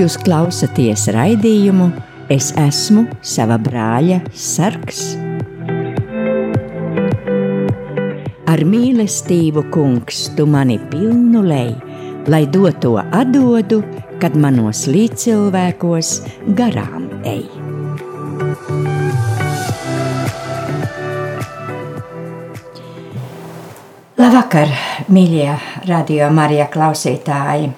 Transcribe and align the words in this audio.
Jūs 0.00 0.14
klausāties 0.24 1.08
raidījumu 1.12 1.90
Es 2.30 2.52
esmu 2.54 3.08
sava 3.26 3.56
brāļa 3.58 4.20
sargs. 4.38 5.00
Ar 8.46 8.62
mīlestību, 8.70 9.64
kungs, 9.74 10.28
tu 10.38 10.46
mani 10.46 10.78
pilnu 10.92 11.42
lej, 11.42 11.72
lai 12.30 12.44
doto 12.46 13.00
atdodu, 13.02 13.82
kad 14.22 14.38
manos 14.38 14.86
līdzcilvēkos 14.86 16.12
garām 16.54 17.10
ej. 17.26 17.49
Labvakar, 24.50 24.72
mīļie 25.14 25.52
radio 25.86 26.26
Marija 26.34 26.64
klausītāji! 26.66 27.68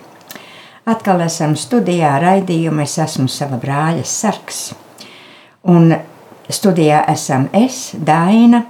Atkal 0.89 1.21
esam 1.21 1.53
studijā 1.53 2.15
raidījumā. 2.23 2.87
Es 2.87 2.95
esmu 2.97 3.29
sava 3.29 3.59
brāļa 3.61 4.07
sargs. 4.09 4.61
Un 5.69 5.93
studijā 6.49 7.03
esam 7.13 7.45
es, 7.53 7.91
Daina, 7.93 8.63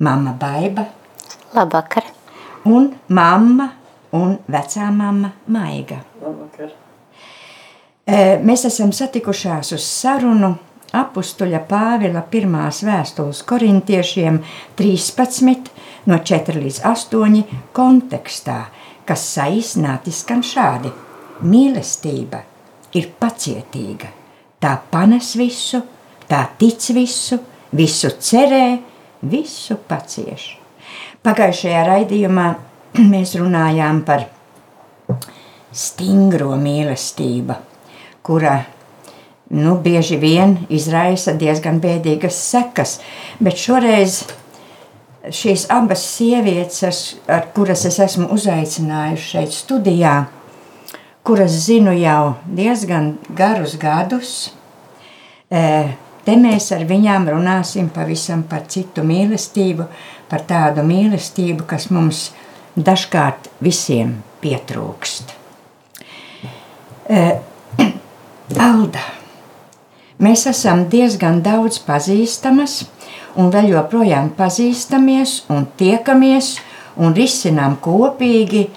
mamma 0.00 0.32
Baiba. 0.40 0.86
Labvakar. 1.52 2.08
Un 2.64 2.94
mamma 3.12 3.68
un 4.16 4.38
vecā 4.48 4.88
mamma 4.88 5.34
Maiga. 5.44 6.00
Labvakar. 6.24 6.72
Mēs 8.40 8.64
esam 8.72 8.96
satikušās 8.96 9.76
uz 9.76 9.84
sarunu 9.84 10.54
apustuļa 10.96 11.60
Pāvila 11.68 12.24
pirmās 12.30 12.80
vēstules 12.88 13.44
korintiešiem 13.52 14.40
13 14.80 15.73
no 16.10 16.18
4 16.20 16.64
līdz 16.64 16.82
8 16.94 17.44
kontekstā– 17.76 18.62
kas 19.08 19.24
saīsināti 19.36 20.12
skan 20.14 20.42
šādi: 20.44 20.90
Mīlestība 21.44 22.40
ir 22.96 23.10
pacietīga, 23.20 24.10
tā 24.62 24.74
panes 24.90 25.34
visu, 25.38 25.82
tā 26.28 26.44
tic 26.58 26.88
visu, 26.96 27.40
visu 27.74 28.12
cerē, 28.20 28.66
visu 29.28 29.76
pacieš. 29.88 30.54
Pagājušajā 31.24 31.82
raidījumā 31.88 32.46
mēs 33.12 33.34
runājām 33.40 34.04
par 34.08 34.28
stingro 35.74 36.54
mīlestību, 36.60 37.56
kura 38.24 38.60
nu, 39.50 39.74
bieži 39.82 40.16
vien 40.22 40.56
izraisa 40.72 41.34
diezgan 41.36 41.80
bēdīgas 41.82 42.38
sekas, 42.52 42.98
bet 43.42 43.58
šoreiz 43.60 44.22
šīs 45.32 45.66
abas 45.72 46.04
sievietes, 46.16 47.16
ar 47.30 47.48
kuras 47.56 47.84
es 47.88 47.98
esmu 48.02 48.28
uzaicinājusi 48.34 49.30
šeit 49.30 49.54
studijā, 49.54 50.14
kuras 51.24 51.54
zinu 51.64 51.94
jau 51.96 52.34
diezgan 52.44 53.14
garus 53.36 53.78
gadus, 53.80 54.34
e, 55.48 55.62
te 56.24 56.36
mēs 56.40 56.70
ar 56.76 56.84
viņām 56.88 57.30
runāsim 57.32 57.88
pavisam 57.94 58.44
par 58.48 58.66
citu 58.68 59.04
mīlestību, 59.06 59.88
par 60.28 60.44
tādu 60.48 60.84
mīlestību, 60.84 61.64
kas 61.68 61.88
mums 61.90 62.28
dažkārt 62.76 63.48
visiem 63.64 64.18
pietrūkst. 64.44 65.34
E, 67.08 67.26
Alda, 68.60 69.00
mēs 70.20 70.44
esam 70.50 70.84
diezgan 70.92 71.40
daudz 71.44 71.78
pazīstamas, 71.86 72.82
un 73.40 73.50
vēl 73.52 73.72
joprojām 73.72 74.30
pazīstamies 74.38 75.44
un 75.52 75.66
tiekamies 75.78 76.54
un 77.02 77.14
risinām 77.16 77.76
kopīgi 77.82 78.68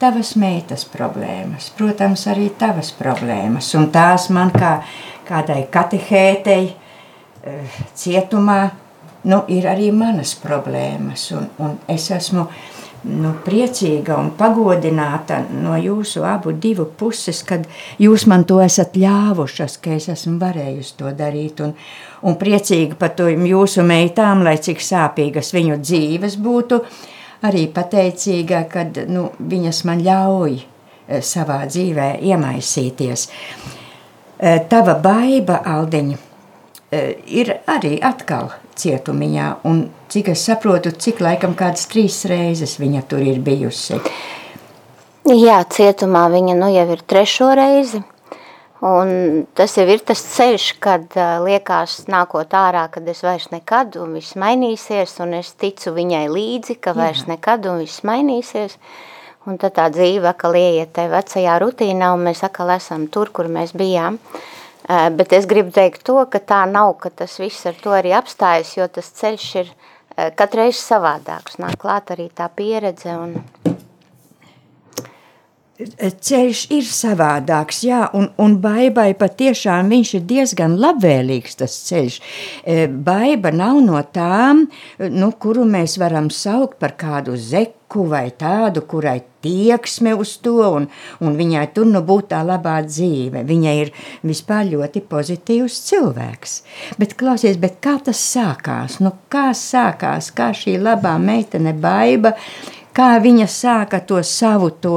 tavas 0.00 0.34
meitas 0.36 0.84
problēmas, 0.92 1.70
protams, 1.76 2.26
arī 2.28 2.50
tavas 2.58 2.90
problēmas. 2.96 3.70
Un 3.78 3.88
tās 3.92 4.28
man 4.34 4.52
kā 4.52 4.78
kādai 5.26 5.62
katehētei 5.72 6.66
eh, 6.68 7.78
cietumā 7.96 8.60
nu, 9.26 9.42
ir 9.48 9.66
arī 9.70 9.90
manas 9.94 10.36
problēmas. 10.38 11.30
Un, 11.36 11.48
un 11.58 11.78
es 11.90 12.10
esmu 12.14 12.46
nu, 13.06 13.32
priecīga 13.44 14.16
un 14.18 14.32
pagodināta 14.38 15.38
no 15.62 15.76
jūsu 15.78 16.24
abu 16.26 16.52
divu 16.52 16.86
puses, 16.98 17.42
kad 17.46 17.66
jūs 18.02 18.26
man 18.30 18.44
to 18.48 18.58
esat 18.64 18.96
ļāvušas, 18.98 19.78
ka 19.82 19.94
es 19.96 20.08
esmu 20.12 20.36
varējusi 20.42 20.96
to 20.98 21.12
darīt. 21.16 21.62
Un, 21.64 21.74
un 22.26 22.38
priecīga 22.40 22.98
par 22.98 23.14
to 23.18 23.28
jūsu 23.30 23.84
meitām, 23.86 24.42
lai 24.46 24.56
cik 24.62 24.82
sāpīgas 24.82 25.52
viņu 25.56 25.80
dzīves 25.82 26.38
būtu, 26.42 26.80
arī 27.46 27.66
pateicīga, 27.72 28.64
kad 28.70 29.02
nu, 29.12 29.28
viņas 29.38 29.82
man 29.88 30.02
ļauj 30.04 30.58
eh, 30.58 31.22
savā 31.22 31.62
dzīvē 31.70 32.10
iemaisīties. 32.26 33.28
Eh, 34.36 34.62
tava 34.68 34.98
baiba, 35.00 35.62
Aldiņa, 35.64 36.22
eh, 36.90 37.12
ir 37.26 37.54
arī 37.70 37.96
atkal 38.02 38.50
cietumiņā, 38.80 39.46
un 39.68 39.86
cik 40.12 40.32
es 40.34 40.44
saprotu, 40.48 40.92
cik 40.92 41.22
laikam 41.24 41.56
kādas 41.58 41.88
trīs 41.90 42.22
reizes 42.30 42.76
viņa 42.80 43.04
tur 43.10 43.24
ir 43.24 43.40
bijusi. 43.44 44.00
Jā, 45.26 45.62
cietumā 45.66 46.26
viņa 46.30 46.54
nu 46.58 46.70
jau 46.70 46.86
ir 46.94 47.02
trešo 47.02 47.50
reizi. 47.58 48.02
Un 48.86 49.46
tas 49.56 49.72
jau 49.78 49.86
ir 49.88 50.02
tas 50.06 50.20
ceļš, 50.20 50.66
kad 50.84 51.06
uh, 51.16 51.38
liekas, 51.42 52.02
nākot 52.12 52.52
ārā, 52.54 52.84
kad 52.92 53.08
es 53.08 53.24
vairs 53.24 53.48
nekad 53.50 53.96
un 53.98 54.12
viss 54.18 54.36
mainīsies, 54.38 55.16
un 55.24 55.32
es 55.38 55.54
ticu 55.58 55.94
viņai 55.96 56.26
līdzi, 56.28 56.76
ka 56.84 56.92
vairs 56.94 57.24
Jā. 57.24 57.32
nekad 57.32 57.66
un 57.70 57.80
viss 57.80 58.04
mainīsies. 58.06 58.76
Un 59.46 59.56
tad 59.62 59.78
tā 59.78 59.86
dzīve 59.94 60.28
atkal 60.28 60.58
ieiet 60.58 60.92
tajā 60.94 61.08
vecajā 61.14 61.56
rutīnā, 61.62 62.12
un 62.14 62.26
mēs 62.28 62.44
atkal 62.46 62.74
esam 62.76 63.06
tur, 63.08 63.32
kur 63.32 63.48
mēs 63.50 63.72
bijām. 63.78 64.20
Uh, 64.20 64.55
bet 64.86 65.32
es 65.34 65.46
gribu 65.50 65.72
teikt 65.74 66.04
to, 66.06 66.20
ka 66.30 66.38
tā 66.38 66.62
nav, 66.70 66.94
ka 67.02 67.10
tas 67.10 67.38
viss 67.42 67.66
ar 67.66 67.74
to 67.82 67.94
arī 67.96 68.12
apstājas, 68.14 68.76
jo 68.78 68.86
tas 68.86 69.08
ceļš 69.18 69.46
ir 69.62 69.72
eh, 69.72 70.30
katreiz 70.38 70.78
savādāks. 70.78 71.58
Nāk 71.62 71.80
klāt 71.82 72.12
arī 72.14 72.28
tā 72.30 72.46
pieredze 72.54 73.16
un 73.18 73.34
ceļš 75.76 76.62
ir 76.72 76.86
savādāks, 76.88 77.82
jā, 77.84 78.06
un, 78.16 78.30
un 78.40 78.56
baibai 78.62 79.10
patiešām 79.18 79.92
viņš 79.92 80.12
ir 80.18 80.26
diezgan 80.30 80.76
labvēlīgs 80.80 81.60
tas 81.60 81.76
ceļš. 81.88 82.18
E, 82.64 82.86
baiba 82.88 83.52
nav 83.52 83.82
no 83.84 84.00
tām, 84.12 84.66
nu, 84.98 85.32
kuru 85.38 85.66
mēs 85.68 85.98
varam 86.00 86.30
saukt 86.32 86.80
par 86.80 86.96
kādu 86.96 87.36
zeku 87.36 88.06
vai 88.08 88.30
tādu, 88.38 88.82
kurai 88.88 89.20
tieksme 89.46 90.14
uz 90.18 90.36
to, 90.42 90.58
un, 90.64 90.88
un 91.22 91.36
viņai 91.38 91.66
tur 91.76 91.86
nu 91.90 92.02
būtu 92.06 92.32
tā 92.32 92.40
labā 92.46 92.78
dzīve. 92.86 93.44
Viņa 93.46 93.74
ir 93.82 93.92
vispār 94.26 94.66
ļoti 94.72 95.04
pozitīvs 95.06 95.76
cilvēks. 95.90 96.56
Bet 97.00 97.14
klausies, 97.20 97.60
bet 97.60 97.78
kā 97.84 97.98
tas 98.02 98.22
sākās? 98.32 98.98
Nu, 99.04 99.12
kā 99.32 99.50
sākās, 99.54 100.32
kā 100.34 100.50
šī 100.56 100.78
labā 100.82 101.14
meitene 101.22 101.76
baiba, 101.76 102.34
kā 102.96 103.16
viņa 103.20 103.46
sāka 103.50 104.00
to 104.08 104.22
savu 104.24 104.70
to 104.80 104.96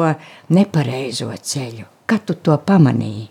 nepareizo 0.55 1.31
ceļu? 1.35 1.87
Kad 2.09 2.25
tu 2.25 2.37
to 2.39 2.55
pamanīji? 2.65 3.27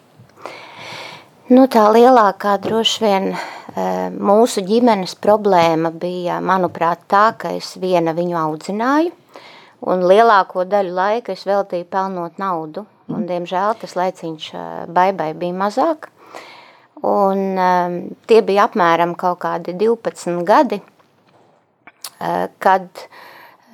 Nu, 1.48 1.64
tā 1.72 1.86
lielākā 1.88 2.58
droši 2.60 3.00
vien 3.00 3.30
e, 3.32 3.38
mūsu 4.12 4.60
ģimenes 4.68 5.14
problēma 5.16 5.88
bija, 5.96 6.42
manuprāt, 6.44 7.06
tā, 7.08 7.30
ka 7.40 7.54
es 7.56 7.70
viena 7.80 8.12
viņu 8.12 8.36
audzināju, 8.36 9.14
un 9.88 10.04
lielāko 10.10 10.66
daļu 10.68 10.92
laika 10.92 11.32
es 11.32 11.46
veltīju 11.48 11.86
pelnot 11.88 12.36
naudu, 12.42 12.84
un, 13.08 13.24
diemžēl, 13.30 13.78
tas 13.80 13.96
laiciņš 13.96 14.50
e, 14.52 14.66
baibai 14.92 15.30
bija 15.40 15.56
mazāk, 15.64 16.10
un 17.08 17.40
e, 17.56 17.72
tie 18.28 18.42
bija 18.44 18.68
apmēram 18.68 19.16
kaut 19.16 19.40
kādi 19.46 19.72
12 19.80 20.44
gadi, 20.44 20.82
kad 22.58 22.88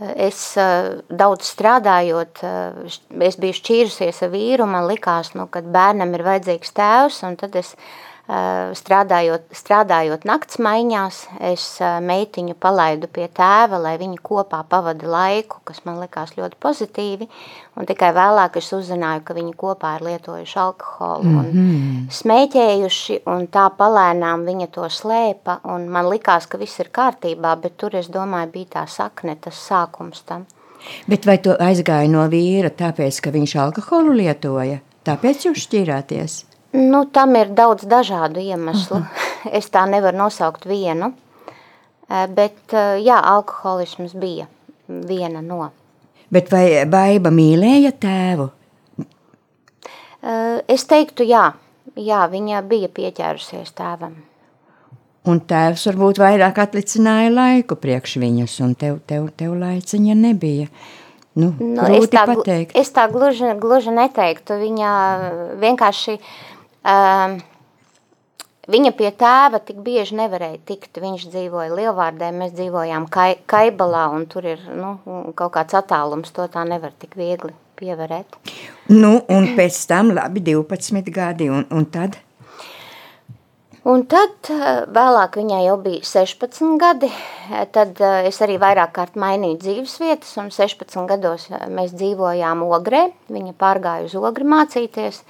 Es 0.01 0.39
daudz 1.07 1.47
strādājot, 1.53 2.41
es 3.23 3.37
biju 3.39 3.55
šķīrusies 3.55 4.25
ar 4.27 4.33
vīru, 4.33 4.67
man 4.67 4.89
likās, 4.91 5.31
nu, 5.39 5.47
kad 5.47 5.69
bērnam 5.71 6.17
ir 6.17 6.25
vajadzīgs 6.27 6.75
tēvs, 6.75 7.21
un 7.29 7.37
tad 7.39 7.55
es 7.61 7.77
Eh, 7.77 8.14
strādājot, 8.25 9.51
strādājot 9.53 10.23
nakts 10.25 10.57
maiņās, 10.57 11.17
es 11.45 11.65
eh, 11.85 11.99
meitiņu 12.01 12.55
palaidu 12.57 13.09
pie 13.13 13.27
tēva, 13.29 13.77
lai 13.77 13.99
viņi 14.01 14.17
kopā 14.25 14.63
pavada 14.69 15.05
laiku, 15.05 15.61
kas 15.69 15.83
man 15.85 15.99
likās 16.01 16.33
ļoti 16.39 16.57
pozitīvi, 16.57 17.29
un 17.77 17.85
tikai 17.85 18.15
vēlāk 18.17 18.57
es 18.57 18.71
uzzināju, 18.73 19.27
ka 19.29 19.37
viņi 19.37 19.53
kopā 19.61 19.99
ir 19.99 20.07
lietojuši 20.09 20.57
alkoholu 20.59 21.25
mm 21.25 21.37
-hmm. 21.37 21.41
un 21.41 21.67
mhm. 21.67 22.07
smēķējuši, 22.11 23.21
un 23.27 23.47
tā 23.47 23.69
palēnām 23.77 24.49
viņa 24.49 24.71
to 24.73 24.89
slēpa, 24.89 25.59
un 25.65 25.89
man 25.89 26.09
likās, 26.09 26.47
ka 26.47 26.59
viss 26.59 26.81
ir 26.81 26.89
kārtībā, 26.89 27.61
bet 27.61 27.77
tur, 27.77 27.95
es 27.95 28.09
domāju, 28.09 28.53
bija 28.53 28.67
tā 28.81 28.87
sakne, 28.89 29.37
tas 29.37 29.61
sākums 29.69 30.25
tam. 30.25 30.47
Bet 31.07 31.27
vai 31.27 31.39
tu 31.39 31.51
aizgāji 31.51 32.09
no 32.09 32.29
vīra 32.29 32.71
tāpēc, 32.71 33.21
ka 33.21 33.31
viņš 33.31 33.57
alkoholu 33.57 34.13
lietoja? 34.13 34.79
Tāpēc 35.05 35.47
jūs 35.47 35.69
šķirāties? 35.69 36.54
Nu, 36.75 37.05
tam 37.07 37.37
ir 37.39 37.53
daudz 37.55 37.87
dažādu 37.87 38.43
iemeslu. 38.43 39.03
Aha. 39.03 39.31
Es 39.59 39.67
tā 39.69 39.83
nevaru 39.85 40.17
nosaukt 40.17 40.63
vienu. 40.65 41.13
bet 42.09 42.73
jā, 43.05 43.19
alkoholisms 43.21 44.15
bija 44.17 44.47
viena 44.89 45.43
no. 45.45 45.71
Bet 46.33 46.49
vai 46.53 46.87
baiba 46.89 47.29
mīlēja 47.31 47.93
tēvu? 48.01 48.49
Es 50.69 50.87
teiktu, 50.89 51.27
jā, 51.29 51.51
jā 52.01 52.23
viņa 52.33 52.63
bija 52.69 52.89
pieķērusies 52.89 53.75
tēvam. 53.77 54.17
Un 55.29 55.41
tēvs 55.41 55.87
varbūt 55.89 56.21
vairāk 56.21 56.59
atlicināja 56.61 57.31
laiku 57.33 57.77
priekš 57.81 58.19
viņas, 58.21 58.59
un 58.65 58.75
tev, 58.77 58.99
tev, 59.09 59.31
tev 59.37 59.55
laiciņa 59.61 60.17
nebija. 60.21 60.69
Nu, 61.35 61.49
nu, 61.59 61.87
es, 61.97 62.07
tā, 62.13 62.27
pateikt. 62.29 62.77
es 62.79 62.93
tā 62.95 63.09
gluži, 63.11 63.55
gluži 63.59 63.95
neteiktu. 63.95 64.59
Viņa 64.61 64.91
vienkārši, 65.63 66.19
um, 66.85 67.37
viņa 68.71 68.93
pie 68.99 69.11
tēva 69.21 69.61
tik 69.65 69.81
bieži 69.85 70.19
nevarēja 70.21 70.61
tikt. 70.69 71.01
Viņš 71.03 71.29
dzīvoja 71.33 71.75
Lielvārdē, 71.75 72.31
mēs 72.37 72.55
dzīvojām 72.57 73.09
kai, 73.13 73.35
Kaibalā, 73.51 74.07
un 74.15 74.29
tur 74.31 74.47
ir 74.55 74.63
nu, 74.71 74.97
kaut 75.37 75.57
kāds 75.57 75.77
attālums, 75.81 76.33
to 76.35 76.47
tā 76.53 76.67
nevar 76.69 76.95
tik 76.99 77.17
viegli 77.19 77.55
pievarēt. 77.79 78.39
Nu, 78.93 79.19
un 79.33 79.51
pēc 79.59 79.81
tam 79.91 80.15
labi 80.15 80.45
12 80.45 81.11
gadi, 81.15 81.51
un, 81.51 81.67
un 81.75 81.91
tad? 81.91 82.21
Un 83.85 84.07
tad 84.09 84.49
eh, 84.49 84.85
vēlāk 84.97 85.35
viņai 85.37 85.59
jau 85.67 85.75
bija 85.85 86.07
16 86.09 86.79
gadi, 86.81 87.11
eh, 87.53 87.67
tad 87.73 87.99
eh, 88.01 88.31
es 88.31 88.39
arī 88.45 88.57
vairāk 88.63 88.95
kārt 88.97 89.19
mainīju 89.21 89.59
dzīves 89.61 89.99
vietas, 90.01 90.31
un 90.41 90.49
16 90.55 91.05
gados 91.11 91.51
mēs 91.53 91.93
dzīvojām 91.93 92.63
Ogrē, 92.65 93.11
viņa 93.29 93.53
pārgāja 93.61 94.07
uz 94.09 94.15
Ogri 94.17 94.49
mācīties, 94.49 95.21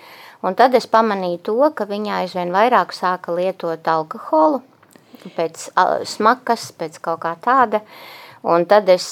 un 0.44 0.58
tad 0.58 0.76
es 0.76 0.86
pamanīju 0.90 1.40
to, 1.48 1.56
ka 1.76 1.88
viņa 1.88 2.20
aizvien 2.22 2.52
vairāk 2.54 2.92
sāka 2.96 3.34
lietot 3.34 3.88
alkoholu, 3.88 4.60
pēc 5.36 5.70
smakas, 6.08 6.68
pēc 6.76 7.00
kaut 7.04 7.22
kā 7.24 7.34
tāda, 7.40 7.80
un 8.44 8.68
tad 8.68 8.90
es 8.92 9.08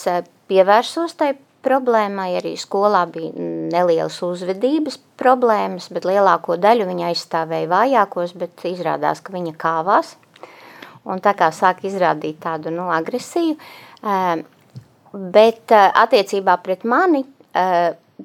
pievērsos 0.53 1.17
tai 1.17 1.33
problēmai. 1.63 2.33
Arī 2.41 2.57
skolā 2.61 3.05
bija 3.11 3.33
nelielas 3.73 4.19
uzvedības 4.27 4.99
problēmas, 5.21 5.89
bet 5.95 6.07
lielāko 6.09 6.59
daļu 6.61 6.89
viņa 6.91 7.09
aizstāvēja 7.13 7.71
vājākos, 7.71 8.35
bet 8.39 8.67
izrādās, 8.69 9.23
ka 9.23 9.35
viņa 9.35 9.55
kāvās. 9.61 10.17
Un 11.09 11.23
tā 11.23 11.33
kā 11.39 11.49
sāk 11.55 11.83
izrādīt 11.87 12.43
tādu 12.43 12.71
nu, 12.75 12.87
agresiju. 12.95 13.57
Bet 15.13 15.73
attiecībā 15.75 16.59
pret 16.63 16.85
mani 16.89 17.25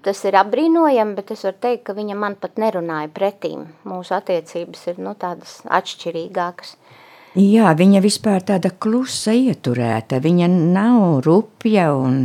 tas 0.03 0.23
ir 0.27 0.38
apbrīnojami, 0.39 1.15
bet 1.17 1.31
es 1.35 1.44
varu 1.47 1.57
teikt, 1.63 1.83
ka 1.88 1.95
viņa 1.97 2.17
man 2.19 2.38
pat 2.41 2.59
nerunāja 2.61 3.09
pretīm. 3.13 3.65
Mūsu 3.88 4.15
attiecības 4.17 4.85
ir 4.91 5.01
nu, 5.03 5.15
tādas 5.19 5.59
atšķirīgākas. 5.65 6.75
Jā, 7.38 7.73
viņa 7.77 8.01
vispār 8.01 8.45
tāda 8.45 8.71
klusa 8.73 9.35
ieturēta. 9.35 10.21
Viņa 10.23 10.47
nav 10.49 11.19
rupja 11.25 11.91
un 11.94 12.23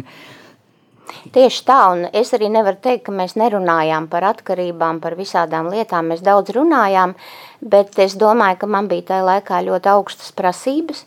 Tieši 1.33 1.65
tā, 1.69 1.79
un 1.93 2.07
es 2.17 2.33
arī 2.35 2.49
nevaru 2.51 2.79
teikt, 2.83 3.05
ka 3.07 3.13
mēs 3.15 3.35
nerunājām 3.39 4.09
par 4.11 4.25
atkarībām, 4.31 4.99
par 5.03 5.15
visādām 5.19 5.69
lietām. 5.71 6.09
Mēs 6.11 6.23
daudz 6.25 6.55
runājām, 6.57 7.13
bet 7.61 7.99
es 8.03 8.17
domāju, 8.19 8.63
ka 8.63 8.69
man 8.75 8.89
bija 8.91 9.11
tajā 9.13 9.27
laikā 9.29 9.61
ļoti 9.69 9.91
augstas 9.93 10.33
prasības, 10.35 11.05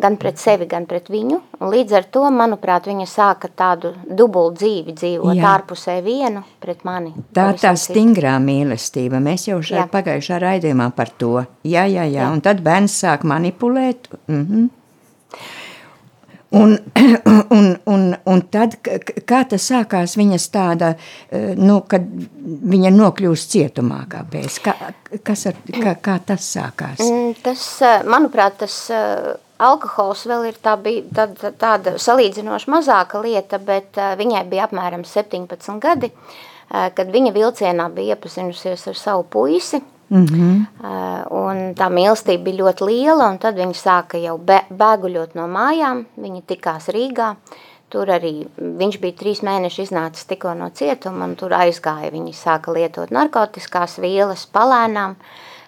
gan 0.00 0.16
pret 0.20 0.40
sevi, 0.40 0.66
gan 0.70 0.86
pret 0.90 1.08
viņu. 1.12 1.38
Līdz 1.60 1.96
ar 1.98 2.06
to, 2.14 2.24
manuprāt, 2.34 2.88
viņa 2.90 3.06
sāka 3.10 3.50
tādu 3.52 3.92
dubulu 4.08 4.54
dzīvi 4.56 4.94
dzīvot 4.98 5.38
Jā. 5.38 5.54
ārpusē 5.54 5.98
vienu 6.04 6.44
pret 6.62 6.84
mani. 6.88 7.14
Tā 7.34 7.50
tā 7.60 7.74
stingrā 7.78 8.36
mīlestība. 8.42 9.20
Mēs 9.22 9.48
jau 9.50 9.60
šajā 9.64 9.88
pagājušā 9.92 10.38
raidījumā 10.42 10.92
par 10.96 11.12
to. 11.18 11.34
Jā, 11.62 11.84
jā, 11.86 12.06
jā. 12.06 12.22
jā. 12.22 12.30
Un 12.32 12.44
tad 12.44 12.62
bērns 12.64 13.00
sāk 13.04 13.26
manipulēt. 13.28 14.08
Mhm. 14.28 14.70
Un, 16.52 16.78
un, 17.58 17.78
un, 17.84 18.02
un 18.24 18.42
tad, 18.52 18.74
kā 19.24 19.38
tas 19.48 19.68
sākās, 19.70 20.18
viņas 20.20 20.48
tāda, 20.52 20.90
e, 21.32 21.54
nu, 21.56 21.78
kad 21.88 22.04
viņa 22.74 22.90
nokļūst 22.92 23.54
cietumā 23.54 24.02
kāpēc? 24.12 24.58
Kā, 24.66 24.74
kas 25.24 25.46
ar, 25.48 25.56
kā, 25.72 25.94
kā 26.04 26.18
tas 26.28 26.50
sākās? 26.52 27.00
Mm, 27.00 27.38
tas, 27.46 27.64
e, 27.80 27.94
manuprāt, 28.04 28.58
tas 28.60 28.76
e, 28.92 29.00
alkohols 29.62 30.26
vēl 30.30 30.48
ir 30.50 30.58
tā 30.62 30.76
bija 30.80 31.02
tāda, 31.14 31.52
tāda 31.58 31.94
salīdzinoši 32.02 32.70
mazāka 32.72 33.20
lieta, 33.22 33.58
bet 33.62 33.98
viņai 34.18 34.44
bija 34.50 34.68
apmēram 34.68 35.06
17 35.08 35.78
gadi, 35.82 36.12
kad 36.68 37.10
viņa 37.12 37.32
vilcienā 37.32 37.88
bija 37.94 38.16
iepazinusies 38.16 38.86
ar 38.92 38.98
savu 38.98 39.26
puisi, 39.30 39.82
Mm 40.12 40.24
-hmm. 40.24 40.66
Un 41.30 41.74
tā 41.74 41.88
mīlestība 41.88 42.42
bija 42.44 42.56
ļoti 42.56 42.86
liela, 42.86 43.28
un 43.30 43.38
tad 43.38 43.56
viņi 43.56 43.74
sāka 43.74 44.18
jau 44.20 44.38
bēguļot 44.70 45.34
no 45.34 45.46
mājām. 45.48 46.04
Viņi 46.16 46.42
tikās 46.46 46.88
Rīgā. 46.88 47.34
Tur 47.88 48.08
arī 48.08 48.46
viņš 48.58 49.00
bija 49.00 49.12
trīs 49.12 49.40
mēneši 49.42 49.82
iznācis 49.82 50.26
tikko 50.26 50.54
no 50.54 50.68
cietuma, 50.70 51.24
un 51.24 51.34
tur 51.36 51.50
aizgāja. 51.52 52.10
Viņi 52.12 52.32
sāka 52.32 52.72
lietot 52.72 53.10
narkotiskās 53.10 53.98
vielas 53.98 54.46
palēnām. 54.52 55.14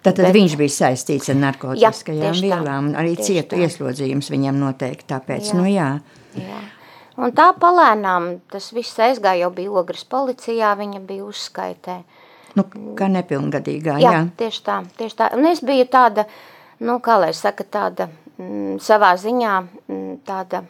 Tātad 0.04 0.26
bet... 0.26 0.34
viņš 0.36 0.54
bija 0.60 0.72
saistīts 0.72 1.30
ar 1.32 1.38
narkotiskajām 1.40 2.36
jā, 2.36 2.40
vielām, 2.44 2.90
un 2.90 2.96
arī 3.00 3.14
cietu 3.16 3.56
ieslodzījums 3.64 4.28
viņam 4.32 4.58
noteikti 4.60 5.08
tāpēc, 5.14 5.48
jā. 5.48 5.56
nu 5.56 5.68
jā. 5.70 5.90
jā. 6.36 6.58
Un 7.16 7.32
tā 7.32 7.46
palēnām 7.56 8.26
tas 8.52 8.68
viss 8.76 8.98
aizgāja, 9.00 9.46
jau 9.46 9.52
bija 9.54 9.72
ogres 9.80 10.04
policijā, 10.10 10.74
viņa 10.76 11.00
bija 11.08 11.24
uzskaitē. 11.24 12.02
Nu, 12.58 12.66
kā 12.98 13.08
nepilngadīgā, 13.10 13.96
jā. 14.02 14.12
Jā, 14.12 14.24
tieši 14.42 14.60
tā, 14.66 14.76
tieši 14.98 15.18
tā. 15.22 15.28
Un 15.38 15.48
es 15.48 15.62
biju 15.64 15.86
tāda, 15.90 16.26
nu, 16.84 16.98
kā 17.02 17.16
lai 17.22 17.32
saka, 17.34 17.64
tāda 17.64 18.10
mm, 18.36 18.76
savā 18.84 19.14
ziņā 19.18 19.54
mm, 19.62 20.10
tāda, 20.28 20.60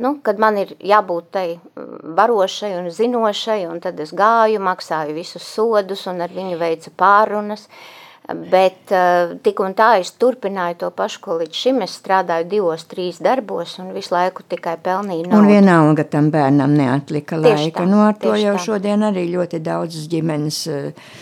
nu, 0.00 0.14
kad 0.24 0.40
man 0.40 0.56
ir 0.62 0.72
jābūt 0.80 1.28
tai 1.36 1.44
mm, 1.58 2.14
varošai 2.16 2.72
un 2.78 2.88
zinošai, 2.94 3.60
un 3.68 3.84
tad 3.84 4.00
es 4.02 4.14
gāju, 4.16 4.62
maksāju 4.64 5.18
visus 5.18 5.44
sodus 5.44 6.06
un 6.10 6.24
ar 6.24 6.32
viņu 6.34 6.58
veicu 6.62 6.94
pārunas, 6.96 7.68
uh, 7.68 7.93
Bet 8.24 8.88
uh, 8.88 9.34
tik 9.44 9.58
un 9.60 9.74
tā 9.76 9.98
es 10.00 10.14
turpināju 10.16 10.78
to 10.80 10.88
pašu, 10.96 11.18
ko 11.26 11.34
līdz 11.42 11.58
šim 11.60 11.82
es 11.84 11.98
strādāju 11.98 12.46
divos, 12.48 12.86
trīs 12.88 13.18
darbos 13.20 13.74
un 13.82 13.90
visu 13.92 14.14
laiku 14.14 14.46
tikai 14.48 14.78
pelnīju 14.80 15.26
naudu. 15.28 15.42
Un 15.42 15.50
vienalga 15.50 16.06
tam 16.08 16.30
bērnam 16.32 16.72
neatlika 16.72 17.36
tieši 17.36 17.68
laika. 17.68 17.82
Tā, 17.82 17.90
nu, 17.90 18.00
ar 18.06 18.16
to 18.16 18.32
jau 18.40 18.56
tā. 18.56 18.62
šodien 18.64 19.04
arī 19.10 19.26
ļoti 19.34 19.60
daudzas 19.66 20.08
ģimenes 20.08 20.62
uh, 20.72 21.12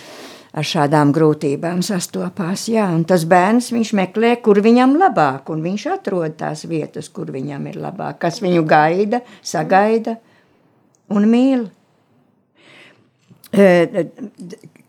ar 0.52 0.68
šādām 0.68 1.10
grūtībām 1.16 1.82
sastopās. 1.82 2.68
Jā, 2.70 2.86
un 2.94 3.02
tas 3.08 3.24
bērns, 3.28 3.72
viņš 3.74 3.92
meklē, 3.98 4.36
kur 4.44 4.62
viņam 4.62 4.94
labāk, 5.00 5.50
un 5.50 5.64
viņš 5.64 5.88
atrod 5.96 6.36
tās 6.38 6.66
vietas, 6.70 7.10
kur 7.10 7.32
viņam 7.34 7.66
ir 7.72 7.80
labāk, 7.82 8.20
kas 8.22 8.38
viņu 8.44 8.62
gaida, 8.68 9.24
sagaida 9.42 10.20
un 11.12 11.26
mīl. 11.32 11.66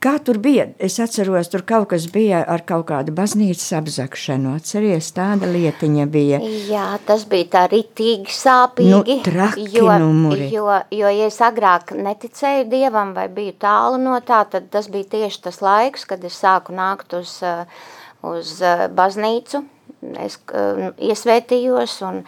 Kā 0.03 0.17
tur 0.19 0.35
bija? 0.43 0.65
Es 0.83 0.97
atceros, 0.99 1.47
tur 1.47 1.61
kaut 1.63 1.85
kas 1.93 2.09
bija 2.11 2.41
ar 2.51 2.65
kaut 2.67 2.89
kādu 2.89 3.13
baznīcas 3.15 3.69
apzakšanu. 3.77 4.57
Atceries, 4.59 5.13
tāda 5.15 5.47
lietiņa 5.47 6.07
bija. 6.11 6.41
Jā, 6.67 6.87
tas 7.07 7.23
bija 7.31 7.47
tā 7.53 7.61
ritīgi 7.71 8.35
sāpīgi. 8.35 8.91
Nu, 8.91 8.99
traki 9.23 9.69
jo, 9.71 9.87
numuri. 10.03 10.49
Jo, 10.51 10.67
jo, 10.91 11.07
ja 11.07 11.29
es 11.31 11.39
agrāk 11.45 11.95
neticēju 11.95 12.67
Dievam 12.73 13.15
vai 13.15 13.29
biju 13.31 13.55
tālu 13.63 14.01
no 14.03 14.19
tā, 14.27 14.43
tad 14.51 14.67
tas 14.75 14.91
bija 14.91 15.07
tieši 15.15 15.45
tas 15.47 15.63
laiks, 15.63 16.03
kad 16.09 16.27
es 16.27 16.35
sāku 16.35 16.75
nākt 16.75 17.15
uz, 17.21 17.37
uz 18.27 18.53
baznīcu. 18.99 19.63
Es 20.19 20.35
uh, 20.51 20.89
iesvētījos 20.99 22.01
un, 22.09 22.25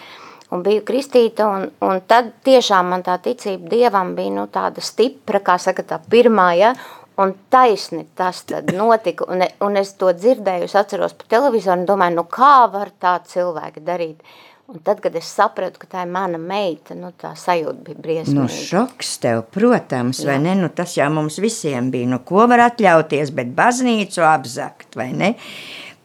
un 0.55 0.63
biju 0.63 0.87
kristīta, 0.87 1.51
un, 1.51 1.71
un 1.83 2.05
tad 2.07 2.37
tiešām 2.47 2.95
man 2.95 3.03
tā 3.03 3.19
ticība 3.19 3.67
Dievam 3.73 4.15
bija 4.15 4.31
nu, 4.37 4.47
tāda 4.47 4.79
stipra, 4.79 5.43
kā 5.43 5.59
saka 5.59 5.83
tā 5.83 5.99
pirmā, 5.99 6.53
ja, 6.55 6.77
Un 7.21 7.31
taisni 7.49 8.03
tas 8.15 8.41
notika, 8.73 9.27
un, 9.31 9.45
un 9.63 9.77
es 9.79 9.93
to 9.99 10.09
dzirdēju, 10.11 10.67
es 10.67 10.75
atceros 10.75 11.15
pa 11.15 11.29
televizoru 11.37 11.79
un 11.79 11.87
domāju, 11.87 12.17
nu 12.17 12.25
kā 12.27 12.65
var 12.73 12.91
tā 12.99 13.15
cilvēki 13.29 13.83
darīt? 13.85 14.35
Un 14.65 14.81
tad, 14.81 14.97
kad 14.97 15.13
es 15.13 15.27
sapratu, 15.29 15.77
ka 15.77 15.87
tā 15.91 16.03
ir 16.07 16.09
mana 16.09 16.39
meita, 16.41 16.95
nu 16.97 17.11
tā 17.21 17.35
sajūta 17.37 17.85
bija 17.85 18.01
briesmīga. 18.01 18.39
Nu 18.39 18.49
šoks 18.49 19.11
tev, 19.21 19.43
protams, 19.53 20.23
Jā. 20.23 20.31
vai 20.31 20.39
ne? 20.41 20.55
Nu 20.57 20.71
tas 20.73 20.97
jau 20.97 21.05
mums 21.13 21.37
visiem 21.39 21.91
bija, 21.93 22.09
nu 22.09 22.19
ko 22.25 22.47
var 22.49 22.65
atļauties, 22.71 23.29
bet 23.37 23.53
baznīcu 23.55 24.25
apzakt, 24.25 24.97
vai 24.97 25.11
ne? 25.13 25.35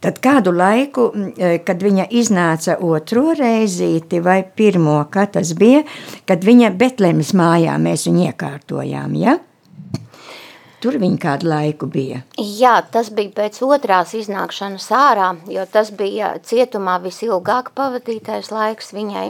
Tad 0.00 0.20
kādu 0.24 0.52
laiku, 0.56 1.08
e, 1.36 1.54
kad 1.64 1.80
viņa 1.84 2.06
iznāca 2.16 2.76
otro 2.84 3.32
reizīti 3.36 4.20
vai 4.24 4.42
pirmo, 4.44 5.00
kā 5.12 5.26
tas 5.32 5.56
bija, 5.56 5.82
kad 6.28 6.44
viņa 6.44 6.70
Betlemes 6.76 7.32
mājā 7.36 7.80
mēs 7.80 8.06
viņu 8.08 8.28
iekārtojām, 8.28 9.16
ja? 9.20 9.40
Tur 10.80 10.96
viņa 10.96 11.18
kādu 11.20 11.48
laiku 11.50 11.86
bija. 11.92 12.22
Jā, 12.40 12.78
tas 12.92 13.10
bija 13.12 13.34
pēc 13.36 13.58
otrās 13.66 14.14
iznākšanas 14.16 14.86
ārā, 14.96 15.26
jo 15.52 15.66
tas 15.68 15.90
bija 15.92 16.32
cietumā 16.40 16.96
visilgāk 17.04 17.74
pavadītais 17.76 18.48
laiks 18.54 18.94
viņai. 18.96 19.26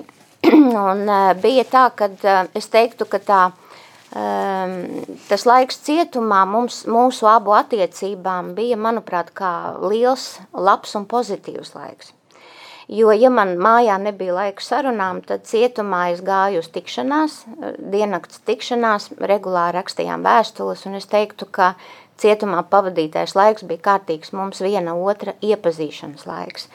Un 0.51 1.03
uh, 1.11 1.33
bija 1.43 1.67
tā, 1.67 1.89
ka 1.97 2.07
uh, 2.13 2.47
es 2.55 2.71
teiktu, 2.71 3.09
ka 3.11 3.19
tā, 3.19 3.41
um, 4.15 4.77
tas 5.27 5.47
laiks 5.51 5.83
cietumā 5.89 6.45
mums, 6.47 6.85
mūsu 6.87 7.27
abu 7.27 7.57
attiecībām 7.59 8.55
bija, 8.55 8.79
manuprāt, 8.79 9.35
kā 9.35 9.53
liels, 9.83 10.37
labs 10.55 10.95
un 10.95 11.11
pozitīvs 11.11 11.75
laiks. 11.75 12.15
Jo, 12.91 13.13
ja 13.15 13.29
man 13.31 13.53
mājā 13.63 13.95
nebija 14.03 14.35
laika 14.35 14.65
sarunām, 14.67 15.21
tad 15.23 15.45
cietumā 15.47 16.09
es 16.11 16.25
gāju 16.27 16.59
uz 16.59 16.69
tikšanās, 16.75 17.37
diennakts 17.93 18.41
tikšanās, 18.49 19.13
regulāri 19.31 19.79
rakstījām 19.79 20.25
vēstules, 20.27 20.83
un 20.91 20.99
es 20.99 21.07
teiktu, 21.13 21.47
ka 21.55 21.77
cietumā 22.19 22.65
pavadītais 22.73 23.37
laiks 23.39 23.63
bija 23.69 23.85
kārtīgs 23.85 24.35
mums 24.35 24.59
viena 24.65 24.97
otra 24.99 25.37
iepazīšanas 25.39 26.27
laiks. 26.27 26.67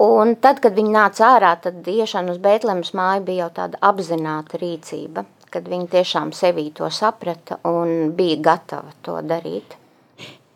Un 0.00 0.38
tad, 0.40 0.62
kad 0.64 0.72
viņi 0.76 0.92
nāca 0.92 1.28
ārā, 1.34 1.52
tad 1.60 1.84
iešana 1.84 2.32
uz 2.32 2.40
Bētlemes 2.40 2.94
māju 2.96 3.26
bija 3.28 3.44
jau 3.44 3.52
tāda 3.60 3.80
apzināta 3.90 4.60
rīcība, 4.60 5.26
kad 5.52 5.68
viņi 5.68 5.90
tiešām 5.98 6.32
sevī 6.36 6.70
to 6.76 6.88
saprata 6.88 7.60
un 7.68 8.14
bija 8.16 8.40
gatava 8.50 8.96
to 9.04 9.20
darīt. 9.24 9.76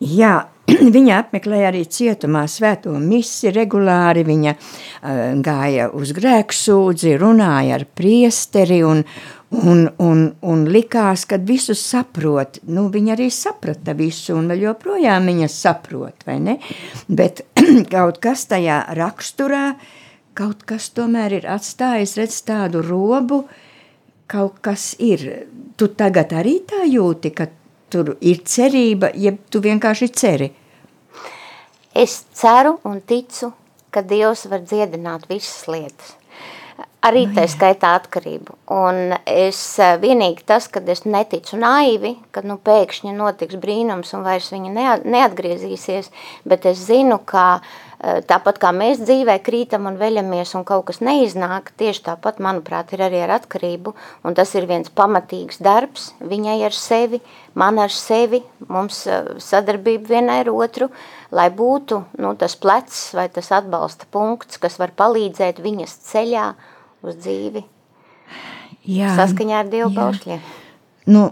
Jā, 0.00 0.46
viņa 0.96 1.18
apmeklēja 1.24 1.70
arī 1.70 1.82
cietumā 1.90 2.44
svēto 2.50 2.92
misi 3.00 3.52
regulāri, 3.54 4.24
viņa 4.26 4.54
uh, 4.54 5.20
gāja 5.44 5.90
uz 5.96 6.14
grēksūdzi, 6.16 7.14
runāja 7.20 7.78
ar 7.78 7.86
priesteri 7.98 8.80
un, 8.86 9.02
un, 9.50 9.84
un, 10.02 10.24
un 10.46 10.66
likās, 10.70 11.26
ka 11.30 11.40
visu 11.42 11.76
saprot. 11.78 12.60
Nu, 12.70 12.88
viņa 12.92 13.14
arī 13.16 13.30
saprata 13.34 13.94
visu 13.98 14.36
un 14.38 14.50
vēl 14.50 14.66
joprojām 14.68 15.30
viņa 15.30 15.50
saprot, 15.52 16.26
vai 16.28 16.38
ne? 16.44 16.58
Bet 17.08 17.44
kaut 17.94 18.20
kas 18.22 18.46
tajā 18.50 18.82
raksturā, 18.98 19.64
kaut 20.38 20.64
kas 20.68 20.90
tomēr 20.96 21.40
ir 21.40 21.50
atstājis, 21.50 22.16
redz 22.20 22.42
tādu 22.46 22.84
robu, 22.86 23.44
kaut 24.30 24.60
kas 24.64 24.94
ir. 25.02 25.26
Tu 25.80 25.88
tagad 25.96 26.34
arī 26.36 26.60
tā 26.68 26.84
jūti, 26.86 27.32
ka 27.34 27.48
tur 27.90 28.14
ir 28.20 28.42
cerība, 28.46 29.10
ja 29.18 29.32
tu 29.50 29.62
vienkārši 29.64 30.08
ceri? 30.14 30.50
Es 31.92 32.24
ceru 32.32 32.76
un 32.86 33.00
ticu, 33.02 33.50
ka 33.90 34.04
Dievs 34.06 34.44
var 34.46 34.62
dziedināt 34.62 35.24
visas 35.26 35.66
lietas. 35.66 36.14
Arī 37.00 37.22
tā 37.32 37.46
skaitā 37.48 37.94
atkarību. 37.96 38.58
Un 38.76 39.14
es 39.24 39.60
eh, 39.80 39.94
vienīgi 40.02 40.44
tas, 40.46 40.66
kad 40.68 40.88
es 40.92 41.06
neticu 41.08 41.56
naivi, 41.56 42.16
kad 42.34 42.44
nu 42.44 42.58
pēkšņi 42.60 43.14
notiks 43.16 43.56
brīnums 43.60 44.12
un 44.16 44.26
vairs 44.26 44.50
viņa 44.52 44.98
neatgriezīsies, 45.04 46.10
bet 46.44 46.68
es 46.68 46.84
zinu, 46.90 47.16
ka 47.24 47.62
Eh, 48.00 48.22
tāpat 48.24 48.56
kā 48.56 48.70
mēs 48.72 49.02
dzīvē 49.04 49.34
krītam 49.44 49.84
un 49.90 49.98
veļamies 50.00 50.54
un 50.56 50.62
kaut 50.64 50.86
kas 50.88 51.02
neiznāk, 51.04 51.68
tieši 51.76 52.06
tāpat, 52.06 52.38
manuprāt, 52.40 52.94
ir 52.96 53.02
arī 53.04 53.18
ar 53.26 53.34
atkarību. 53.34 53.92
Un 54.24 54.36
tas 54.38 54.54
ir 54.56 54.64
viens 54.70 54.88
pamatīgs 54.88 55.60
darbs 55.60 56.06
viņai 56.24 56.56
ar 56.64 56.72
sevi, 56.72 57.20
man 57.60 57.76
ar 57.82 57.92
sevi, 57.92 58.40
mums 58.72 59.02
eh, 59.04 59.34
sadarbība 59.44 60.14
vienai 60.14 60.38
ar 60.46 60.52
otru, 60.54 60.88
lai 61.28 61.50
būtu 61.52 62.00
nu, 62.24 62.32
tas 62.40 62.56
plecs 62.56 63.10
vai 63.18 63.28
tas 63.28 63.52
atbalsta 63.52 64.08
punkts, 64.08 64.56
kas 64.56 64.80
var 64.80 64.96
palīdzēt 64.96 65.60
viņas 65.60 65.98
ceļā 66.08 66.46
uz 67.06 67.20
dzīvi. 67.20 67.64
Jā, 68.90 69.14
saskaņā 69.18 69.62
ar 69.62 69.70
Dievu 69.70 69.92
baušļiem. 69.96 70.40
Nu, 71.10 71.22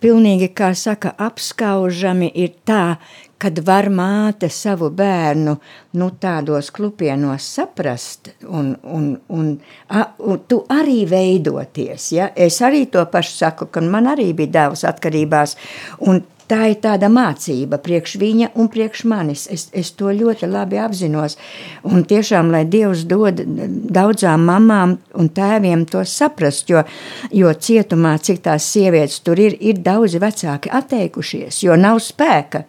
pilnīgi, 0.00 0.48
kā 0.56 0.72
saka, 0.74 1.12
apskaužami 1.20 2.30
ir 2.40 2.54
tā, 2.66 2.96
kad 3.38 3.58
var 3.66 3.90
māte 3.92 4.48
savu 4.48 4.88
bērnu 4.94 5.54
nu, 6.00 6.08
tādos 6.20 6.70
klupienos 6.74 7.44
saprast 7.56 8.32
un, 8.48 8.72
un, 8.82 9.10
un, 9.28 9.50
a, 9.92 10.06
un 10.24 10.40
tu 10.48 10.62
arī 10.72 11.02
veidoties. 11.10 12.08
Ja? 12.16 12.30
Es 12.34 12.62
arī 12.64 12.86
to 12.90 13.04
pašu 13.12 13.36
saku, 13.42 13.68
ka 13.68 13.84
man 13.84 14.08
arī 14.14 14.30
bija 14.36 14.54
dēls 14.56 14.86
atkarībās 14.88 15.58
un 16.08 16.22
tā 16.50 16.60
ir 16.72 16.78
tāda 16.84 17.10
mācība 17.12 17.78
priekš 17.82 18.16
viņa 18.20 18.50
un 18.60 18.68
priekš 18.72 19.04
manis. 19.10 19.46
Es, 19.52 19.68
es 19.72 19.92
to 19.98 20.12
ļoti 20.14 20.48
labi 20.50 20.80
apzinos. 20.82 21.38
Un 21.88 22.04
tiešām, 22.08 22.52
lai 22.54 22.64
Dievs 22.70 23.06
dod 23.10 23.40
daudzām 23.44 24.44
mamām 24.48 24.98
un 25.20 25.30
tēviem 25.34 25.86
to 25.90 26.04
saprast, 26.08 26.70
jo, 26.70 26.84
jo 27.32 27.54
cietumā, 27.54 28.16
cik 28.18 28.44
tās 28.44 28.68
sievietes 28.74 29.20
tur 29.24 29.40
ir, 29.40 29.58
ir 29.60 29.82
daudzi 29.84 30.22
vecāki 30.22 30.72
atteikušies, 30.72 31.64
jo 31.66 31.78
nav 31.80 32.02
spēka. 32.04 32.64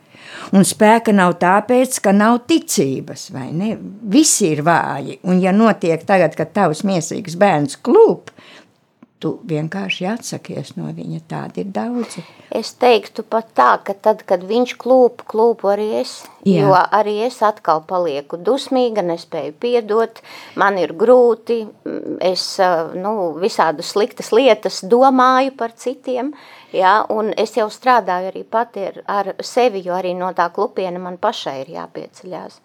Un 0.55 0.65
spēka 0.67 1.13
nav 1.15 1.37
tāpēc, 1.41 1.99
ka 2.03 2.13
nav 2.15 2.41
ticības, 2.49 3.29
vai 3.33 3.49
ne? 3.55 3.75
Visi 4.11 4.51
ir 4.53 4.61
vāji, 4.65 5.19
un 5.29 5.39
ja 5.41 5.53
notiek 5.55 6.03
tagad, 6.05 6.35
kad 6.37 6.53
tavs 6.55 6.83
miesīgs 6.87 7.37
bērns 7.39 7.79
klūp, 7.85 8.31
tu 9.25 9.31
vienkārši 9.49 10.05
atsakies 10.11 10.75
no 10.77 10.91
viņa. 10.93 11.23
Tādi 11.29 11.63
ir 11.63 11.71
daudzi. 11.73 12.21
Es 12.53 12.75
teiktu 12.77 13.23
pat 13.25 13.47
tā, 13.57 13.71
ka 13.87 13.95
tad, 13.97 14.21
kad 14.29 14.43
viņš 14.45 14.75
klūp, 14.81 15.23
klūpu 15.31 15.71
arī 15.71 15.87
es, 16.03 16.13
Jā. 16.45 16.61
jo 16.61 16.75
arī 16.77 17.15
es 17.25 17.39
atkal 17.43 17.81
palieku 17.89 18.37
dusmīga, 18.37 19.01
nespēju 19.05 19.55
piedot, 19.63 20.21
man 20.61 20.77
ir 20.77 20.93
grūti, 20.93 21.63
es 22.21 22.45
nu, 22.93 23.15
visādas 23.41 23.89
sliktas 23.95 24.29
lietas 24.35 24.83
domāju 24.85 25.55
par 25.57 25.73
citiem, 25.73 26.31
ja, 26.75 26.99
un 27.09 27.33
es 27.33 27.57
jau 27.57 27.65
strādāju 27.73 28.29
arī 28.29 28.45
pati 28.45 28.85
ar, 28.91 29.01
ar 29.09 29.33
sevi, 29.41 29.81
jo 29.87 29.97
arī 29.97 30.13
no 30.17 30.29
tā 30.37 30.51
klupiena 30.53 31.01
man 31.01 31.17
pašai 31.17 31.57
ir 31.63 31.73
jāpieceļās. 31.79 32.61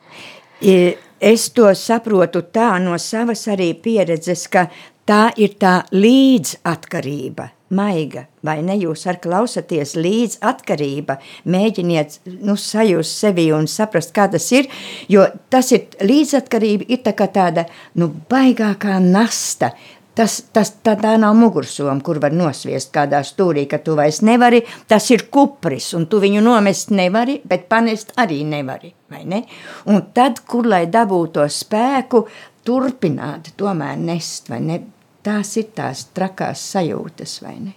Es 0.61 1.47
to 1.57 1.71
saprotu 1.77 2.43
tā 2.53 2.75
no 2.85 2.99
savas 3.01 3.47
arī 3.49 3.71
pieredzes, 3.81 4.47
ka 4.53 4.67
tā 5.11 5.25
ir 5.43 5.57
tā 5.59 5.81
līdzatkarība, 5.91 7.49
maiga, 7.75 8.25
vai 8.47 8.61
ne? 8.67 8.77
Jūs 8.79 9.07
ar 9.11 9.19
klausaties 9.23 9.97
līdzatkarība, 9.99 11.19
mēģiniet 11.51 12.21
nu, 12.47 12.57
sajust 12.59 13.23
sevi 13.25 13.49
un 13.55 13.67
saprast, 13.71 14.15
kā 14.15 14.29
tas 14.31 14.47
ir, 14.55 14.71
jo 15.11 15.27
tas 15.51 15.73
ir 15.75 15.89
līdzatkarība 16.07 16.91
ir 16.91 17.03
tā 17.07 17.15
tāda, 17.27 17.67
nu, 17.99 18.13
baigākā 18.31 19.01
nasta, 19.05 19.75
Tas, 20.21 20.41
tas, 20.53 20.73
tā, 20.85 20.97
tā 20.99 21.15
nav 21.17 21.37
mugursoma, 21.39 21.95
kur 22.05 22.19
var 22.21 22.35
nosviest 22.35 22.91
kādā 22.93 23.23
stūrī, 23.25 23.63
ka 23.71 23.79
tu 23.81 23.95
vairs 23.97 24.19
nevari. 24.27 24.59
Tas 24.91 25.07
ir 25.15 25.29
kupris, 25.33 25.87
un 25.97 26.09
tu 26.11 26.19
viņu 26.21 26.43
nomest 26.45 26.91
nevari, 26.91 27.39
bet 27.47 27.69
panest 27.71 28.11
arī 28.21 28.43
nevari. 28.45 28.91
Ne? 29.31 29.45
Un 29.89 30.03
tad, 30.13 30.43
kur 30.51 30.67
lai 30.69 30.83
dabūtu 30.91 31.39
to 31.39 31.47
spēku, 31.55 32.25
turpināt, 32.67 33.55
tomēr 33.57 34.03
nest, 34.03 34.51
vai 34.51 34.61
ne? 34.67 34.81
Tās 35.31 35.53
ir 35.61 35.69
tās 35.77 36.09
trakās 36.11 36.63
sajūtas, 36.73 37.37
vai 37.45 37.53
ne? 37.63 37.77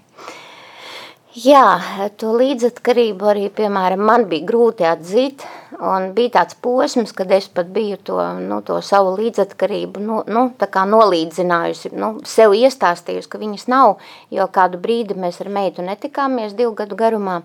Jā, 1.38 2.10
to 2.17 2.31
līdzatkarību 2.38 3.27
arī, 3.29 3.43
piemēram, 3.53 4.01
man 4.05 4.25
bija 4.29 4.45
grūti 4.48 4.88
atzīt, 4.89 5.45
un 5.77 6.07
bija 6.17 6.39
tāds 6.39 6.57
posms, 6.65 7.13
kad 7.13 7.29
es 7.33 7.45
pat 7.53 7.69
biju 7.74 8.00
to, 8.10 8.17
nu, 8.41 8.60
to 8.65 8.79
savu 8.86 9.13
līdzatkarību, 9.19 10.01
nu, 10.01 10.24
nu 10.33 10.48
tā 10.57 10.69
kā 10.74 10.88
nolīdzinājusi, 10.89 11.93
nu, 11.98 12.12
sev 12.25 12.57
iestāstījusi, 12.57 13.29
ka 13.29 13.41
viņas 13.41 13.69
nav, 13.69 14.00
jo 14.33 14.50
kādu 14.57 14.81
brīdi 14.81 15.17
mēs 15.17 15.41
ar 15.45 15.53
meitu 15.53 15.86
netikāmies 15.86 16.57
divu 16.57 16.74
gadu 16.81 16.98
garumā, 16.98 17.39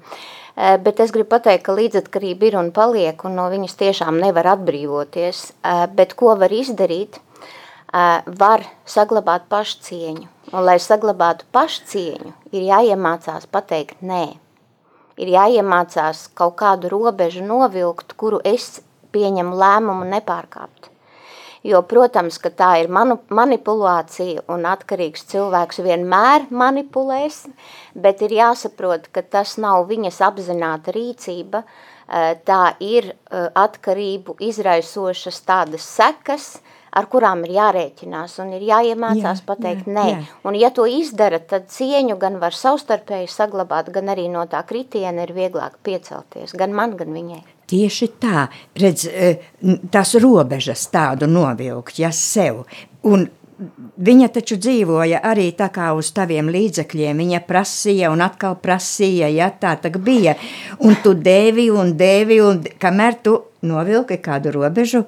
eh, 0.56 0.76
bet 0.80 1.04
es 1.04 1.12
gribu 1.12 1.34
pateikt, 1.36 1.66
ka 1.68 1.76
līdzatkarība 1.76 2.48
ir 2.48 2.60
un 2.64 2.72
paliek, 2.72 3.24
un 3.28 3.36
no 3.40 3.48
viņas 3.52 3.80
tiešām 3.84 4.20
nevar 4.24 4.54
atbrīvoties, 4.56 5.48
eh, 5.64 5.86
bet 5.92 6.16
ko 6.16 6.36
var 6.36 6.56
izdarīt– 6.64 7.20
var 7.92 8.66
saglabāt 8.86 9.48
pašcieņu. 9.48 10.28
Un, 10.48 10.62
lai 10.64 10.78
saglabātu 10.80 11.44
pašcieņu, 11.52 12.32
ir 12.56 12.68
jāiemācās 12.70 13.48
pateikt 13.52 14.00
nē. 14.00 14.38
Ir 15.18 15.32
jāiemācās 15.34 16.28
kaut 16.38 16.56
kādu 16.60 16.88
robežu 16.92 17.42
novilkt, 17.44 18.14
kuru 18.16 18.38
es 18.44 18.78
pieņemu 19.12 19.56
lēmumu 19.58 20.06
nepārkāpt. 20.08 20.88
Jo, 21.66 21.82
protams, 21.82 22.38
ka 22.38 22.52
tā 22.54 22.68
ir 22.80 22.88
manu, 22.88 23.18
manipulācija 23.34 24.44
un 24.48 24.62
atkarīgs 24.70 25.26
cilvēks 25.28 25.82
vienmēr 25.82 26.46
manipulēs, 26.54 27.42
bet 27.98 28.22
ir 28.22 28.36
jāsaprot, 28.38 29.10
ka 29.12 29.24
tas 29.26 29.56
nav 29.58 29.88
viņas 29.90 30.20
apzināta 30.28 30.94
rīcība, 30.94 31.64
tā 32.48 32.62
ir 32.80 33.10
atkarību 33.28 34.38
izraisošas 34.48 35.42
tādas 35.44 35.84
sekas, 35.98 36.60
ar 36.92 37.08
kurām 37.10 37.44
ir 37.46 37.54
jārēķinās 37.56 38.38
un 38.42 38.54
ir 38.56 38.64
jāiemācās 38.68 39.42
jā, 39.42 39.46
pateikt 39.46 39.88
jā, 39.88 39.94
nē. 39.98 40.06
Jā. 40.10 40.24
Un 40.48 40.58
ja 40.58 40.70
to 40.74 40.86
izdara, 40.88 41.40
tad 41.40 41.68
cieņu 41.72 42.18
gan 42.20 42.38
var 42.42 42.56
savstarpēji 42.56 43.30
saglabāt, 43.32 43.92
gan 43.94 44.12
arī 44.14 44.28
no 44.32 44.44
tā 44.50 44.62
kritiena 44.68 45.26
ir 45.26 45.34
vieglāk 45.36 45.78
piecelties, 45.86 46.56
gan 46.58 46.76
man, 46.76 46.96
gan 46.98 47.12
viņai. 47.14 47.42
Tieši 47.68 48.06
tā, 48.16 48.46
redz, 48.80 49.04
e, 49.08 49.34
tās 49.92 50.14
robežas 50.16 50.86
tādu 50.88 51.28
novilkt, 51.28 51.98
ja 52.00 52.08
sev, 52.16 52.62
un 53.04 53.26
viņa 53.98 54.28
taču 54.38 54.56
dzīvoja 54.60 55.20
arī 55.26 55.50
tā 55.58 55.68
kā 55.74 55.90
uz 55.98 56.10
taviem 56.14 56.48
līdzekļiem, 56.54 57.22
viņa 57.24 57.42
prasīja 57.48 58.12
un 58.12 58.22
atkal 58.24 58.56
prasīja, 58.62 59.28
ja 59.34 59.50
tā 59.50 59.74
tā 59.82 59.90
bija, 59.90 60.36
un 60.84 60.96
tu 61.02 61.14
devi 61.14 61.68
un 61.70 61.96
devi, 61.98 62.40
un 62.44 62.62
kamēr 62.80 63.18
tu 63.22 63.38
novilki 63.66 64.20
kādu 64.22 64.54
robežu, 64.54 65.04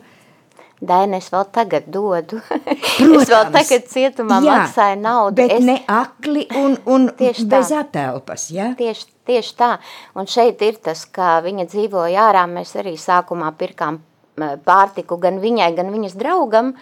Daina, 0.81 1.19
es 1.21 1.29
vēl 1.29 1.45
tagad 1.53 1.89
dodu. 1.93 2.39
Protams, 2.41 3.17
es 3.23 3.33
vēl 3.33 3.49
tagad 3.53 3.89
cietumā 3.93 4.41
jā, 4.41 4.59
maksāju 4.63 5.01
naudu. 5.03 5.37
Bet 5.43 5.57
es... 5.59 5.65
ne 5.67 5.77
akli 5.93 6.47
un, 6.57 6.79
un 6.89 7.09
bez 7.21 7.43
tā. 7.45 7.83
atelpas, 7.83 8.47
ja? 8.55 8.71
Tieši, 8.79 9.11
tieši 9.29 9.57
tā. 9.59 9.75
Un 10.17 10.31
šeit 10.31 10.63
ir 10.65 10.81
tas, 10.81 11.05
ka 11.05 11.39
viņa 11.45 11.69
dzīvoja 11.69 12.31
ārā, 12.31 12.47
mēs 12.49 12.73
arī 12.81 12.97
sākumā 13.01 13.53
pirkām 13.61 14.01
pārtiku 14.65 15.19
gan 15.21 15.41
viņai, 15.41 15.75
gan 15.77 15.91
viņas 15.93 16.17
draugam, 16.19 16.73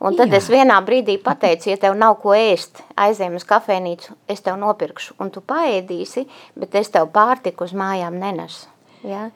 un 0.00 0.16
tad 0.18 0.32
Jā. 0.32 0.40
es 0.40 0.48
vienā 0.50 0.80
brīdī 0.84 1.16
pateicu, 1.22 1.70
ja 1.70 1.78
tev 1.80 1.94
nav 1.98 2.16
ko 2.22 2.34
ēst, 2.34 2.82
aizējam 2.96 3.36
uz 3.38 3.46
kafēnīcu, 3.48 4.16
es 4.28 4.42
tev 4.44 4.58
nopirkšu, 4.58 5.14
un 5.22 5.30
tu 5.30 5.42
paēdīsi, 5.44 6.26
bet 6.58 6.74
es 6.74 6.90
tev 6.90 7.10
pārtiku 7.14 7.68
uz 7.68 7.74
mājām 7.76 8.18
nenesu. 8.18 8.66
Ja? 9.06 9.28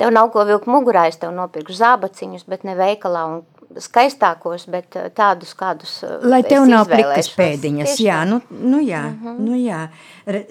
Tev 0.00 0.12
nav 0.14 0.32
ko 0.34 0.44
vilkt 0.48 0.66
mugurā, 0.66 1.06
es 1.10 1.20
tev 1.20 1.34
nopirkšu 1.36 1.78
zābaciņus, 1.78 2.46
bet 2.48 2.64
ne 2.66 2.74
veikalā, 2.78 3.26
un 3.28 3.42
skaistākos, 3.80 4.66
bet 4.72 4.96
eh, 4.96 5.08
tādus, 5.14 5.54
kādus 5.58 6.02
eh, 6.04 6.18
Lai 6.28 6.42
tev 6.46 6.66
nav 6.68 6.88
pliktas 6.90 7.30
pēdiņas, 7.36 7.96
jā, 8.02 8.22
nu, 8.28 8.40
nu 8.50 8.80
jā, 8.82 9.04
uh 9.06 9.12
mhm. 9.12 9.28
-huh. 9.28 9.38
nu 9.40 9.56
jā. 9.56 9.88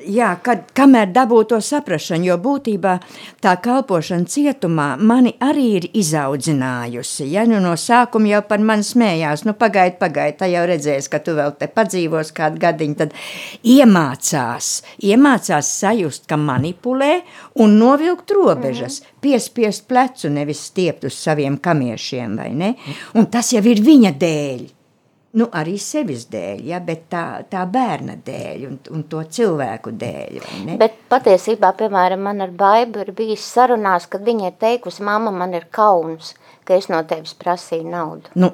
Jā, 0.05 0.35
kad, 0.43 0.65
kamēr 0.75 1.13
dabū 1.15 1.45
to 1.47 1.61
saprašanu, 1.61 2.25
jo 2.25 2.35
būtībā 2.37 2.97
tā 3.41 3.53
kalpošana 3.63 4.25
cietumā 4.27 4.97
mani 4.99 5.31
arī 5.39 5.67
ir 5.77 5.85
izaudzinājusi. 5.93 7.29
Ja? 7.31 7.45
Nu, 7.45 7.61
no 7.63 7.77
sākuma 7.79 8.27
jau 8.27 8.41
par 8.41 8.59
mani 8.59 8.83
smējās, 8.83 9.45
nu 9.45 9.53
pagaid, 9.53 9.95
pagaid, 10.01 10.37
tā 10.41 10.49
jau 10.51 10.65
redzēs, 10.67 11.07
ka 11.07 11.19
tu 11.19 11.31
vēl 11.31 11.55
te 11.55 11.67
padzīvos 11.67 12.33
kādu 12.35 12.59
gadiņu, 12.59 12.95
tad 12.95 13.15
iemācās, 13.63 14.83
iemācās 14.99 15.71
sajust, 15.79 16.27
ka 16.27 16.35
manipulē 16.35 17.21
un 17.55 17.79
novilkt 17.79 18.31
robežas, 18.31 18.99
mm 18.99 19.05
-hmm. 19.05 19.10
Piespiest 19.21 19.87
plecu, 19.89 20.29
nevis 20.33 20.65
stiept 20.71 21.07
uz 21.09 21.17
saviem 21.17 21.57
kamiešiem, 21.61 22.37
vai 22.41 22.51
ne? 22.57 22.75
Un 23.17 23.29
tas 23.31 23.53
jau 23.53 23.63
ir 23.69 23.83
viņa 23.85 24.13
dēļ. 24.21 24.69
Nu, 25.39 25.45
arī 25.55 25.77
sevis 25.79 26.25
dēļ, 26.27 26.63
ja, 26.67 26.81
bet 26.83 27.05
tā, 27.13 27.23
tā 27.47 27.61
bērna 27.71 28.17
dēļ 28.19 28.65
un, 28.67 28.73
un 28.91 29.05
to 29.07 29.21
cilvēku 29.23 29.93
dēļ. 29.95 30.41
Bet 30.81 30.97
patiesībā, 31.11 31.69
piemēram, 31.79 32.25
man 32.27 32.43
ar 32.43 32.51
Baibu 32.51 33.05
ir 33.05 33.13
bijis 33.15 33.45
sarunās, 33.53 34.09
kad 34.11 34.25
viņa 34.27 34.49
ir 34.49 34.57
teikusi, 34.59 35.05
mamma, 35.07 35.31
man 35.31 35.55
ir 35.55 35.69
kauns 35.71 36.33
ka 36.67 36.77
es 36.77 36.87
no 36.91 37.01
tevis 37.07 37.33
prasīju 37.37 37.89
naudu. 37.91 38.31
Nu, 38.39 38.51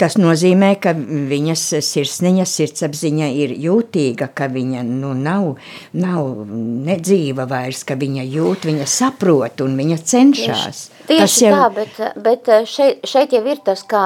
tas 0.00 0.16
nozīmē, 0.20 0.74
ka 0.82 0.94
viņas 0.94 1.66
sirsniņa, 1.86 2.46
sirdsapziņa 2.48 3.30
ir 3.42 3.54
jūtīga, 3.64 4.30
ka 4.36 4.50
viņa 4.52 4.84
nu, 4.86 5.12
nav, 5.18 5.54
nav 5.96 6.46
nedzīva 6.88 7.48
vairs, 7.50 7.84
ka 7.88 7.98
viņa 8.00 8.26
jūt, 8.28 8.68
viņa 8.70 8.88
saprot 8.90 9.64
un 9.64 9.78
viņa 9.80 10.00
cenšas. 10.12 10.84
Tieši, 10.90 10.99
tieši 11.10 11.48
jau... 11.48 11.56
tā, 11.56 11.64
bet, 11.74 11.98
bet 12.22 12.52
šeit, 12.70 13.02
šeit 13.10 13.34
jau 13.34 13.42
ir 13.50 13.64
tas, 13.66 13.82
kā 13.90 14.04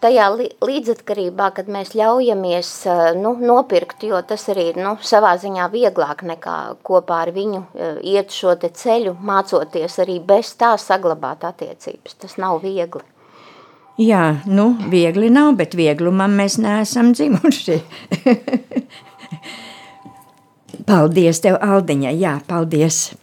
tajā 0.00 0.30
līdzatkarībā, 0.64 1.50
kad 1.58 1.68
mēs 1.68 1.92
ļaujamies 1.98 2.72
nu, 3.20 3.34
nopirkt, 3.44 4.06
jo 4.08 4.22
tas 4.24 4.48
arī 4.54 4.70
ir 4.72 4.80
nu, 4.80 4.96
savā 5.04 5.34
ziņā 5.42 5.68
vieglāk 5.74 6.24
nekā 6.32 6.56
kopā 6.86 7.20
ar 7.26 7.34
viņu 7.36 7.60
iet 8.00 8.32
šo 8.32 8.56
te 8.56 8.72
ceļu, 8.72 9.18
mācoties 9.20 10.00
arī 10.00 10.16
bez 10.24 10.56
tā 10.60 10.72
saglabāt 10.80 11.44
attiecības. 11.44 12.16
Tas 12.24 12.38
nav 12.40 12.54
nav 12.54 12.62
viegli. 12.62 13.02
Jā, 13.98 14.40
nu, 14.46 14.74
viegli 14.90 15.30
nav, 15.30 15.54
bet 15.58 15.74
vieglumam 15.78 16.34
mēs 16.34 16.58
neesam 16.58 17.12
dzimuši. 17.14 17.78
paldies 20.88 21.40
tev, 21.40 21.58
Aldiņa, 21.62 22.10
jā, 22.18 22.38
paldies. 22.48 23.14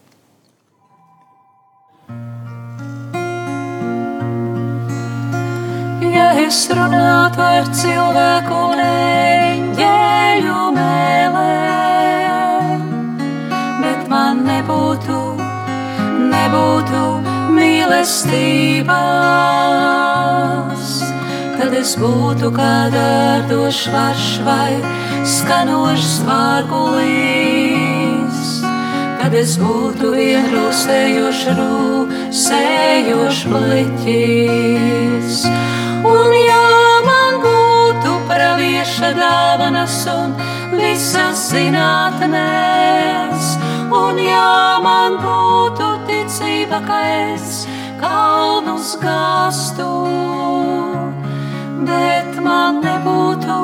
Es 6.39 6.63
runātu 6.71 7.41
ar 7.43 7.65
cilvēku 7.75 8.55
un 8.71 8.79
eņģeļu 8.83 10.59
mēlēm, 10.75 12.83
bet 13.81 14.05
man 14.11 14.37
nebūtu, 14.47 15.17
nebūtu 16.31 17.01
mīlestības, 17.57 18.93
tad 21.57 21.71
es 21.81 21.91
būtu 21.99 22.47
kā 22.55 22.75
dārdošs 22.95 23.81
varš 23.95 24.27
vai 24.47 24.73
skanošs 25.27 26.13
vārgulīs, 26.29 28.39
kad 29.19 29.31
es 29.35 29.51
būtu 29.59 30.05
vienrūsējošs 30.15 31.43
rūsējošs 31.59 33.41
bliķis. 33.51 35.31
Un 36.01 36.33
ja 36.33 37.01
man 37.05 37.35
būtu 37.43 38.11
pravieša 38.25 39.11
dāvanas 39.13 39.97
un 40.09 40.31
visas 40.73 41.43
zinātnēs, 41.51 43.49
un 43.93 44.17
ja 44.17 44.79
man 44.81 45.19
būtu 45.21 45.89
ticība, 46.07 46.79
ka 46.87 46.97
es 47.35 47.67
kalnus 48.01 48.97
gāstu, 49.03 49.89
bet 51.85 52.41
man 52.41 52.81
nebūtu, 52.81 53.59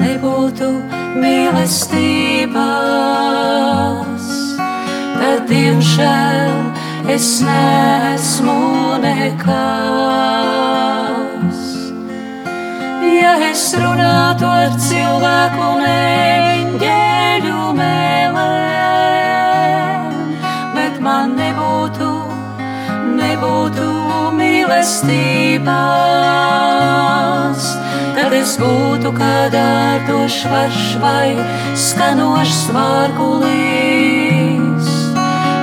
nebūtu 0.00 0.70
mīlestības, 1.20 2.56
tad 5.20 5.40
diemžēl 5.52 6.56
es 7.12 7.28
nesmu 7.44 8.60
nekas. 9.04 10.95
Ja 13.16 13.38
es 13.40 13.72
runātu 13.80 14.44
ar 14.44 14.74
cilvēku 14.76 15.56
un 15.72 15.80
eņģeļu 15.88 17.60
mēlēm, 17.78 18.42
bet 20.74 20.98
man 21.00 21.32
nebūtu 21.38 22.10
nebūtu 23.16 23.86
mīlestības, 24.36 25.64
tad 28.18 28.36
es 28.36 28.52
būtu 28.60 29.08
kā 29.16 29.48
dārdošs 29.54 30.44
varš 30.52 30.84
vai 31.00 31.32
skanošs 31.86 32.68
vārgulīs. 32.76 34.86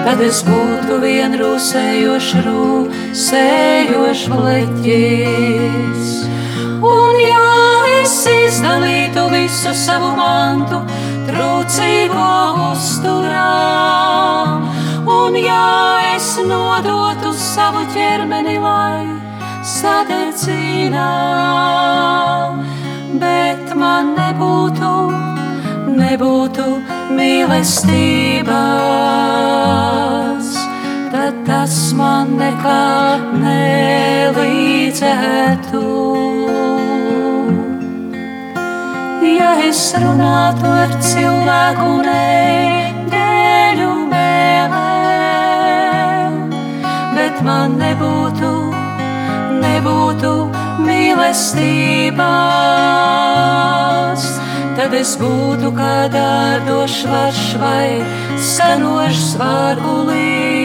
Tad 0.03 0.19
es 0.25 0.41
būtu 0.47 0.97
vien 1.05 1.37
rūsējošs, 1.39 2.33
rūsējošs 2.49 4.25
leķis. 4.33 6.32
Un 6.83 7.15
ja 7.15 7.43
es 8.01 8.13
izdalītu 8.27 9.21
visu 9.31 9.71
savu 9.71 10.09
mantu, 10.17 10.81
trūcīgo 11.29 12.25
uzturā, 12.73 13.51
un 15.07 15.37
ja 15.39 15.63
es 16.11 16.27
nodotu 16.43 17.31
savu 17.39 17.85
ķermeni, 17.93 18.57
lai 18.59 19.07
sadedzina, 19.63 21.07
bet 23.21 23.71
man 23.79 24.11
nebūtu, 24.17 24.91
nebūtu 26.01 26.67
mīlestības, 27.15 28.51
tad 31.15 31.33
tas 31.47 31.77
man 31.95 32.35
nekā 32.43 32.83
nelīdzētu. 33.39 34.63
Ja 39.43 39.53
es 39.59 39.79
runātu 39.99 40.69
ar 40.71 40.91
cilvēku, 41.03 41.87
neģeļu 42.05 43.89
mēlēm, 44.13 44.77
bet 47.17 47.41
man 47.43 47.75
nebūtu 47.81 48.51
nebūtu 49.63 50.31
mīlestības, 50.85 52.15
tad 54.77 54.95
es 54.95 55.11
būtu 55.19 55.71
kā 55.75 56.07
dārdošs 56.13 56.99
varš 57.09 57.41
vai 57.61 57.89
skanošs 58.37 59.35
vārgulīs. 59.41 60.63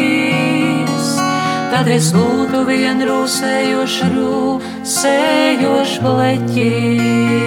Tad 1.73 1.87
es 1.95 2.13
būtu 2.15 2.63
vien 2.69 3.03
rūsējošs, 3.11 3.99
rūsējošs 4.15 5.99
bleķis. 6.07 7.39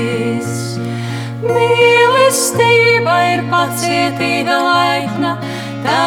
Mīlestība 1.41 3.15
ir 3.31 3.45
pacietīga 3.49 4.57
laipna, 4.61 5.31
tā 5.81 6.01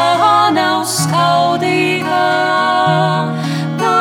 nav 0.54 0.84
skaudīga 0.86 2.20
tā 3.80 3.94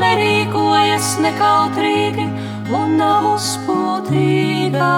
nerīkojas 0.00 1.12
nekautrīgi 1.22 2.26
un 2.74 2.96
nav 2.98 3.28
uzpūtīga. 3.34 4.90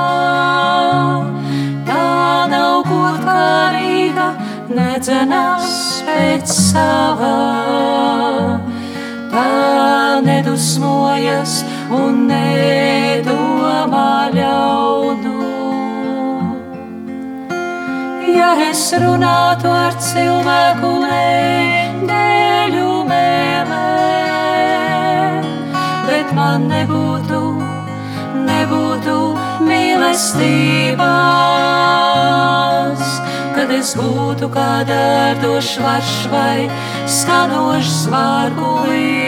Tā 1.91 2.07
nav 2.53 2.79
godkārīga, 2.89 4.29
nedzenās 4.79 5.75
pēc 6.07 6.55
savā. 6.55 7.35
Tā 9.35 9.51
nedusmojas 10.27 11.61
un 12.01 12.25
nedomā 12.31 14.09
ļaunu. 14.35 15.00
Ja 18.41 18.55
es 18.71 18.81
runātu 18.97 19.69
ar 19.69 19.93
cilvēku, 20.01 20.91
nedēļu 21.05 22.93
mēlē, 23.11 23.81
man 26.39 26.65
nebūtu, 26.71 27.41
nebūtu 28.47 29.17
mīlestības, 29.67 31.05
kad 33.59 33.69
es 33.77 33.93
būtu 34.01 34.49
kā 34.55 34.73
dārdošs 34.89 35.77
varš 35.85 36.15
vai 36.33 36.59
skanošs 37.19 37.99
vārgulīs, 38.15 39.21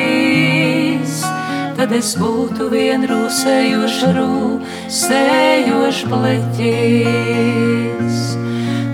tad 1.77 1.92
es 2.01 2.16
būtu 2.16 2.70
vien 2.72 3.05
rūsējošs 3.12 4.01
rūsējošs 4.16 6.01
pleķis. 6.14 7.62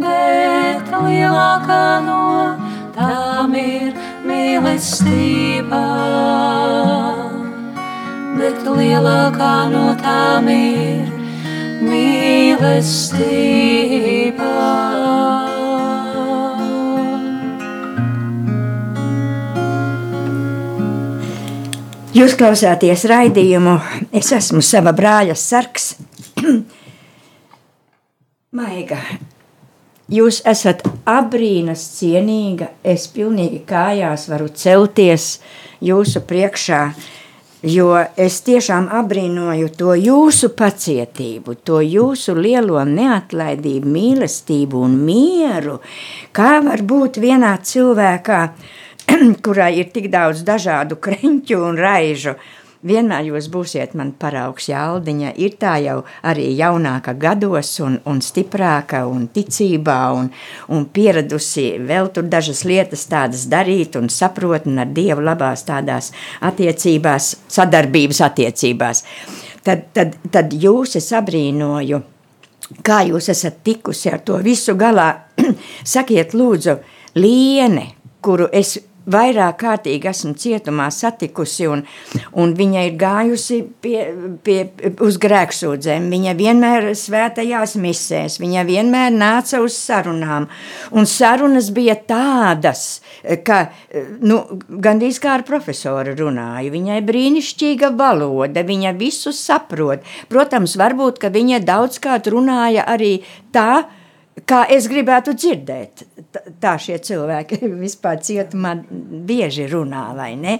Bet 0.00 0.86
lielākā 0.92 1.86
no 2.06 2.22
tām 2.96 3.52
ir 3.60 3.90
mīlestība 4.28 5.84
bet 8.46 8.66
lielākā 8.68 9.54
no 9.72 9.84
tām 10.02 10.48
ir 10.52 11.08
mīlestība. 11.82 13.65
Jūs 22.26 22.34
klausāties 22.34 23.04
raidījumu, 23.06 23.72
es 24.18 24.32
esmu 24.34 24.58
sava 24.58 24.90
brāļa 24.98 25.36
sarks. 25.38 25.92
Maiga, 28.58 28.96
jūs 30.10 30.40
esat 30.50 30.82
abrīnas 31.06 31.84
cienīga, 32.00 32.72
es 32.82 33.04
pilnīgi 33.14 33.60
kājās 33.68 34.26
varu 34.32 34.50
celties 34.50 35.28
jūsu 35.86 36.24
priekšā, 36.26 36.80
jo 37.76 37.92
es 37.94 38.40
tiešām 38.48 38.88
abrīnoju 39.04 39.70
to 39.78 39.94
jūsu 39.94 40.50
pacietību, 40.58 41.54
to 41.62 41.78
jūsu 41.78 42.34
lielo 42.34 42.82
neatlaidību, 42.90 43.92
mīlestību 44.00 44.82
un 44.88 44.98
mieru, 45.06 45.78
kā 46.34 46.56
var 46.66 46.82
būt 46.82 47.22
vienā 47.22 47.54
cilvēkā, 47.62 48.42
kurā 49.44 49.70
ir 49.72 49.90
tik 49.94 50.10
daudz 50.12 50.44
dažādu 50.46 50.98
kreņķu 51.04 51.60
un 51.70 51.80
raižu. 51.80 52.36
Vienmēr 52.86 53.24
jūs 53.32 53.48
būsiet 53.50 53.96
man 53.98 54.12
paraugs 54.20 54.68
jāldiņa, 54.68 55.32
ir 55.42 55.56
tā 55.58 55.72
jau 55.82 55.96
arī 56.22 56.44
jaunāka 56.54 57.16
gados 57.18 57.72
un, 57.82 57.96
un 58.06 58.20
stiprāka 58.22 59.00
un 59.10 59.24
ticībā 59.32 59.96
un, 60.14 60.28
un 60.70 60.84
pieradusi 60.94 61.64
vēl 61.82 62.12
tur 62.14 62.28
dažas 62.30 62.62
lietas 62.68 63.06
tādas 63.10 63.48
darīt 63.50 63.96
un 63.98 64.10
saprot 64.12 64.68
un 64.70 64.84
ar 64.84 64.92
Dievu 64.94 65.24
labās 65.24 65.64
tādās 65.66 66.12
attiecībās, 66.46 67.32
sadarbības 67.56 68.22
attiecībās. 68.28 69.02
Tad, 69.66 69.88
tad, 69.96 70.14
tad 70.30 70.54
jūs 70.54 70.94
es 71.00 71.10
abrīnoju, 71.16 72.02
kā 72.86 73.00
jūs 73.08 73.32
esat 73.32 73.64
tikusi 73.66 74.12
ar 74.12 74.22
to 74.22 74.38
visu 74.44 74.76
galā. 74.78 75.08
Sakiet 75.96 76.36
lūdzu, 76.38 76.76
Liene, 77.16 77.88
kuru 78.22 78.46
es 78.52 78.76
vairāk 79.10 79.58
kārtīgi 79.62 80.10
esmu 80.10 80.34
cietumā 80.38 80.88
satikusi, 80.94 81.66
un, 81.70 81.82
un 82.38 82.54
viņa 82.58 82.84
ir 82.88 82.96
gājusi 83.00 83.60
pie, 83.82 83.98
pie, 84.46 84.58
uz 85.04 85.18
grēksūdzēm. 85.22 86.08
Viņa 86.12 86.34
vienmēr 86.38 86.88
svētajās 86.98 87.76
misēs, 87.82 88.38
viņa 88.42 88.66
vienmēr 88.68 89.14
nāca 89.14 89.62
uz 89.64 89.76
sarunām, 89.78 90.48
un 90.92 91.08
sarunas 91.10 91.70
bija 91.74 91.96
tādas, 92.08 93.00
ka 93.46 93.66
nu, 94.20 94.42
gandrīz 94.68 95.20
kā 95.22 95.36
ar 95.38 95.46
profesoru 95.46 96.16
runāju. 96.18 96.74
Viņai 96.74 97.00
brīnišķīga 97.06 97.92
valoda, 97.96 98.64
viņa 98.66 98.96
visu 98.98 99.34
saprot. 99.36 100.04
Protams, 100.32 100.76
varbūt, 100.80 101.20
ka 101.22 101.30
viņa 101.34 101.62
daudzkārt 101.66 102.30
runāja 102.32 102.86
arī 102.90 103.20
tā, 103.54 103.86
kā 104.44 104.64
es 104.72 104.88
gribētu 104.90 105.32
dzirdēt. 105.36 106.04
Tā 106.60 106.74
šie 106.80 106.98
cilvēki 107.00 107.60
vispār 107.84 108.20
cietumā 108.24 108.74
bieži 108.90 109.68
runā, 109.70 110.10
vai 110.16 110.34
ne? 110.40 110.58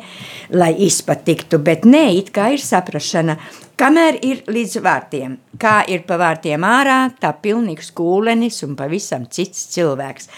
Lai 0.56 0.72
izpatiktu, 0.86 1.60
bet 1.62 1.84
nē, 1.88 2.06
it 2.20 2.32
kā 2.34 2.48
ir 2.54 2.62
saprašana. 2.62 3.36
Kamēr 3.76 4.16
ir 4.24 4.44
līdz 4.48 4.78
vārtiem, 4.80 5.36
kā 5.60 5.82
ir 5.92 6.06
pa 6.08 6.16
vārtiem 6.20 6.64
ārā, 6.64 7.00
tā 7.20 7.34
pilnīgs 7.42 7.92
kūlenis 7.96 8.62
un 8.64 8.72
pavisam 8.78 9.26
cits 9.28 9.66
cilvēks. 9.74 10.30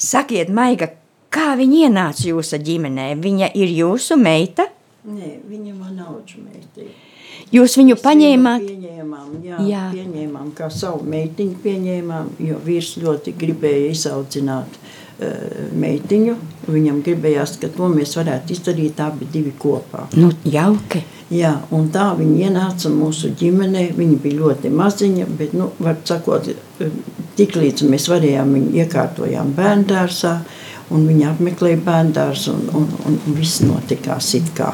Sakiet, 0.00 0.48
Maiga, 0.48 0.88
kā 1.28 1.52
viņa 1.60 1.90
ienāca 1.90 2.24
jūsu 2.30 2.62
ģimenē? 2.64 3.10
Viņa 3.20 3.52
ir 3.60 3.74
jūsu 3.82 4.16
meita? 4.16 4.70
Nē, 5.06 5.36
viņa 5.46 5.74
man 5.76 6.00
auģa 6.02 6.40
meita. 6.40 6.88
Jūs 7.54 7.76
viņu 7.78 7.96
paņēmāt? 8.02 8.66
Pieņēmām, 8.66 9.32
jā, 9.44 9.58
Jā. 9.70 9.84
pieņēmām, 9.94 10.52
kā 10.56 10.70
savu 10.72 11.06
meitiņu 11.06 11.58
pieņēmām, 11.64 12.30
jo 12.48 12.60
vīrs 12.64 12.96
ļoti 13.02 13.34
gribēja 13.38 13.90
izaudzināt 13.94 14.78
uh, 14.78 15.68
meitiņu. 15.78 16.36
Viņam 16.66 17.02
gribējās, 17.06 17.58
ka 17.62 17.70
to 17.74 17.90
mēs 17.92 18.16
varētu 18.18 18.56
izdarīt 18.56 19.02
abi 19.04 19.28
divi 19.32 19.54
kopā. 19.58 20.08
Nu, 20.18 20.32
jauki. 20.44 21.04
Jā, 21.34 21.56
un 21.74 21.88
tā 21.90 22.12
viņa 22.14 22.50
ienāca 22.50 22.90
mūsu 22.92 23.32
ģimenē. 23.38 23.88
Viņa 23.96 24.18
bija 24.22 24.40
ļoti 24.44 24.70
maziņa, 24.70 25.26
bet, 25.38 25.56
nu, 25.58 25.72
var 25.82 25.98
sakot, 26.06 26.52
tik 27.38 27.56
līdz 27.58 27.86
mēs 27.90 28.06
varējām 28.12 28.52
viņu 28.54 28.76
iekārtojām 28.84 29.50
bērndārsā, 29.56 30.36
un 30.94 31.08
viņa 31.08 31.32
apmeklēja 31.32 31.80
bērndārs, 31.86 32.46
un, 32.52 32.62
un, 32.78 32.86
un, 33.08 33.18
viss 33.34 33.64
notikās 33.66 34.32
it 34.38 34.52
kā. 34.56 34.70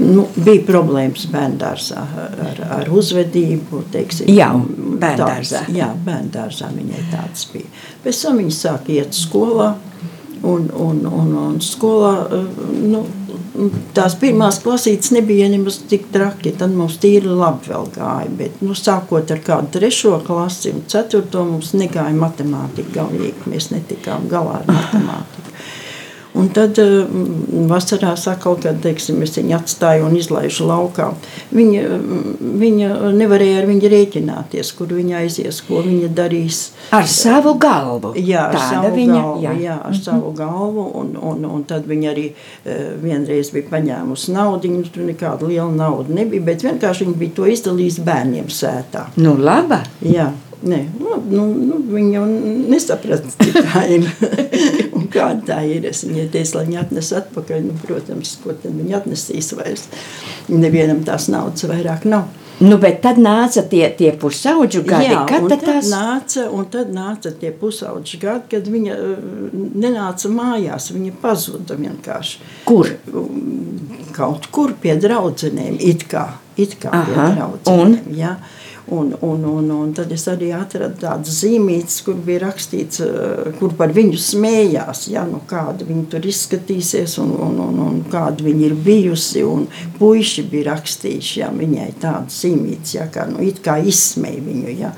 Nu, 0.00 0.24
bija 0.36 0.64
problēmas 0.64 1.26
bērndārsā 1.32 2.02
ar, 2.46 2.60
ar 2.78 2.90
uzvedību, 2.92 3.82
teiksim. 3.92 4.30
Jau 4.32 4.62
bērndārzā. 4.64 5.66
Tāds, 5.66 5.76
jā, 5.76 5.90
bērndārzā 6.06 6.70
viņai 6.72 7.06
tāds 7.12 7.48
bija. 7.52 7.68
Pēc 8.04 8.22
tam 8.24 8.40
viņa 8.40 8.56
sāka 8.56 8.94
iet 8.96 9.16
skolā, 9.16 9.74
Un, 10.42 10.64
un, 10.74 11.04
un, 11.06 11.34
un 11.38 11.58
skolā 11.62 12.26
eh, 12.34 12.46
nu, 12.90 13.04
tās 13.94 14.16
pirmās 14.18 14.58
klasītes 14.64 15.12
nebija 15.14 15.46
nemaz 15.52 15.76
tik 15.86 16.08
traki. 16.10 16.50
Tad 16.58 16.74
mums 16.74 16.96
tīri 17.02 17.30
labi 17.30 17.70
gāja. 17.94 18.26
Bet, 18.38 18.58
nu, 18.64 18.74
sākot 18.74 19.30
ar 19.30 19.42
kādu 19.44 19.70
trešo 19.76 20.16
klasi 20.26 20.72
un 20.74 20.82
ceturto 20.90 21.44
mums 21.46 21.72
negāja 21.78 22.14
matemātika 22.18 22.96
galīgi. 22.96 23.52
Mēs 23.52 23.70
netikām 23.70 24.26
galā 24.32 24.58
ar 24.62 24.66
matemātiku. 24.72 25.51
Un 26.38 26.48
tad 26.54 26.78
uh, 26.80 27.04
vasarā 27.68 28.14
sakal, 28.16 28.56
kad 28.62 28.78
teiksim, 28.84 29.20
es 29.24 29.34
viņu 29.36 29.56
atstāju 29.58 30.06
un 30.08 30.14
izlaižu 30.16 30.64
laukā. 30.68 31.10
Viņa, 31.52 31.82
viņa 32.62 32.88
nevarēja 33.18 33.58
ar 33.60 33.68
viņu 33.68 33.90
rēķināties, 33.92 34.70
kur 34.78 34.94
viņa 34.96 35.18
aizies, 35.20 35.60
ko 35.66 35.82
viņa 35.84 36.08
darīs. 36.16 36.62
Ar 36.96 37.08
savu 37.10 37.52
galvu. 37.60 38.14
Jā, 38.16 38.46
ar 38.48 38.56
Tāda 38.56 38.68
savu 38.70 38.92
viņa, 38.96 39.18
galvu. 39.18 39.42
Jā. 39.44 39.52
Jā, 39.62 39.76
ar 39.78 39.90
mm 39.90 39.98
-hmm. 39.98 40.04
savu 40.04 40.32
galvu. 40.38 40.86
Un, 41.02 41.16
un, 41.20 41.44
un 41.44 41.64
tad 41.64 41.86
viņa 41.86 42.14
arī 42.14 42.28
uh, 42.30 43.02
vienreiz 43.02 43.50
bija 43.52 43.68
paņēmusi 43.70 44.32
naudu. 44.32 44.72
Tur 44.92 45.04
nekāda 45.04 45.46
liela 45.46 45.70
nauda 45.70 46.14
nebija, 46.14 46.42
bet 46.42 46.64
vienkārši 46.64 47.04
viņa 47.04 47.18
bija 47.18 47.36
to 47.36 47.46
izdalījusi 47.46 48.00
bērniem 48.00 48.48
sētā. 48.48 49.06
Nu, 49.16 49.36
laba. 49.38 49.82
Jā. 50.00 50.32
Nē, 50.62 50.78
nu, 50.94 51.16
nu, 51.30 51.44
nu, 51.58 51.78
viņa 51.90 52.12
jau 52.14 52.26
nesaprata, 52.70 53.30
cik 53.34 53.56
tā 53.66 53.82
ir 53.90 54.04
kāda 55.14 55.46
tā 55.52 55.62
ir. 55.68 55.88
Es 55.88 56.04
viņai 56.06 56.28
teicu, 56.34 56.58
lai 56.58 56.66
viņa 56.68 56.84
atnes 56.84 57.10
atpakaļ. 57.22 57.64
Nu, 57.68 57.78
protams, 57.86 58.36
ko 58.42 58.54
tad 58.56 58.76
viņa 58.78 59.00
atnesīs 59.02 59.52
vairs. 59.58 59.88
Nevienam 60.52 61.02
tās 61.06 61.28
naudas 61.32 61.68
vairāk 61.68 62.08
nav. 62.08 62.30
Nu, 62.62 62.76
bet 62.78 63.00
tad 63.02 63.18
nāca 63.18 63.64
tie, 63.66 63.86
tie 63.96 64.12
pusaudžu 64.18 64.84
gadi. 64.86 65.08
Jā, 65.10 65.22
kad 65.26 65.46
un 65.46 65.50
tad 65.50 65.64
tās... 65.66 65.88
nāca, 65.90 66.44
un 66.54 66.66
tad 66.70 66.92
nāca 66.94 67.32
tie 67.34 67.50
pusaudži 67.58 68.20
gadi, 68.22 68.50
kad 68.52 68.68
viņa 68.70 68.98
uh, 68.98 69.54
nenāca 69.82 70.30
mājās. 70.30 70.90
Viņa 70.94 71.14
pazuda 71.22 71.78
vienkārši. 71.80 72.42
Kur? 72.68 72.92
Kaut 74.14 74.46
kur 74.54 74.76
pie 74.78 74.94
draudzenēm, 75.00 75.80
it 75.80 76.04
kā, 76.10 76.26
it 76.60 76.76
kā 76.82 76.92
pie 76.92 77.16
Aha, 77.16 77.30
draudzenēm. 77.38 78.12
Jā. 78.20 78.36
Un, 78.92 79.14
un, 79.24 79.44
un, 79.48 79.70
un 79.72 79.92
tad 79.96 80.10
es 80.12 80.26
arī 80.28 80.50
atradu 80.52 81.00
tādas 81.00 81.38
zīmītes, 81.40 82.02
kur 82.04 82.18
bija 82.26 82.42
rakstīts, 82.44 83.00
uh, 83.04 83.52
kur 83.56 83.72
par 83.78 83.94
viņu 83.96 84.20
smējās. 84.20 85.06
Ja, 85.12 85.24
nu, 85.28 85.40
kāda 85.48 85.86
viņa 85.88 86.04
tur 86.12 86.28
izskatīsies 86.28 87.16
un, 87.22 87.32
un, 87.46 87.56
un, 87.66 87.80
un 87.86 88.00
kāda 88.12 88.44
viņa 88.44 88.66
ir 88.68 88.76
bijusi. 88.88 89.44
Un 89.48 89.64
puiši 89.98 90.44
bija 90.52 90.72
rakstījuši 90.72 91.40
ja, 91.40 91.48
viņai 91.56 91.88
tādas 92.02 92.42
zīmītes, 92.44 92.96
ja, 92.98 93.08
kā, 93.12 93.26
nu, 93.30 93.46
kā 93.64 93.78
izsmēja 93.80 94.44
viņu. 94.44 94.76
Ja, 94.82 94.92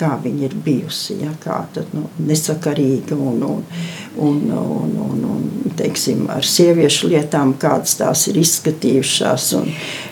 kā 0.00 0.14
viņa 0.22 0.46
ir 0.48 0.56
bijusi, 0.64 1.18
ja, 1.24 1.32
kā 1.42 1.60
tad, 1.74 1.92
nu, 1.96 2.06
nesakarīga 2.26 3.16
un, 3.16 3.42
un, 3.46 3.64
un, 4.16 4.38
un, 4.56 4.94
un, 5.04 5.24
un 5.34 5.74
teiksim, 5.76 6.26
ar 6.32 6.46
sieviešu 6.46 7.10
lietām, 7.12 7.54
kādas 7.60 7.96
tās 8.00 8.26
ir 8.30 8.40
izskatījušās. 8.40 9.48
Un, 9.60 9.68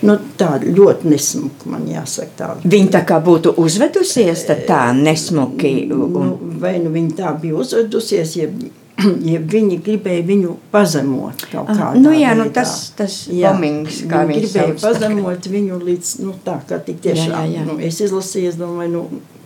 nu, 0.09 0.19
tā 0.41 0.55
ļoti 0.65 1.13
nesmuka, 1.13 1.73
man 1.73 1.87
jāsaka. 1.91 2.35
Tā. 2.39 2.51
Viņa 2.65 2.93
tā 2.99 3.05
kā 3.09 3.21
būtu 3.25 3.55
uzvedusies, 3.61 4.45
tad 4.49 4.67
tā 4.69 4.83
nesmuki. 4.97 5.73
Un... 5.93 6.13
Nu, 6.19 6.27
vai 6.61 6.77
nu 6.83 6.93
viņa 6.95 7.17
tā 7.19 7.33
bija 7.41 7.57
uzvedusies, 7.63 8.37
ja, 8.39 8.51
ja 9.33 9.41
viņi 9.55 9.81
gribēja 9.87 10.27
viņu 10.27 10.55
pazemot 10.75 11.47
kādā 11.53 11.93
nu, 11.99 12.13
jā, 12.17 12.35
nu, 12.39 12.49
tas, 12.55 12.91
tas 12.99 13.21
bombings, 13.31 14.03
kā 14.11 14.25
viņi 14.29 14.45
gribēja 14.45 14.69
sauc. 14.75 14.85
pazemot 14.85 15.51
viņu 15.57 15.81
līdz, 15.85 16.15
nu, 16.25 16.37
tā, 16.45 16.59
kā 16.69 16.81
tik 16.85 17.03
tiešām. 17.07 17.35
Jā, 17.35 17.43
jā, 17.47 17.59
jā. 17.61 17.67
Nu, 17.69 17.79
es 17.89 18.01
izlasīju, 18.05 18.53
es 18.53 18.59
domāju, 18.61 18.95
nu, 18.97 19.38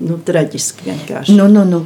nu, 0.00 0.18
traģiski 0.26 0.88
vienkārši. 0.90 1.36
Nu, 1.38 1.48
nu, 1.48 1.64
nu. 1.68 1.84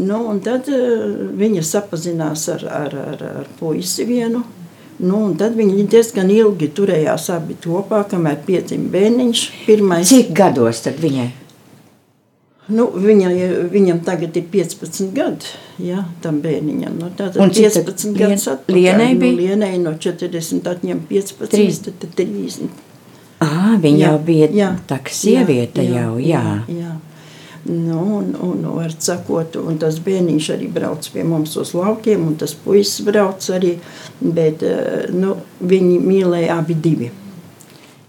Nu, 0.00 0.20
un 0.30 0.38
tad 0.40 0.68
uh, 0.70 1.30
viņa 1.36 1.62
sapazinās 1.66 2.46
ar, 2.52 2.64
ar, 2.70 2.94
ar, 3.14 3.24
ar 3.42 3.48
puisi 3.58 4.04
vienu. 4.06 4.44
Nu, 5.00 5.16
un 5.30 5.34
tad 5.40 5.54
viņi 5.56 5.86
diezgan 5.90 6.28
ilgi 6.30 6.68
turējās 6.76 7.30
abi 7.34 7.56
kopā, 7.64 8.02
kamēr 8.10 8.36
piedzima 8.46 8.90
bērniņš. 8.92 9.44
Pirmais, 9.66 10.08
Cik 10.12 10.34
gados 10.36 10.82
tad 10.84 11.00
viņai? 11.00 11.30
nu, 12.70 12.84
viņa, 12.94 13.30
viņam 13.72 13.98
tagad 14.06 14.36
ir 14.38 14.44
15 14.52 15.08
gadi, 15.16 15.48
ja, 15.82 16.04
tam 16.22 16.36
bērniņam. 16.44 16.98
Nu, 17.00 17.08
tātad 17.18 17.40
Un 17.42 17.50
cik 17.50 17.66
tad 17.74 17.88
15 17.88 18.04
Lien- 18.12 18.18
gadus 18.20 18.46
atpakaļ. 18.52 18.76
Lienai 18.76 19.08
bija? 19.18 19.32
Nu, 19.32 19.38
Lienai 19.40 19.78
no 19.82 19.94
40 19.98 20.68
atņem 20.70 21.00
15, 21.08 21.50
Trīs. 21.50 21.80
tad, 21.82 21.96
tad 22.04 22.14
30. 22.20 22.68
Ah, 23.42 23.74
viņa 23.80 23.98
Jā, 24.04 24.10
jau 24.12 24.18
bija 24.24 24.48
jā, 24.54 24.68
tā 24.86 25.00
kā 25.02 25.10
sieviete 25.16 25.82
jā, 25.82 26.02
jau, 26.04 26.18
jā. 26.20 26.44
jā, 26.68 26.82
jā. 26.84 26.92
Nu, 27.64 28.16
un, 28.16 28.36
un, 28.40 28.62
var 28.74 28.92
sakot, 28.98 29.56
un 29.60 29.76
tas 29.80 29.98
bērniņš 30.00 30.46
arī 30.54 30.68
brauc 30.72 31.04
pie 31.12 31.24
mums 31.28 31.52
uz 31.60 31.74
laukiem, 31.76 32.22
un 32.30 32.36
tas 32.40 32.54
puisis 32.56 33.04
brauc 33.04 33.44
arī, 33.52 33.74
bet 34.20 34.64
eh, 34.64 35.10
nu, 35.12 35.34
viņi 35.60 35.98
mīlēja 36.00 36.56
abi 36.56 36.76
divi. 36.80 37.10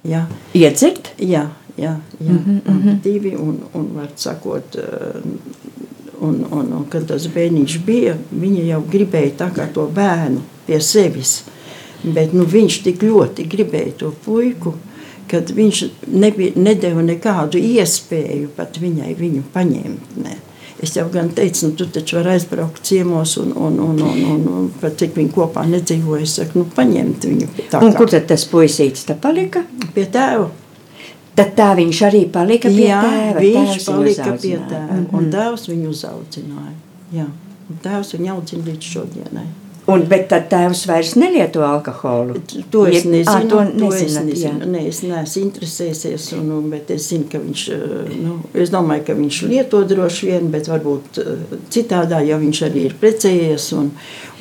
Jā, 0.07 0.23
Iedzert? 0.57 1.11
jā, 1.19 1.49
jā, 1.77 1.97
jā 2.19 2.31
mm 2.31 2.39
-hmm. 2.45 2.61
abi 2.71 2.95
divi, 3.03 3.35
un, 3.35 3.59
un 3.73 3.89
var 3.95 4.09
sakot, 4.15 4.75
eh, 4.75 5.21
un, 6.21 6.45
un, 6.51 6.73
un 6.73 6.85
kad 6.89 7.07
tas 7.07 7.27
bērniņš 7.27 7.77
bija, 7.85 8.15
viņa 8.31 8.63
jau 8.63 8.83
gribēja 8.91 9.31
tā 9.37 9.51
kā 9.51 9.67
to 9.73 9.87
bērnu 9.87 10.41
pie 10.65 10.79
sevis, 10.79 11.43
bet 12.03 12.33
nu, 12.33 12.45
viņš 12.45 12.83
tik 12.83 13.03
ļoti 13.03 13.47
gribēja 13.47 13.91
to 13.97 14.13
puiku, 14.25 14.73
kad 15.31 15.51
viņš 15.55 15.81
nebija, 16.11 16.53
nedeva 16.59 17.03
nekādu 17.05 17.59
iespēju 17.61 18.51
pat 18.57 18.79
viņai 18.81 19.13
viņu 19.19 19.43
paņemt. 19.53 20.15
Ne. 20.25 20.37
Es 20.81 20.95
jau 20.97 21.05
gan 21.13 21.29
teicu, 21.29 21.67
nu, 21.69 21.75
tu 21.77 21.85
taču 21.93 22.17
vari 22.17 22.33
aizbraukt 22.35 22.81
ciemos, 22.87 23.35
un, 23.37 23.51
un, 23.53 23.77
un, 23.79 23.99
un, 24.01 24.23
un, 24.33 24.47
un 24.57 24.69
pat 24.81 24.97
cik 24.97 25.13
viņi 25.19 25.33
kopā 25.35 25.67
nedzīvoja, 25.69 26.25
es 26.25 26.33
saku, 26.39 26.63
nu, 26.63 26.69
paņemt 26.75 27.27
viņu 27.29 27.49
tā 27.69 27.83
Un 27.83 27.93
kā 27.93 27.99
kur 27.99 28.09
tad 28.09 28.25
tas 28.31 28.47
puisīts 28.49 29.05
te 29.05 29.13
palika? 29.21 29.61
pie 29.93 30.07
tēva. 30.09 30.49
Tad 31.37 31.53
tā 31.55 31.69
viņš 31.77 32.01
arī 32.09 32.25
palika 32.33 32.71
pie 32.73 32.89
Jā, 32.89 33.01
tēva. 33.05 33.43
viņš 33.45 33.85
palika 33.87 34.33
pie 34.41 34.57
tēva, 34.71 34.99
un 35.15 35.29
tēvs 35.31 35.69
viņu 35.69 35.93
uzaudzināja. 35.93 36.75
Jā, 37.13 37.27
un 37.69 37.83
tēvs 37.85 38.15
viņu 38.17 38.33
audzina 38.33 38.67
līdz 38.71 38.89
šodienai. 38.95 39.47
Un, 39.89 40.03
bet 40.05 40.27
tad 40.29 40.45
tēvs 40.51 40.83
vairs 40.85 41.15
nelieto 41.17 41.63
alkoholu. 41.65 42.35
To 42.73 42.83
es 42.85 43.01
nezinu. 43.01 43.31
Ā, 43.33 43.47
to 43.49 43.63
to 43.79 43.87
es 43.89 44.13
nezināt, 44.13 44.27
jā. 44.37 44.51
nezinu. 44.53 44.69
Ne, 44.75 44.83
es 44.91 44.99
neesmu 45.01 45.41
interesējies, 45.47 46.27
un, 46.37 46.51
un, 46.59 46.67
es 46.93 47.07
zinu, 47.09 47.25
viņš, 47.41 47.63
eh, 47.73 48.11
nu, 48.21 48.37
es 48.53 48.69
domāju, 48.73 49.07
ka 49.09 49.15
viņš 49.17 49.41
lieto 49.49 49.81
droši 49.89 50.29
vien, 50.29 50.51
bet 50.53 50.69
varbūt 50.69 51.21
eh, 51.23 51.57
citādā, 51.73 52.21
jo 52.27 52.37
viņš 52.43 52.61
arī 52.69 52.85
ir 52.91 52.95
precējies, 53.01 53.71
un, 53.79 53.89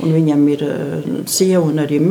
un 0.05 0.15
viņam 0.19 0.45
ir 0.53 0.67
eh, 0.69 1.11
sieva 1.25 1.65
un 1.65 1.81
arī 1.87 2.03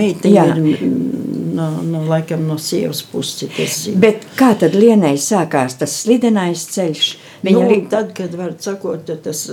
mm, 0.82 1.49
no, 1.60 1.70
no, 1.84 2.04
laikam 2.08 2.46
no 2.48 2.58
sievas 2.62 3.02
puses. 3.12 3.82
Bet 4.00 4.26
kā 4.40 4.54
tad 4.60 4.78
Lienai 4.78 5.16
sākās 5.20 5.78
tas 5.80 5.96
slidenais 6.04 6.64
ceļš? 6.74 7.10
Viņa 7.44 7.56
nu, 7.60 7.68
li... 7.72 7.82
tad, 7.92 8.14
kad 8.18 8.34
var 8.36 8.56
sakot, 8.60 9.12
tas 9.24 9.46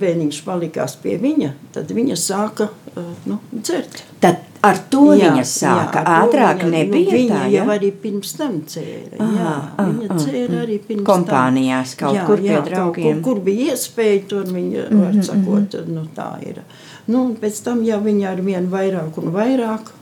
bērniņš 0.00 0.42
palikās 0.46 0.96
pie 1.02 1.16
viņa, 1.20 1.52
tad 1.74 1.90
viņa 1.92 2.16
sāka 2.20 2.70
uh, 2.70 3.08
nu, 3.28 3.40
dzert. 3.52 4.04
Tad 4.22 4.44
ar 4.64 4.80
to 4.90 5.02
jā, 5.12 5.30
viņa 5.30 5.44
sāka. 5.48 6.02
to 6.02 6.14
Ātrāk 6.16 6.62
viņa, 6.62 6.70
nebija 6.72 7.10
nu, 7.10 7.16
viņa 7.16 7.34
tā, 7.34 7.42
jau 7.52 7.64
ja? 7.66 7.66
arī 7.76 7.90
pirms 8.04 8.32
tam 8.38 8.56
dzēra. 8.64 9.18
Aha, 9.20 9.36
jā, 9.36 9.52
ah, 9.82 9.90
viņa 9.90 10.18
dzēra 10.22 10.62
arī 10.64 10.78
pirms 10.88 11.06
Kompānijās 11.10 11.94
tam. 11.94 12.02
kaut 12.02 12.30
kur 12.30 12.42
pie 12.46 12.56
draugiem. 12.70 13.20
Kur, 13.20 13.22
kur 13.28 13.42
bija 13.46 13.76
iespēja, 13.76 14.22
tur 14.32 14.48
viņa, 14.56 14.88
var 15.02 15.20
sakot, 15.28 15.78
nu 15.90 16.06
tā 16.16 16.30
ir. 16.46 16.62
Nu, 17.12 17.28
pēc 17.40 17.60
tam 17.66 17.84
jau 17.86 18.00
viņa 18.02 18.32
ar 18.32 18.42
vien 18.46 18.70
vairāk 18.72 19.20
un 19.22 19.30
vairāk, 19.34 19.92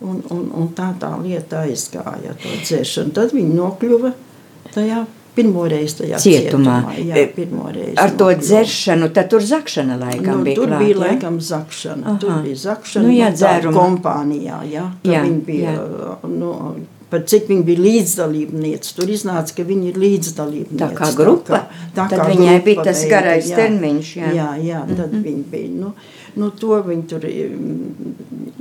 un, 0.00 0.22
un, 0.30 0.48
un 0.54 0.68
tā 0.76 0.90
tā 1.00 1.12
lieta 1.22 1.64
aizgāja 1.66 2.34
to 2.42 2.48
dzēšanu. 2.64 3.12
Tad 3.16 3.32
viņa 3.36 3.54
nokļuva 3.60 4.12
tajā 4.74 5.04
pirmoreiz 5.36 5.92
tajā 5.98 6.16
Cietumā. 6.16 6.76
cietumā. 6.88 7.06
Jā, 7.12 7.26
pirmoreiz 7.36 7.94
Ar 8.00 8.10
to 8.16 8.30
dzeršanu, 8.40 9.10
tad 9.12 9.28
tur 9.28 9.44
zakšana 9.44 9.98
laikam 10.00 10.38
Nu, 10.40 10.44
bija 10.46 10.56
tur 10.56 10.70
klāt, 10.70 10.78
bija 10.80 10.94
ja? 10.96 11.00
laikam 11.02 11.40
zakšana. 11.44 12.04
Aha. 12.06 12.18
Tur 12.22 12.38
bija 12.46 12.56
zakšana. 12.62 13.04
Nu, 13.08 13.12
jā, 13.12 13.28
dzēruma. 13.36 13.76
kompānijā. 13.80 14.60
Jā, 14.72 14.86
Jā, 15.04 15.22
viņa 15.26 15.42
bija. 15.44 15.74
jā. 15.76 16.16
Nu, 16.28 16.52
Pat 17.16 17.30
cik 17.32 17.48
viņa 17.48 17.64
bija 17.64 17.80
līdzdalībniece, 17.80 18.92
tur 18.98 19.08
iznāca, 19.08 19.54
ka 19.56 19.64
viņa 19.64 19.88
ir 19.88 20.00
līdzdalībniece. 20.02 20.82
Tā 20.82 20.90
kā 20.98 21.08
grupa? 21.16 21.62
Tad 21.96 22.12
viņai 22.28 22.58
bija 22.66 22.84
tas 22.90 23.06
garais 23.08 23.48
jā. 23.48 23.56
termiņš, 23.56 24.12
jā. 24.20 24.34
Jā, 24.36 24.50
jā 24.60 24.84
tad 24.90 25.12
mm 25.12 25.16
-hmm. 25.16 25.24
viņa 25.24 25.44
bija. 25.50 25.70
Nu, 25.80 25.92
nu, 26.36 26.50
to 26.50 26.82
viņa 26.84 27.06
tur 27.08 27.24
mm, 27.24 28.14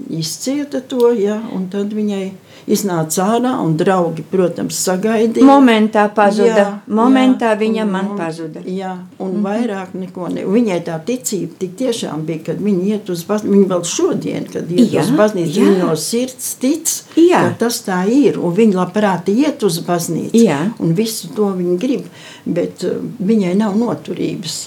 izcieta, 0.10 0.80
to, 0.82 1.12
jā, 1.12 1.40
un 1.56 1.68
tad 1.72 1.94
viņai 1.94 2.32
iznāca 2.72 3.26
ārā, 3.36 3.52
un 3.62 3.76
draugi, 3.78 4.24
protams, 4.30 4.78
sagaidīja. 4.88 5.46
Momentā 5.46 6.06
pazuda. 6.16 6.56
Jā, 6.58 6.68
Momentā 6.88 7.52
jā, 7.54 7.60
viņa 7.60 7.84
un- 7.84 7.92
man 7.92 8.12
pazuda. 8.18 8.62
Jā, 8.66 8.98
un 9.20 9.32
mm 9.32 9.36
-hmm. 9.36 9.44
vairāk 9.44 9.94
neko 9.94 10.30
ne. 10.34 10.46
Viņai 10.46 10.80
tā 10.84 11.00
ticība 11.06 11.54
tik 11.60 11.76
tiešām 11.78 12.26
bija, 12.26 12.40
kad 12.46 12.58
viņa 12.58 12.84
iet 12.84 13.10
uz 13.10 13.24
baznīcu. 13.24 13.54
Viņa 13.54 13.68
vēl 13.68 13.84
šodien, 13.84 14.46
kad 14.54 14.72
iet 14.72 14.94
Jā, 14.94 15.02
uz 15.02 15.10
baznīcu, 15.10 15.60
viņa 15.60 15.88
no 15.88 15.96
sirds 15.96 16.56
tic, 16.56 17.04
Jā. 17.16 17.42
ka 17.42 17.56
tas 17.60 17.84
tā 17.86 18.08
ir. 18.10 18.40
Un 18.46 18.54
viņa 18.54 18.78
labprāt 18.78 19.30
iet 19.34 19.64
uz 19.66 19.80
baznīcu. 19.86 20.38
Jā. 20.46 20.62
Un 20.84 20.94
visu 20.98 21.32
to 21.34 21.50
viņa 21.58 21.76
grib, 21.82 22.08
bet 22.46 22.86
uh, 22.86 23.02
viņai 23.26 23.56
nav 23.58 23.78
noturības. 23.80 24.62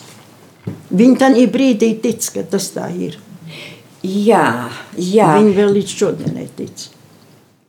Viņi 0.91 1.17
tādā 1.21 1.47
brīdī 1.53 1.95
tic, 2.03 2.27
ka 2.35 2.45
tas 2.45 2.69
tā 2.75 2.91
ir. 2.93 3.17
Jā, 4.05 4.69
jā. 4.95 5.33
Viņi 5.39 5.57
vēl 5.57 5.75
līdz 5.79 5.99
šodienai 6.01 6.47
tic. 6.59 6.89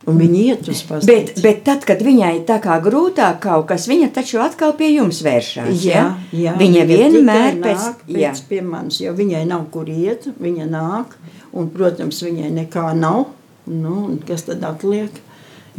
Un 0.10 0.18
viņi 0.18 0.44
iet 0.48 0.68
uz 0.72 0.80
Bet, 0.80 0.90
pastāvību. 0.90 1.42
bet 1.44 1.60
tad, 1.68 1.84
kad 1.86 2.02
viņai 2.06 2.32
tā 2.48 2.58
kā 2.64 2.78
grūtāk 2.82 3.42
kaut 3.44 3.68
kas, 3.70 3.86
viņa 3.90 4.10
taču 4.16 4.40
atkal 4.42 4.74
pie 4.80 4.94
jums 4.96 5.20
vēršās. 5.26 5.84
Jā, 5.86 6.06
jā, 6.34 6.56
viņa 6.58 6.86
vienmēr 6.90 7.58
tikai 7.58 7.64
pēc, 7.66 7.84
nāk 7.84 8.06
jā. 8.08 8.32
pēc 8.32 8.44
pie 8.50 8.62
manis, 8.66 9.02
jo 9.04 9.14
viņai 9.18 9.44
nav 9.50 9.68
kur 9.74 9.92
iet, 9.92 10.30
viņa 10.40 10.70
nāk, 10.72 11.14
un, 11.52 11.70
protams, 11.74 12.24
viņai 12.26 12.54
nekā 12.62 12.88
nav. 12.98 13.28
Nu, 13.70 14.16
kas 14.26 14.48
tad 14.48 14.64
atliek? 14.66 15.14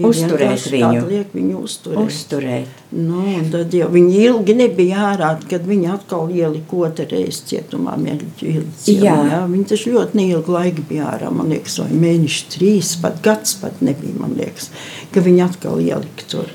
Uzturēt 0.08 0.66
viņu. 0.72 1.02
Atliek 1.02 1.32
viņu 1.34 1.62
uzturēt. 1.64 2.00
uzturēt. 2.06 2.78
Nu, 2.92 3.24
tad 3.52 3.74
jau 3.74 3.88
viņi 3.92 4.22
ilgi 4.26 4.54
nebija 4.58 5.04
ārā, 5.12 5.30
kad 5.50 5.66
viņi 5.66 5.90
atkal 5.94 6.30
ielika 6.34 6.78
otru 6.86 7.06
reizi 7.10 7.44
cietumā. 7.50 7.96
Mērķi, 8.00 8.54
Jā. 8.94 9.16
jā. 9.30 9.40
Viņi 9.50 9.66
taču 9.72 9.92
ļoti 9.94 10.20
neilgu 10.20 10.54
laiku 10.56 10.86
bija 10.88 11.10
ārā, 11.14 11.30
man 11.34 11.52
liekas, 11.52 11.78
vai 11.82 11.90
mēneši 12.06 12.48
trīs, 12.54 12.94
pat 13.02 13.20
gads 13.24 13.58
pat 13.60 13.82
nebija, 13.84 14.16
man 14.20 14.34
liekas, 14.38 14.70
ka 15.14 15.22
viņi 15.24 15.44
atkal 15.46 15.82
ielika 15.82 16.26
tur. 16.30 16.50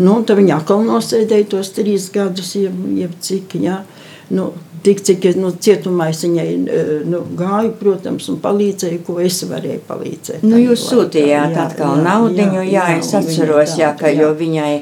Nu, 0.00 0.22
tad 0.24 0.38
viņi 0.40 0.54
atkal 0.56 0.82
nosēdēja 0.86 1.50
tos 1.52 1.74
trīs 1.76 2.08
gadus, 2.14 2.54
jeb, 2.56 2.76
jeb 2.96 3.14
cik, 3.20 3.58
jā. 3.60 3.82
Nu, 4.30 4.52
tik 4.82 5.02
cik 5.04 5.26
nu, 5.36 5.50
cietumā 5.52 6.08
es 6.12 6.22
viņai 6.24 6.46
eh, 6.48 6.90
nu, 7.08 7.20
gāju, 7.36 7.74
protams, 7.80 8.28
un 8.32 8.40
palīdzēju, 8.44 9.02
ko 9.06 9.18
es 9.20 9.42
varēju 9.50 9.82
palīdzēt. 9.88 10.42
Nu, 10.46 10.56
jūs 10.60 10.86
sūtījāt 10.90 11.54
Jā, 11.56 11.66
atkal 11.68 11.96
jā, 11.98 12.04
naudiņu, 12.08 12.62
jā, 12.64 12.72
jā, 12.72 12.98
es 12.98 13.14
atceros, 13.14 13.76
jā, 13.80 13.92
ka, 13.98 14.08
jā. 14.08 14.22
jo 14.22 14.34
viņai 14.38 14.72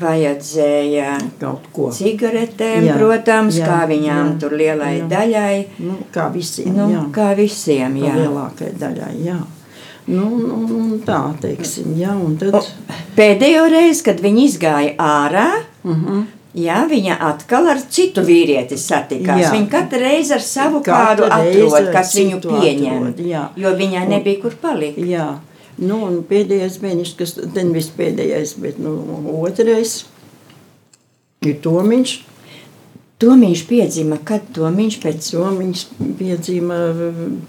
vajadzēja 0.00 1.10
Kaut 1.40 1.66
ko. 1.72 1.90
cigaretēm, 1.92 2.86
Jā, 2.88 2.94
protams, 2.96 3.58
jā, 3.60 3.66
kā 3.68 3.82
viņām 3.90 4.30
jā, 4.30 4.38
tur 4.40 4.54
lielai 4.56 4.94
jā. 4.98 5.08
daļai, 5.10 5.58
Nu, 5.84 5.98
kā 6.14 6.30
visiem, 6.32 6.72
nu, 6.76 6.86
jā. 6.92 7.02
kā 7.12 7.34
visiem, 7.36 7.98
jā. 8.00 8.14
lielākai 8.16 8.72
daļai, 8.80 9.12
jā. 9.26 9.36
Nu, 10.06 10.24
nu, 10.36 10.56
nu, 10.68 10.98
tā 11.04 11.20
teiksim, 11.40 11.94
jā, 12.00 12.12
un 12.16 12.36
tad... 12.40 12.56
O, 12.56 12.62
Pēdējo 13.16 13.68
reizi, 13.72 14.02
kad 14.08 14.20
viņi 14.24 14.48
izgāja 14.50 14.96
ārā, 15.00 15.50
Uh 15.84 15.92
-huh. 15.92 16.24
Jā, 16.54 16.84
viņa 16.86 17.16
atkal 17.32 17.66
ar 17.72 17.80
citu 17.90 18.22
vīrieti 18.22 18.76
satikās. 18.78 19.40
Jā. 19.42 19.50
Viņa 19.50 19.70
katru 19.72 19.98
reizi 20.04 20.36
ar 20.36 20.44
savu 20.44 20.82
Katru 20.86 21.26
kādu 21.26 21.30
atrod, 21.34 21.88
kas 21.94 22.12
viņu 22.14 22.38
pieņem. 22.44 23.08
atrod. 23.10 23.24
Jo 23.58 23.72
viņai 23.74 24.04
nebija 24.12 24.42
kur 24.44 24.54
palikt. 24.62 25.00
Jā, 25.02 25.32
nu, 25.82 25.98
un 26.06 26.20
pēdējais 26.28 26.78
mēnesis, 26.84 27.16
kas 27.18 27.34
ten 27.56 27.72
viss 27.74 27.90
pēdējais, 27.98 28.54
bet 28.62 28.78
nu, 28.78 28.94
otrais 29.42 30.04
ir 31.42 31.58
Tomiņš. 31.64 32.14
Tomiņš 33.24 33.62
piedzima, 33.68 34.18
kad 34.28 34.44
Tomiņš 34.56 34.96
pēc 35.02 35.28
Tomiņš 35.32 35.84
piedzima 36.18 36.78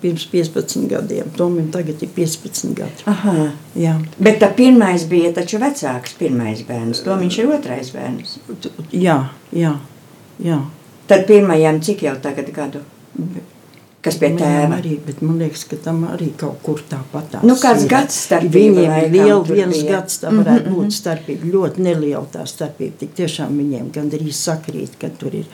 pirms 0.01 0.25
15 0.31 0.87
gadiem. 0.91 1.29
Tomim 1.37 1.67
tagad 1.73 2.01
ir 2.05 2.11
15 2.15 2.71
gadi. 2.77 3.05
Aha. 3.11 3.35
Jā, 3.75 3.97
Bet 4.17 4.39
tā 4.43 4.49
pirmais 4.55 5.03
bija 5.11 5.33
taču 5.35 5.59
vecāks, 5.59 6.15
pirmais 6.19 6.63
bērns. 6.67 7.03
Tomiņš 7.05 7.39
ir 7.43 7.51
otrais 7.57 7.91
bērns. 7.95 8.37
Tu- 8.63 8.71
jā, 8.95 9.17
jā, 9.51 9.73
jā. 10.43 10.61
Tad 11.07 11.27
pirmajam 11.27 11.81
cik 11.85 12.01
jau 12.07 12.15
tagad 12.23 12.47
gadu? 12.55 12.79
Kas 14.05 14.19
pie 14.21 14.29
tēva? 14.37 14.77
Arī, 14.77 14.99
bet 15.05 15.21
man 15.25 15.39
liekas, 15.41 15.63
ka 15.69 15.79
tam 15.81 16.03
arī 16.13 16.27
kaut 16.37 16.59
kur 16.65 16.81
tāpat 16.91 17.39
Nu, 17.43 17.55
kāds 17.57 17.87
gads 17.89 18.19
starpība 18.27 18.83
Viņiem 18.85 18.93
ir 19.01 19.09
liela, 19.15 19.39
viens 19.47 19.79
bija. 19.79 19.95
gads, 19.95 20.19
tā 20.21 20.29
varētu 20.35 20.69
būt 20.75 20.93
starpība. 20.93 21.49
Ļoti 21.55 21.81
neliela 21.87 22.25
tā 22.31 22.45
starpība. 22.45 22.99
Tik 23.01 23.15
tiešām 23.17 23.57
viņiem 23.57 23.89
gandrīz 23.95 24.37
sakrīt, 24.45 24.93
ka 25.01 25.09
tur 25.09 25.33
ir. 25.41 25.45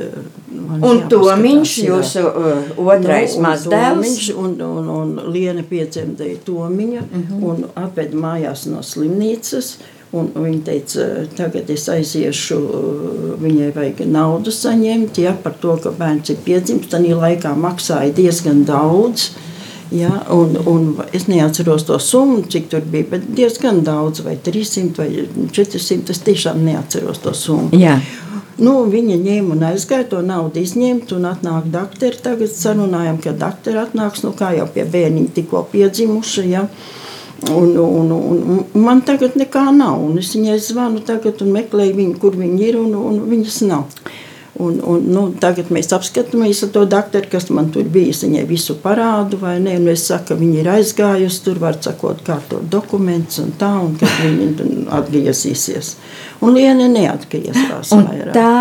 uh, 0.00 0.06
man 0.50 0.82
Un 0.82 1.02
Tomiņš, 1.12 1.74
jūsu 1.86 2.22
uh, 2.24 2.70
otrais 2.82 3.36
Nu, 3.36 3.42
un 3.42 3.44
mazdēls. 3.46 3.94
Tomiņš 3.94 4.30
Un, 4.44 4.56
un, 4.62 4.88
un 4.88 5.12
Liena 5.32 5.62
piedzemdēja 5.62 6.40
Tomiņa 6.48 7.00
uh 7.02 7.12
Mhm. 7.12 7.34
-huh. 7.34 7.44
un 7.50 7.64
atveda 7.84 8.16
mājās 8.16 8.66
no 8.66 8.80
slimnīcas. 8.82 9.76
Un 10.14 10.28
viņa 10.34 10.60
teica, 10.66 11.06
tagad 11.34 11.70
es 11.74 11.88
aiziešu, 11.90 12.58
uh, 12.58 13.30
viņai 13.40 13.72
vajag 13.74 14.04
naudu 14.06 14.52
saņemt, 14.54 15.18
ja, 15.24 15.32
par 15.34 15.56
to, 15.58 15.74
ka 15.82 15.90
bērns 15.98 16.30
ir 16.30 16.38
piedzimis. 16.44 16.90
Tad 16.92 17.08
laikā 17.08 17.54
maksāja 17.58 18.14
diezgan 18.14 18.62
daudz. 18.68 19.32
Ja, 19.94 20.10
un, 20.32 20.56
un 20.66 20.86
es 21.14 21.26
neatceros 21.28 21.84
to 21.86 21.98
summu, 22.02 22.42
cik 22.50 22.70
tur 22.72 22.86
bija, 22.90 23.06
bet 23.12 23.26
diezgan 23.36 23.82
daudz, 23.86 24.24
vai 24.24 24.36
300 24.42 24.98
vai 24.98 25.26
400. 25.54 26.14
Es 26.14 26.22
tiešām 26.24 26.62
neatceros 26.66 27.20
to 27.22 27.34
summu. 27.36 27.74
Jā. 27.78 27.98
Nu, 28.54 28.74
viņa 28.86 29.16
ņēma 29.18 29.56
un 29.56 29.64
aizgāja 29.66 30.06
to 30.12 30.20
naudu, 30.22 30.62
izņemt, 30.62 31.10
un 31.16 31.26
atnāk 31.26 31.66
doktori. 31.74 32.20
Tagad 32.22 32.52
sarunājam, 32.54 33.18
ka 33.22 33.34
doktori 33.38 33.80
atnāks, 33.82 34.22
nu 34.26 34.30
kā 34.38 34.52
jau 34.54 34.68
pie 34.70 34.86
bērniņa 34.86 35.34
tikko 35.34 35.64
piedzimuši. 35.72 36.44
Ja? 36.52 36.68
Un, 37.52 37.76
un, 37.76 38.12
un, 38.12 38.42
un 38.74 38.84
man 38.84 39.02
tagad 39.04 39.36
nekā 39.36 39.66
nav. 39.76 40.00
Un 40.00 40.20
es 40.20 40.32
viņai 40.36 40.58
zvanu 40.62 41.02
tagad 41.04 41.42
un 41.44 41.52
meklēju 41.54 41.96
viņu, 41.98 42.20
kur 42.22 42.38
viņi 42.38 42.68
ir, 42.68 42.78
un, 42.80 42.94
un 42.98 43.18
viņas 43.28 43.58
nav. 43.68 43.88
Un, 44.54 44.76
un, 44.86 45.02
nu, 45.10 45.24
tagad 45.42 45.72
mēs 45.74 45.90
apskatāmies 45.96 46.60
ar 46.62 46.70
to 46.76 46.84
doktoru, 46.86 47.26
kas 47.32 47.48
man 47.50 47.72
tur 47.74 47.88
bija. 47.90 48.14
Es 48.14 48.22
viņai 48.22 48.44
visu 48.48 48.78
parādu, 48.80 49.40
vai 49.42 49.56
ne? 49.62 49.74
Un 49.80 49.90
es 49.90 50.06
saku, 50.06 50.38
viņa 50.38 50.60
ir 50.62 50.70
aizgājusi 50.76 51.42
tur, 51.44 51.58
var 51.62 51.80
sakot, 51.82 52.22
kārtot 52.26 52.64
dokumentus 52.70 53.42
un 53.42 53.50
tā, 53.58 53.72
un 53.82 53.98
kad 53.98 54.14
viņa 54.22 54.88
atgriezīsies. 55.00 55.96
Un 56.46 56.54
Liena 56.54 56.86
neatgriezās 56.92 57.92
vairāk. 57.98 58.34
tā 58.36 58.56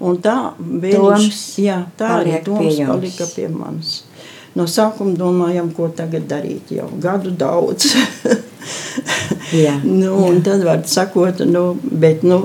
Un 0.00 0.16
tā 0.24 0.34
Toms 0.56 1.40
jā, 1.60 1.82
tā 1.98 2.14
arī 2.22 2.38
Toms 2.44 2.78
palika 2.88 3.26
pie 3.34 3.48
manis. 3.52 3.98
No 4.58 4.66
sākuma 4.66 5.14
domājam, 5.14 5.70
ko 5.74 5.88
tagad 5.94 6.26
darīt. 6.30 6.72
Jau 6.74 6.88
gadu 7.02 7.30
daudz. 7.38 7.92
Jā, 9.54 9.76
nu, 10.00 10.14
un 10.26 10.40
tad 10.46 10.64
var 10.66 10.82
sakot, 10.90 11.44
nu, 11.46 11.64
bet 11.82 12.24
nu, 12.26 12.40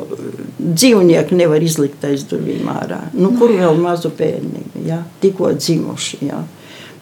dzīvnieku 0.60 1.38
nevar 1.38 1.64
izlikt 1.66 2.06
aiz 2.08 2.26
durvīm 2.30 2.70
ārā. 2.72 3.02
Nu, 3.18 3.34
kur 3.40 3.54
vēl 3.54 3.80
mazu 3.82 4.14
bērniņu, 4.16 4.86
ja? 4.86 5.02
tikko 5.22 5.54
dzimuši. 5.58 6.22
Ja? 6.30 6.44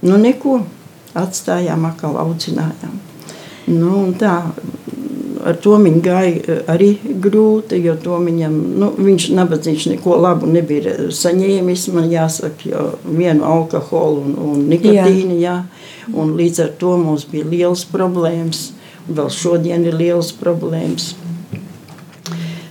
Nu, 0.04 0.18
neko 0.20 0.62
atstājām, 1.20 1.86
atkal 1.92 2.18
audzinājām. 2.24 2.96
Nu, 3.72 4.10
tā, 4.20 4.38
ar 5.46 5.58
to 5.64 5.78
viņa 5.82 6.02
gāja 6.04 6.34
eh, 6.36 6.62
arī 6.74 6.90
grūti, 7.24 7.80
jo 7.84 7.96
viņam, 8.04 8.56
nu, 8.80 8.92
viņš 8.98 9.30
nabadzīgs 9.38 9.90
neko 9.94 10.18
labu 10.24 10.50
nebija 10.50 11.10
saņēmis, 11.14 11.88
man 11.96 12.10
jāsaka, 12.12 12.70
jo 12.70 12.86
vienu 13.04 13.46
alkoholu 13.48 14.24
un, 14.28 14.38
un 14.48 14.64
nikotīnu, 14.72 15.40
jā. 15.42 15.58
jā, 15.64 16.14
un 16.14 16.36
līdz 16.40 16.64
ar 16.68 16.72
to 16.80 16.96
mums 17.02 17.28
bija 17.32 17.50
liels 17.50 17.86
problēmas, 17.90 18.72
vēl 19.10 19.30
šodien 19.34 19.86
ir 19.88 20.00
liels 20.00 20.32
problēmas. 20.40 21.14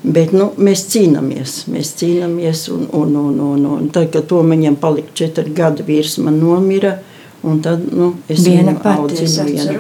Bet 0.03 0.33
nu, 0.35 0.49
mēs 0.59 0.89
cīnāmies, 0.91 1.61
mēs 1.71 1.93
cīnāmies, 2.01 2.65
un, 2.75 2.89
un, 2.91 3.15
un, 3.21 3.37
un, 3.53 3.67
un 3.77 3.91
tad, 3.95 4.09
kad 4.11 4.27
to 4.27 4.41
viņam 4.43 4.75
palika 4.83 5.15
četri 5.15 5.53
gadi, 5.55 5.85
vīrs 5.87 6.17
man 6.19 6.41
nomira, 6.43 6.97
un 7.43 7.61
tad, 7.63 7.81
nu, 7.91 8.09
es 8.31 8.45
Viena 8.47 8.75
pati, 8.79 9.01
audzinu. 9.03 9.79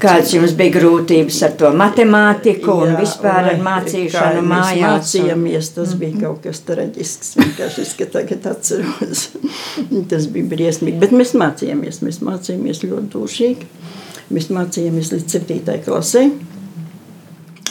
Kāds 0.00 0.34
jums 0.34 0.54
bija 0.58 0.74
grūtības 0.78 1.40
ar 1.46 1.56
to 1.60 1.72
matemātiku 1.76 2.76
un 2.86 2.94
Jā, 2.94 2.98
vispār 3.02 3.50
ar 3.52 3.60
mācīšanu 3.64 4.44
mājās? 4.48 4.80
Mācījāmies, 4.84 5.72
tas 5.76 5.94
bija 6.00 6.22
kaut 6.24 6.40
kas 6.46 6.62
traģisks. 6.68 7.34
Vienkārši 7.40 7.84
es 7.84 7.96
ka 7.98 8.08
tagad 8.18 8.48
atceros. 8.52 9.26
tas 10.12 10.28
bija 10.32 10.52
briesmīgi. 10.54 11.00
Bet 11.02 11.12
mēs 11.16 11.34
mācījāmies. 11.38 12.00
Mēs 12.06 12.22
mācījāmies 12.24 12.84
ļoti 12.86 13.12
dušīgi. 13.16 13.70
Mēs 14.30 14.48
mācījāmies 14.54 15.12
līdz 15.16 15.36
7. 15.40 15.80
klasē. 15.84 16.28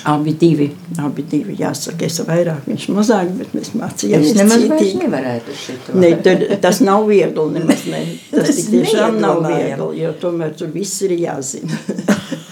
Abi 0.07 0.33
divi, 0.39 0.69
abi 1.03 1.23
divi, 1.27 1.55
jāsaka, 1.59 2.07
es 2.07 2.19
vairāk, 2.23 2.63
viņš 2.69 2.85
mazāk, 2.95 3.31
bet 3.35 3.55
mēs 3.57 3.73
mācījāmies 3.75 4.29
Es 4.31 4.37
nemaz 4.37 4.65
vairs 4.71 4.93
nevarētu 4.99 5.55
šito. 5.59 5.95
Ne, 5.99 6.11
tur, 6.23 6.45
tas 6.63 6.79
nav 6.85 7.07
viegli. 7.09 7.45
Nemaz, 7.57 7.83
ne. 7.91 8.03
Tas, 8.31 8.47
Tas 8.47 8.69
tiešām 8.71 9.19
nav 9.19 9.41
viegli, 9.43 9.89
jo 10.03 10.13
tomēr 10.21 10.53
tur 10.59 10.71
viss 10.73 11.01
ir 11.07 11.15
jāzina. 11.19 11.79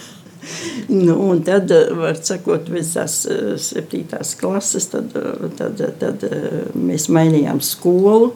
nu, 1.06 1.16
un 1.30 1.44
tad, 1.48 1.72
eh, 1.72 1.94
var 1.96 2.20
sakot, 2.20 2.68
visās 2.74 3.22
eh, 3.32 3.56
septītās 3.62 4.36
klases, 4.40 4.90
tad, 4.92 5.16
eh, 5.16 5.48
tad, 5.60 5.86
tad 6.02 6.28
eh, 6.28 6.60
mēs 6.76 7.08
mainījām 7.14 7.64
skolu. 7.64 8.34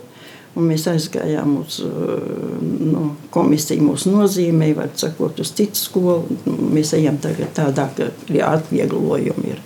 Un 0.51 0.65
mēs 0.67 0.83
aizgājām 0.91 1.53
uz 1.61 1.77
nu, 1.79 3.05
komisiju, 3.31 3.85
mūsu 3.87 4.11
nozīmē, 4.11 4.73
var 4.75 4.89
sakot, 4.99 5.39
uz 5.39 5.53
citu 5.55 5.79
skolu. 5.79 6.37
Mēs 6.45 6.91
ejam 6.97 7.21
tagad 7.23 7.53
tādā, 7.55 7.87
ka 7.95 8.09
ir 8.27 8.41
atvieglojumi. 8.49 9.53
Ir. 9.53 9.61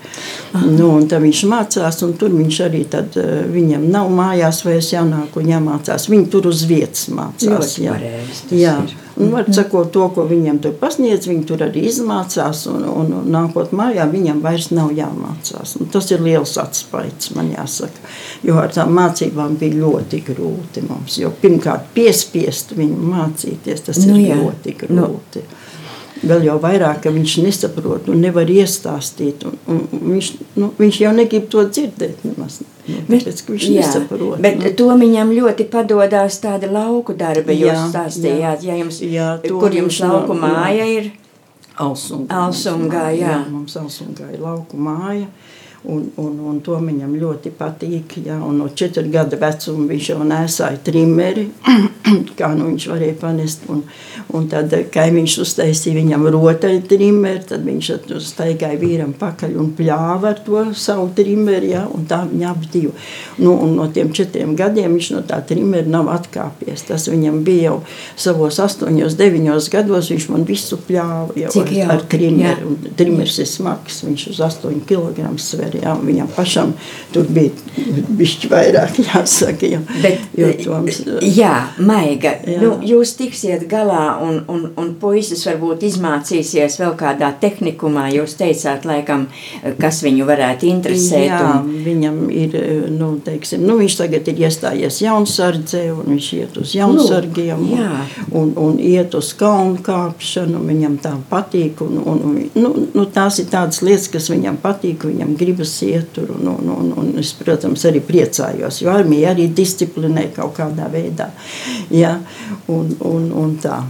Nu, 0.67 0.91
un 0.91 1.07
tad 1.09 1.25
viņš 1.25 1.41
mācās, 1.49 2.01
un 2.05 2.13
tur 2.19 2.36
viņš 2.36 2.59
arī 2.67 2.83
tad, 2.91 3.17
eh, 3.17 3.47
viņam 3.49 3.89
nav 3.91 4.11
mājās 4.13 4.61
vairs 4.67 4.91
jānāk 4.93 5.39
un 5.41 5.49
jāmācās. 5.55 6.05
Viņi 6.11 6.29
tur 6.29 6.51
uz 6.53 6.61
vietas 6.69 7.07
mācās. 7.09 7.49
Ļoti 7.49 7.88
jā. 7.88 7.97
pareizi 7.97 8.45
tas 8.45 8.59
Jā. 8.59 8.77
ir. 8.83 9.05
Un, 9.16 9.30
var 9.32 9.47
sakot, 9.55 9.93
to, 9.95 10.09
ko 10.11 10.26
viņiem 10.28 10.57
tur 10.63 10.74
pasniedz, 10.80 11.30
viņi 11.30 11.45
tur 11.47 11.61
arī 11.63 11.86
izmācās, 11.88 12.66
un, 12.68 12.84
un, 12.84 13.13
un 13.22 13.30
nākot 13.32 13.72
mājā, 13.76 14.09
viņam 14.11 14.41
vairs 14.43 14.68
nav 14.76 14.91
jāmācās. 14.95 15.78
Un 15.80 15.88
tas 15.93 16.09
ir 16.11 16.24
liels 16.26 16.57
atspaids, 16.59 17.32
man 17.38 17.53
jāsaka, 17.53 18.03
jo 18.43 18.57
ar 18.59 18.74
tām 18.76 18.91
mācībām 18.97 19.55
bija 19.61 19.80
ļoti 19.86 20.20
grūti 20.28 20.84
mums, 20.89 21.20
jo 21.22 21.32
pirmkārt 21.41 21.93
piespiest 21.95 22.76
viņu 22.76 23.07
mācīties, 23.13 23.86
tas 23.88 24.03
Nu 24.03 24.20
ir 24.20 24.34
jā. 24.34 24.41
ļoti 24.41 24.76
grūti. 24.84 25.45
Vēl 26.26 26.45
jau 26.47 26.55
vairāk, 26.61 27.03
ka 27.03 27.11
viņš 27.13 27.34
nesaprot 27.45 28.07
un 28.09 28.23
nevar 28.23 28.49
iestāstīt. 28.49 29.43
Un, 29.45 29.57
un, 29.69 29.82
un 29.93 30.05
viņš, 30.15 30.30
nu, 30.57 30.71
viņš 30.80 31.01
jau 31.03 31.11
negrib 31.13 31.49
to 31.53 31.65
dzirdēt. 31.69 32.23
Nemaz, 32.26 32.61
nu, 32.88 33.01
tāpēc, 33.11 33.43
ka 33.45 33.53
viņš 33.53 33.67
jā, 33.69 33.84
nesaprot. 33.84 34.39
bet 34.41 34.57
nu. 34.63 34.71
to 34.80 34.88
viņam 35.03 35.34
ļoti 35.38 35.67
padodas 35.73 36.39
tādi 36.41 36.71
lauku 36.71 37.13
darbi. 37.17 37.59
Jūs 37.59 37.69
Jā, 37.69 37.84
stāstījāt, 37.91 38.65
jā. 38.65 38.73
ja 38.73 38.80
jums, 38.82 39.01
Jā, 39.05 39.30
kur 39.45 39.76
jums 39.76 40.01
lauku 40.01 40.38
jā. 40.38 40.41
māja 40.41 40.89
ir. 40.95 41.11
Alsungā. 41.76 42.39
Alsungā, 42.45 43.09
jā. 43.13 43.36
jā. 43.36 43.38
Mums 43.51 43.76
Alsungā 43.80 44.32
ir 44.34 44.41
lauku 44.41 44.80
māja. 44.80 45.28
Un, 45.86 46.07
un, 46.17 46.38
un 46.49 46.61
to 46.65 46.80
viņam 46.82 47.11
ļoti 47.21 47.51
patīk. 47.53 48.15
Jā, 48.26 48.39
un 48.41 48.57
no 48.63 48.71
četru 48.73 49.05
gadu 49.13 49.38
vecuma 49.38 49.86
viņš 49.91 50.07
jau 50.09 50.23
nesāja 50.26 50.80
trimeri, 50.82 51.45
kā 52.39 52.51
nu 52.58 52.70
viņš 52.70 52.88
varēja 52.91 53.18
panest. 53.22 53.66
Un, 53.72 53.84
un 54.36 54.47
tad 54.51 54.74
kaimiņš 54.93 55.38
uztaisīja 55.45 55.97
viņam 55.99 56.28
rotaļu 56.36 56.84
trimeri, 56.89 57.43
tad 57.49 57.66
viņš 57.68 57.91
staigāja 58.26 58.80
vīram 58.82 59.14
pakaļ 59.20 59.56
un 59.62 59.72
pļāva 59.78 60.34
ar 60.34 60.41
to 60.45 60.64
savu 60.78 61.10
trimeri, 61.18 61.74
jā, 61.74 61.86
un 61.95 62.06
tā 62.10 62.22
viņa 62.30 62.51
abi 62.51 62.72
divi. 62.74 62.93
Nu, 63.41 63.56
un 63.66 63.76
no 63.80 63.88
tiem 63.93 64.12
četriem 64.16 64.56
gadiem 64.60 64.95
viņš 64.97 65.12
no 65.16 65.24
tā 65.28 65.41
trimeri 65.47 65.91
nav 65.91 66.10
atkāpies. 66.14 66.86
Tas 66.88 67.08
viņam 67.12 67.41
bija 67.45 67.70
jau 67.72 67.78
savos 68.20 68.60
astoņos, 68.62 69.18
deviņos 69.20 69.70
gados, 69.74 70.12
viņš 70.14 70.28
man 70.34 70.45
visu 70.47 70.78
pļāva 70.88 71.36
jau 71.39 71.51
Cik 71.56 71.72
ar, 71.86 71.95
ar 71.97 72.06
trimeri. 72.12 72.62
jā. 72.62 72.66
Un 72.66 72.91
Trimers 72.95 73.38
ir 73.41 73.47
smags, 73.49 74.01
viņš 74.06 74.28
uz 74.32 74.39
8 74.45 74.84
kg 74.88 75.28
sver. 75.41 75.76
Jā, 75.82 75.95
un 75.97 76.06
viņam 76.08 76.30
pašam 76.36 76.74
tur 77.14 77.28
bija 77.32 77.51
bišķi 78.20 78.49
vairāk 78.51 78.99
jāsaka. 79.10 79.70
Jā, 79.76 79.82
Bet, 80.03 80.24
jo 80.38 80.51
Toms, 80.64 81.01
jā, 81.36 81.53
maiga. 81.96 82.36
Jā. 82.46 82.60
Nu, 82.62 82.72
jūs 82.86 83.16
tiksiet 83.20 83.66
galā, 83.72 84.18
un, 84.24 84.41
un, 84.52 84.68
un 84.80 84.93
puisis 85.02 85.46
varbūt 85.48 85.86
izmācīsies 85.89 86.80
vēl 86.82 86.96
kādā 87.00 87.32
tehnikumā. 87.41 88.08
Jūs 88.16 88.38
teicāt, 88.39 88.86
laikam, 88.88 89.28
kas 89.82 90.02
viņu 90.06 90.28
varētu 90.28 90.70
interesēt. 90.70 91.32
Jā, 91.32 91.41
un, 91.62 91.72
viņam 91.86 92.22
ir, 92.34 92.58
nu, 92.93 93.16
teiksim, 93.26 93.66
nu, 93.66 93.78
viņš 93.82 94.00
tagad 94.04 94.30
ir 94.32 94.46
iestājies 94.46 95.02
jaunsardzē, 95.06 95.86
un 95.96 96.14
viņš 96.16 96.32
iet 96.39 96.60
uz 96.62 96.76
jaunsargiem, 96.78 97.66
jā. 97.74 97.89
un, 98.32 98.54
un, 98.56 98.76
un 98.76 98.80
iet 98.82 99.16
uz 99.18 99.32
kalnu 99.38 99.80
kāpšanu, 99.86 100.62
viņam 100.68 100.98
tā 101.04 101.14
patīk, 101.30 101.82
un, 101.86 102.00
un, 102.04 102.22
un 102.30 102.38
nu, 102.56 102.72
nu, 102.93 103.06
tās 103.12 103.39
ir 103.41 103.50
tādas 103.52 103.82
lietas, 103.86 104.10
kas 104.14 104.30
viņam 104.32 104.60
patīk, 104.64 105.08
viņam 105.10 105.36
gribas 105.39 105.74
iet 105.86 106.12
tur, 106.16 106.36
un, 106.38 106.50
un, 106.54 106.72
un, 106.76 106.91
un 107.02 107.12
es, 107.22 107.34
protams, 107.38 107.86
arī 107.89 108.02
priecājos, 108.06 108.82
jo 108.84 108.91
armija 108.93 109.34
arī 109.34 109.48
disciplinē 109.56 110.28
kaut 110.36 110.56
kādā 110.60 110.89
veidā, 110.91 111.30
jā, 112.01 112.17
un, 112.67 112.91
un, 113.05 113.31
un 113.31 113.55
tā. 113.61 113.81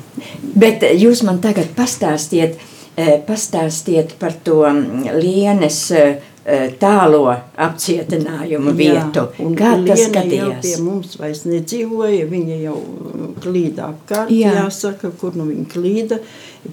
Bet 0.55 0.85
jūs 0.95 1.23
man 1.27 1.41
tagad 1.43 1.73
pastāstiet, 1.77 2.59
eh, 2.95 3.17
pastāstiet 3.27 4.15
par 4.19 4.37
to 4.43 4.61
mm, 4.67 5.09
lienes 5.19 5.79
eh, 5.95 6.21
eh, 6.45 6.67
tālo 6.79 7.27
apcietinājumu 7.57 8.75
vietu. 8.77 9.27
Jā, 9.39 9.51
Kā 9.57 9.73
tas 9.87 10.05
jau 10.05 10.11
pie 10.11 10.11
skatījās? 10.11 10.79
mums 10.85 11.17
vairs 11.19 11.45
nedzīvoja, 11.49 12.27
viņa 12.31 12.61
jau 12.63 12.77
klīda 13.43 13.89
apkārt, 13.91 14.31
Jā. 14.33 14.53
jāsaka, 14.61 15.11
kur 15.19 15.35
nu 15.37 15.49
viņa 15.49 15.67
klīda. 15.73 16.21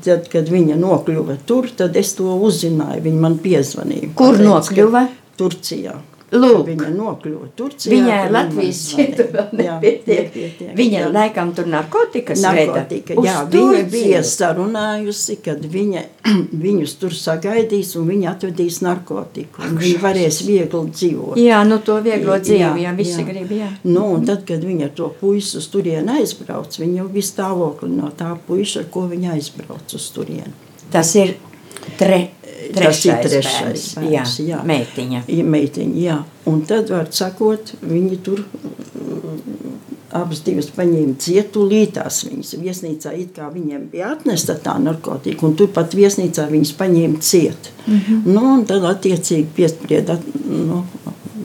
Tad, 0.05 0.31
kad 0.33 0.49
viņa 0.49 0.79
nokļuva 0.81 1.37
tur, 1.47 1.69
tad 1.77 1.97
es 2.01 2.15
to 2.17 2.33
uzzināju, 2.33 3.03
viņa 3.05 3.21
man 3.21 3.37
piezvanīja. 3.43 4.15
Kur 4.17 4.41
nokļuva? 4.41 5.09
Turcijā. 5.37 5.97
Lūk. 6.33 6.63
Viņa 6.71 6.89
nokļuva 6.97 7.49
Turcijā. 7.59 7.93
Viņai 7.93 8.21
Latvijas 8.33 8.79
viņa 8.89 9.03
cieta 9.03 9.27
vēl 9.35 9.49
nepietiek. 9.59 10.23
nepietiek, 10.25 10.71
Viņa 10.79 10.99
jā. 11.03 11.09
laikam 11.13 11.51
tur 11.57 11.67
narkotikas 11.69 12.41
Narkotika, 12.45 13.15
veda. 13.19 13.27
jā, 13.29 13.35
viņa 13.53 13.83
bija 13.93 14.23
sarunājusi, 14.25 15.37
kad 15.45 15.61
viņa, 15.75 16.03
viņus 16.65 16.95
tur 17.03 17.13
sagaidīs 17.17 17.93
un 18.01 18.09
viņa 18.09 18.31
atvedīs 18.33 18.81
narkotiku. 18.85 19.63
un 19.69 19.77
Viņi 19.83 20.01
varēs 20.03 20.41
viegli 20.47 20.83
dzīvot. 20.91 21.37
Jā, 21.43 21.63
nu 21.69 21.79
to 21.85 21.99
vieglo 22.05 22.39
dzīvi, 22.41 22.63
jā, 22.63 22.73
Jā, 22.83 22.95
visi 22.97 23.21
jā. 23.21 23.27
grib, 23.29 23.53
jā. 23.53 23.69
Nu, 23.85 24.07
un 24.17 24.25
tad, 24.27 24.45
kad 24.49 24.65
viņa 24.65 24.89
to 24.97 25.11
puisi 25.21 25.59
uz 25.61 25.69
turieni 25.73 26.17
aizbrauc, 26.21 26.79
viņa 26.81 27.03
jau 27.03 27.09
bija 27.13 27.29
stāvokli 27.29 27.93
no 27.93 28.11
tā 28.17 28.33
puiša, 28.47 28.87
ar 28.87 28.91
ko 28.95 29.05
viņa 29.11 29.37
aizbrauc 29.37 29.95
uz 29.99 30.09
turieni. 30.17 30.53
Tas 30.93 31.13
ir 31.17 31.35
tre, 31.99 32.29
Tas 32.63 33.05
ir 33.05 33.13
trešais, 33.13 33.27
trešais 33.27 33.55
bērns, 33.63 33.87
jā, 33.97 34.23
bērns, 34.23 34.39
jā. 34.47 34.63
meitiņa. 34.69 35.23
Meitiņa, 35.55 36.01
jā. 36.03 36.19
Un 36.51 36.63
tad, 36.69 36.91
var 36.93 37.11
sakot, 37.15 37.75
viņi 37.83 38.19
tur 38.27 38.43
mm, 38.43 39.73
abas 40.19 40.43
divas 40.47 40.69
paņēma 40.77 41.17
cietulītās 41.23 42.23
viņas 42.29 42.55
viesnīcā, 42.61 43.15
it 43.23 43.33
kā 43.37 43.49
viņiem 43.53 43.89
bija 43.93 44.13
atnesta 44.17 44.57
tā 44.61 44.77
narkotika, 44.83 45.47
un 45.49 45.57
turpat 45.59 45.97
viesnīcā 45.97 46.49
viņas 46.51 46.75
paņēma 46.79 47.23
ciet. 47.25 47.73
Mm 47.87 47.99
-hmm. 47.99 48.27
nu, 48.35 48.45
un 48.55 48.67
tad 48.69 48.85
attiecīgi 48.85 49.49
piesprieda, 49.57 50.19
nu, 50.49 50.85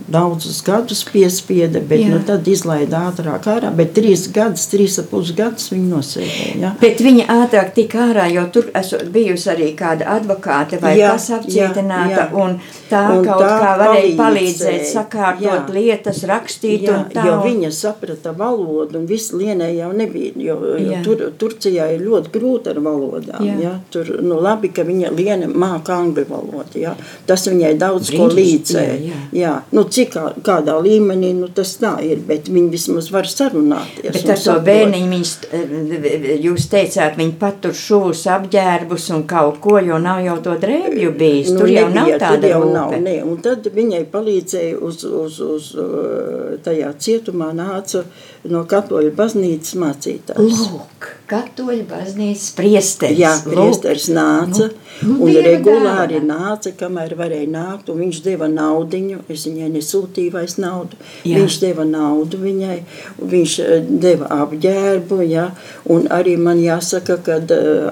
daudzus 0.07 0.61
gadus 0.63 1.03
piespieda, 1.11 1.79
bet 1.89 1.99
Jā. 1.99 2.09
nu, 2.13 2.19
tad 2.25 2.47
izlaida 2.47 3.01
ātrāk 3.09 3.47
ārā, 3.51 3.71
bet 3.75 3.93
trīs 3.97 4.27
gadus, 4.33 4.67
trīs 4.71 4.97
ap 5.01 5.09
pus 5.11 5.31
gadus 5.35 5.69
viņi 5.73 5.89
nosēdēja. 5.91 6.55
Ja? 6.61 6.71
Bet 6.81 7.01
viņa 7.03 7.25
ātrāk 7.33 7.73
tika 7.75 8.05
ārā, 8.07 8.27
jo 8.31 8.45
tur 8.55 8.69
esot 8.75 9.03
bijusi 9.13 9.49
arī 9.53 9.69
kāda 9.79 10.07
advokāte 10.17 10.79
vai 10.81 10.93
Jā, 10.97 11.11
kas 11.15 11.29
apcietināta, 11.37 12.11
jā, 12.13 12.27
jā. 12.31 12.43
un 12.43 12.59
tā 12.89 13.01
Un 13.17 13.25
kaut 13.25 13.41
tā 13.43 13.49
kā 13.59 13.73
varēja 13.81 14.15
palīdzēja, 14.17 14.17
palīdzēt, 14.21 14.85
sakārtot 14.93 15.43
jā. 15.43 15.75
lietas, 15.75 16.23
rakstīt 16.31 16.87
Jā, 16.87 16.95
un 16.97 17.05
tā. 17.13 17.25
jo 17.27 17.33
un- 17.37 17.43
viņa 17.47 17.71
saprata 17.71 18.31
valodu, 18.37 18.97
un 19.01 19.05
viss 19.07 19.31
lienē 19.35 19.69
jau 19.75 19.91
nebija. 19.93 20.31
Jo, 20.37 20.55
jo 20.77 21.01
tur, 21.03 21.25
Turcijā 21.37 21.89
ir 21.95 22.01
ļoti 22.07 22.31
grūti 22.33 22.69
ar 22.71 22.79
valodām. 22.83 23.41
Jā. 23.43 23.55
Jā. 23.61 23.73
Tur 23.91 24.05
nu, 24.21 24.39
labi, 24.41 24.69
ka 24.73 24.83
viņa 24.87 25.11
liena 25.15 25.47
māca 25.47 25.97
angļu 25.99 26.25
valodu. 26.29 26.79
Jā. 26.79 26.95
Tas 27.25 27.47
viņai 27.47 27.73
daudz 27.77 28.09
ko 28.11 28.27
Brīnišķīgi, 28.27 28.35
līdzēja. 28.37 28.97
jā, 29.01 29.19
jā. 29.31 29.41
Jā. 29.41 29.53
Nu, 29.71 29.83
cik 29.97 30.13
kā, 30.13 30.23
kādā 30.45 30.75
līmenī 30.85 31.33
nu, 31.37 31.49
tas 31.57 31.73
tā 31.81 31.95
ir, 32.05 32.21
bet 32.27 32.47
viņi 32.53 32.69
vismaz 32.73 33.09
var 33.13 33.27
sarunāties. 33.29 34.13
Bet 34.13 34.31
ar 34.35 34.41
to 34.45 34.55
bērniņu 34.67 35.19
eh, 35.51 36.27
jūs 36.45 36.67
teicāt, 36.71 37.17
viņi 37.19 37.35
patur 37.41 37.75
šūs 37.77 38.23
apģērbus 38.37 39.09
un 39.17 39.25
kaut 39.29 39.59
ko, 39.63 39.77
jo 39.83 39.97
nav 40.01 40.21
jau 40.25 40.37
to 40.45 40.55
drēbju 40.61 41.13
bijis. 41.19 41.53
Tur 41.57 41.71
jau 41.71 41.87
nav 41.89 41.95
Nu, 41.97 42.03
nebija, 42.05 42.19
tāda 42.21 42.41
tur 42.45 42.53
jau 42.53 42.63
nav, 42.71 42.91
rūpe. 42.93 43.01
ne. 43.03 43.15
Un 43.25 43.41
tad 43.43 43.67
viņai 43.73 44.03
palīdzēja 44.13 44.77
uz, 44.85 45.01
uz, 45.03 45.39
uz 45.41 45.69
tajā 46.63 46.91
cietumā 47.01 47.49
nāca 47.57 48.03
no 48.47 48.63
katoļu 48.69 49.11
baznīcas 49.17 49.73
mācītājs. 49.81 50.61
Lūk, 50.71 51.09
katoļu 51.29 51.85
baznīcas 51.89 52.51
priesteris. 52.57 53.19
Jā, 53.21 53.33
priesteris 53.45 54.09
nāca 54.13 54.71
Nu, 55.01 55.13
nu, 55.13 55.25
un 55.27 55.33
regulāri 55.45 56.17
dāvana. 56.17 56.37
nāca, 56.49 56.71
kamēr 56.77 57.13
varēja 57.17 57.47
nākt, 57.53 57.89
un 57.93 57.99
viņš 58.01 58.21
deva 58.25 58.47
naudiņu, 58.49 59.19
es 59.29 59.43
viņai 59.45 59.69
nesūtīju 59.75 60.33
vairs 60.33 60.57
naudu, 60.57 60.97
Jā. 61.21 61.37
viņš 61.37 61.57
deva 61.61 61.85
naudu 61.85 62.39
viņai, 62.41 62.77
viņš 63.21 63.57
eh, 63.61 63.91
deva 64.05 64.29
apģērbu, 64.41 65.19
ja, 65.29 65.51
un 65.93 66.07
arī 66.13 66.33
man 66.41 66.61
jāsaka, 66.63 67.19
ka 67.25 67.37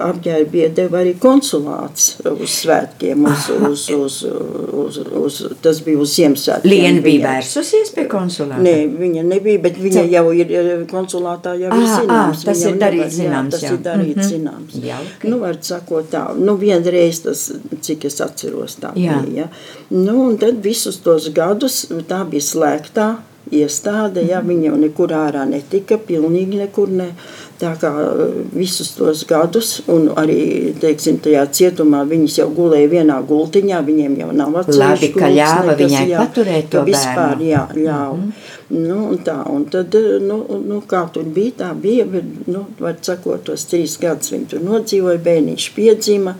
apģērbu 0.08 0.62
iedeva 0.64 1.02
arī 1.04 1.14
konsulāts 1.22 2.16
uz 2.26 2.58
svētkiem, 2.64 3.28
uz, 3.30 3.46
uz, 3.54 3.86
uz, 3.94 4.18
uz, 4.26 4.98
uz, 4.98 4.98
uz, 5.22 5.38
tas 5.62 5.82
bija 5.86 6.02
uz 6.02 6.16
Ziemassvētkiem. 6.16 6.70
Liena 6.70 7.04
bija 7.04 7.22
vērsusies 7.28 7.94
pie 7.94 8.08
konsulāta. 8.10 8.62
Nē, 8.66 8.74
viņa 8.98 9.22
nebija, 9.30 9.62
bet 9.62 9.78
viņa 9.78 10.06
jau 10.10 10.26
ir 10.34 10.50
eh, 10.50 10.74
konsulātā, 10.90 11.54
jau 11.60 11.70
ir 11.70 11.88
zināms. 11.94 12.42
tas 12.48 12.66
ir 12.66 12.82
darīts 12.82 13.22
nevar- 13.28 13.44
jā, 13.44 13.44
zināms, 13.44 13.50
Tas 13.50 13.62
jā. 13.62 13.72
ir 13.72 13.78
darīts 13.78 14.16
Mhm. 14.16 14.30
zināms. 14.32 14.72
Jauki. 14.82 15.28
Nu, 15.28 15.38
var 15.38 15.54
sakot 15.54 16.10
tā, 16.10 16.36
nu 16.36 16.56
vienreiz 16.56 17.22
tas, 17.22 17.52
cik 17.80 18.04
es 18.04 18.20
atceros 18.20 18.76
tā 18.80 18.94
Jā. 18.94 19.22
bija. 19.24 19.36
Ja? 19.36 19.48
Nu, 19.90 20.28
un 20.28 20.38
tad 20.38 20.62
visus 20.62 20.96
tos 21.02 21.28
gadus 21.28 21.86
tā 22.08 22.28
bija 22.28 22.40
slēgtā 22.42 23.16
iestāde, 23.54 24.24
ja 24.26 24.40
viņa 24.42 24.70
jau 24.70 24.78
nekur 24.80 25.12
ārā 25.14 25.44
netika, 25.48 25.98
pilnīgi 26.02 26.58
nekur 26.64 26.90
ne. 26.90 27.12
Tā 27.56 27.70
kā 27.80 27.88
eh, 27.88 28.32
visus 28.52 28.90
tos 28.98 29.22
gadus, 29.28 29.70
un 29.92 30.10
arī 30.18 30.74
teiksim, 30.80 31.20
tajā 31.24 31.46
cietumā 31.56 32.02
viņas 32.08 32.40
jau 32.42 32.48
gulēja 32.52 32.90
vienā 32.98 33.16
gultiņā, 33.28 33.80
viņiem 33.86 34.18
jau 34.20 34.28
nav 34.32 34.52
Labi, 34.52 34.74
atsevišķi 34.74 35.12
ka 35.14 35.22
gultas, 35.22 35.38
ļāva 35.38 35.70
nekas, 35.70 35.80
viņai 35.80 36.04
jā, 36.10 36.26
paturēt 36.26 36.68
to 36.74 36.82
ka 36.82 36.90
vispār, 36.90 37.32
bērnu. 37.32 37.48
jā, 37.48 37.62
ļāva. 37.78 38.18
Mm 38.18 38.26
-hmm. 38.26 38.84
nu, 38.88 38.98
un 39.08 39.18
tā, 39.30 39.38
un 39.54 39.64
tad, 39.72 39.96
nu, 40.28 40.38
nu, 40.66 40.82
kā 40.90 41.06
tur 41.12 41.24
bija, 41.24 41.52
tā 41.62 41.72
bija, 41.80 42.04
bet, 42.04 42.46
nu, 42.46 42.66
var 42.78 42.96
sakot, 43.00 43.44
tos 43.44 43.64
trīs 43.64 43.96
gadus 44.00 44.32
viņi 44.32 44.46
tur 44.50 44.60
nodzīvoja, 44.60 45.18
bērniņš 45.18 45.70
piedzima, 45.76 46.34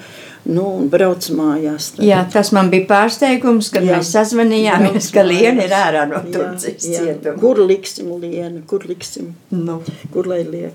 nu, 0.47 0.65
un 0.81 0.89
brauc 0.91 1.27
mājās. 1.35 1.91
tagad. 1.97 2.07
Jā, 2.09 2.21
tas 2.33 2.53
man 2.55 2.71
bija 2.71 2.87
pārsteigums, 2.91 3.71
kad 3.75 3.83
Jā. 3.87 3.97
mēs 3.99 4.13
sazvanījāmies, 4.15 5.11
ka 5.15 5.23
Liena 5.27 5.65
ir 5.67 5.75
ārā 5.75 6.05
no 6.11 6.21
Turcijas 6.33 6.83
cietuma. 6.87 7.39
Kur 7.41 7.59
liksim 7.67 8.13
lienu, 8.23 8.63
kur 8.67 8.87
liksim, 8.87 9.35
Nu. 9.51 9.81
kur 10.13 10.27
lai 10.31 10.45
liek? 10.45 10.75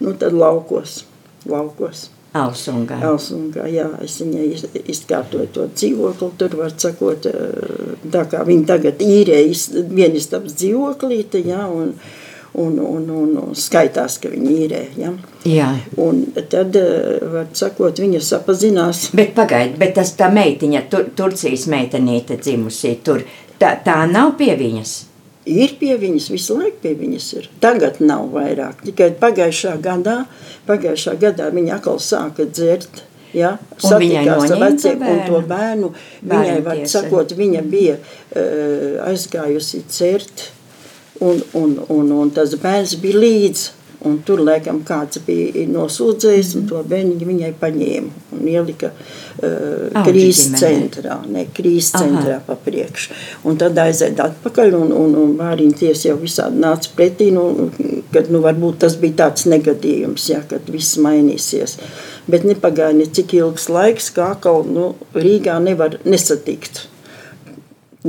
Nu, 0.00 0.12
tad 0.14 0.32
laukos. 0.32 1.04
laukos. 1.46 2.08
Alsungā. 2.34 2.98
Elsungā, 3.02 3.64
jā, 3.72 3.86
es 4.04 4.18
viņai 4.20 4.46
iz- 4.52 4.66
izkārtoju 4.92 5.46
to 5.52 5.62
dzīvokli, 5.74 6.30
tur 6.38 6.48
var 6.58 6.70
sakot, 6.76 7.24
tā 8.12 8.24
kā 8.28 8.42
viņi 8.44 8.66
tagad 8.68 8.98
īrē 9.00 9.38
vienistabas 9.88 10.52
dzīvoklīte, 10.60 11.40
jā, 11.46 11.64
un, 11.72 11.94
un, 12.54 12.78
un, 12.78 13.10
un, 13.10 13.32
un 13.38 13.54
skaitās, 13.56 14.18
ka 14.20 14.28
viņi 14.28 14.58
īrē, 14.66 14.82
jā. 15.00 15.12
Jā. 15.46 15.68
Un 15.96 16.24
tad, 16.34 16.76
eh, 16.76 17.18
var 17.32 17.46
sakot, 17.54 17.98
viņa 17.98 18.20
sapazinās, 18.20 19.10
Bet 19.14 19.34
pagaidi, 19.34 19.78
bet 19.78 19.94
tas 19.94 20.12
tā 20.18 20.30
meitiņa, 20.32 20.82
tur, 20.90 21.04
Turcijas 21.16 21.66
meitenīte 21.70 22.38
dzimusī, 22.38 22.96
tur, 23.04 23.22
tā, 23.60 23.76
tā 23.84 24.10
nav 24.10 24.36
pie 24.38 24.56
viņas. 24.56 25.04
ir 25.48 25.76
pie 25.80 25.96
viņas, 25.96 26.30
visu 26.30 26.58
laiku 26.58 26.82
pie 26.82 26.94
viņas 26.94 27.26
ir. 27.38 27.48
Tagad 27.60 28.00
nav 28.00 28.28
vairāk, 28.34 28.82
tikai 28.84 29.14
pagājušā 29.16 29.78
gadā, 29.80 30.26
pagājušā 30.66 31.18
gadā 31.18 31.50
viņa 31.54 31.78
atkal 31.78 31.96
sāka 31.96 32.44
dzert, 32.44 33.02
viņai 33.32 33.56
satikās 33.78 34.50
ar 34.50 34.72
to 34.82 34.92
un 34.92 35.22
to 35.26 35.40
bērnu? 35.48 35.48
bērnu, 35.48 35.90
viņai, 36.22 36.62
var 36.64 36.76
Bērntiesa. 36.76 37.00
sakot, 37.02 37.32
viņa 37.32 37.62
bija 37.62 37.96
uh, 37.96 39.08
aizgājusi 39.08 39.82
dzert, 39.88 40.50
un, 41.20 41.42
un, 41.54 41.78
un, 41.88 42.12
un 42.12 42.30
tas 42.30 42.54
bērns 42.60 42.96
bija 43.00 43.18
līdz, 43.24 43.64
un 44.06 44.18
tur, 44.26 44.42
laikam, 44.44 44.80
kāds 44.86 45.20
bija 45.26 45.64
nosūdzējis, 45.70 46.52
un 46.58 46.66
to 46.70 46.82
bērniņu 46.86 47.28
viņai 47.28 47.52
paņēma 47.58 48.24
un 48.36 48.50
ielika 48.50 48.90
uh, 48.92 50.04
krīzes 50.06 50.52
centrā, 50.60 51.18
ne, 51.26 51.46
krīzes 51.54 51.96
centrā 51.96 52.38
pa 52.46 52.54
priekšu. 52.62 53.16
Un 53.48 53.58
tad 53.60 53.78
aiziet 53.82 54.20
atpakaļ, 54.22 54.76
un, 54.78 54.92
un, 54.94 55.16
un 55.18 55.32
Mārīņa 55.38 55.80
tiesa 55.82 56.10
jau 56.10 56.18
visādi 56.20 56.62
nāca 56.62 56.92
pretī, 56.98 57.30
nu, 57.34 57.70
kad, 58.14 58.30
nu, 58.34 58.42
varbūt 58.44 58.82
tas 58.84 58.98
bija 59.00 59.24
tāds 59.24 59.48
negadījums, 59.50 60.28
jā, 60.30 60.44
kad 60.50 60.70
viss 60.72 61.00
mainīsies. 61.02 61.78
Bet 62.30 62.46
nepagāja 62.46 62.94
ne 62.96 63.08
cik 63.10 63.34
ilgs 63.40 63.66
laiks, 63.72 64.12
kā 64.14 64.32
atkal, 64.36 64.62
nu, 64.68 64.92
Rīgā 65.16 65.58
nevar 65.64 65.98
nesatikt 66.06 66.86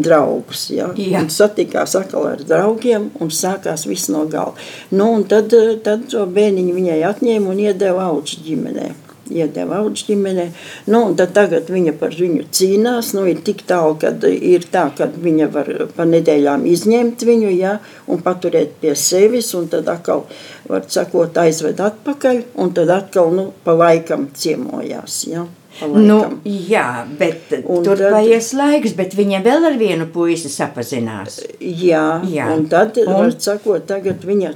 draugus. 0.05 0.69
Ja? 0.73 0.89
Jā. 0.97 1.23
Un 1.23 1.29
satikās 1.33 1.95
atkal 1.99 2.31
ar 2.33 2.45
draugiem 2.45 3.09
un 3.19 3.33
sākās 3.33 3.85
viss 3.89 4.11
no 4.13 4.25
gala. 4.29 4.55
Nu, 4.91 5.11
tad, 5.29 5.53
eh, 5.53 5.75
tad 5.83 6.09
to 6.11 6.25
bērniņu 6.25 6.73
viņai 6.75 7.03
atņēma 7.11 7.53
un 7.53 7.61
iedeva 7.67 8.09
auģu 8.09 8.43
ģimenē. 8.47 8.89
Iedeva 9.29 9.83
auģu 9.83 10.07
ģimenē. 10.07 10.47
Nu, 10.89 11.03
tagad 11.15 11.69
viņa 11.69 11.93
par 11.99 12.15
viņu 12.17 12.47
cīnās. 12.49 13.13
Nu, 13.13 13.27
ir 13.29 13.43
tik 13.45 13.61
tālu, 13.69 13.99
ka 14.01 14.09
ir 14.33 14.65
tā, 14.71 14.87
ka 14.97 15.05
viņa 15.05 15.51
var 15.53 15.69
pa 15.95 16.07
nedēļām 16.09 16.65
izņemt 16.65 17.25
viņu 17.29 17.53
ja, 17.53 17.77
un 18.07 18.23
paturēt 18.25 18.79
pie 18.81 18.95
sevis. 18.95 19.53
Un 19.53 19.69
tad 19.69 19.87
atkal, 19.87 20.25
var 20.69 20.89
sakot, 20.89 21.37
aizved 21.37 21.79
atpakaļ 21.79 22.43
un 22.57 22.73
tad 22.73 22.89
atkal 22.89 23.31
nu, 23.35 23.51
pa 23.63 23.77
laikam 23.77 24.29
ciemojās. 24.33 25.27
Ja, 25.29 25.45
pa 25.79 25.87
Nu, 25.87 26.17
laikam. 26.17 26.39
jā, 26.45 27.05
bet 27.19 27.53
Un 27.65 27.83
tur 27.83 27.97
tad- 27.97 28.11
paies 28.11 28.53
laiks, 28.53 28.95
bet 28.97 29.13
viņa 29.15 29.43
vēl 29.45 29.65
ar 29.71 29.77
vienu 29.77 30.07
puisi 30.13 30.49
sapazinās. 30.49 31.39
Jā, 31.59 32.21
Jā. 32.25 32.49
un 32.55 32.65
tad, 32.67 32.97
Un? 32.97 33.13
var 33.13 33.31
sakot, 33.37 33.85
tagad 33.87 34.25
viņa, 34.25 34.53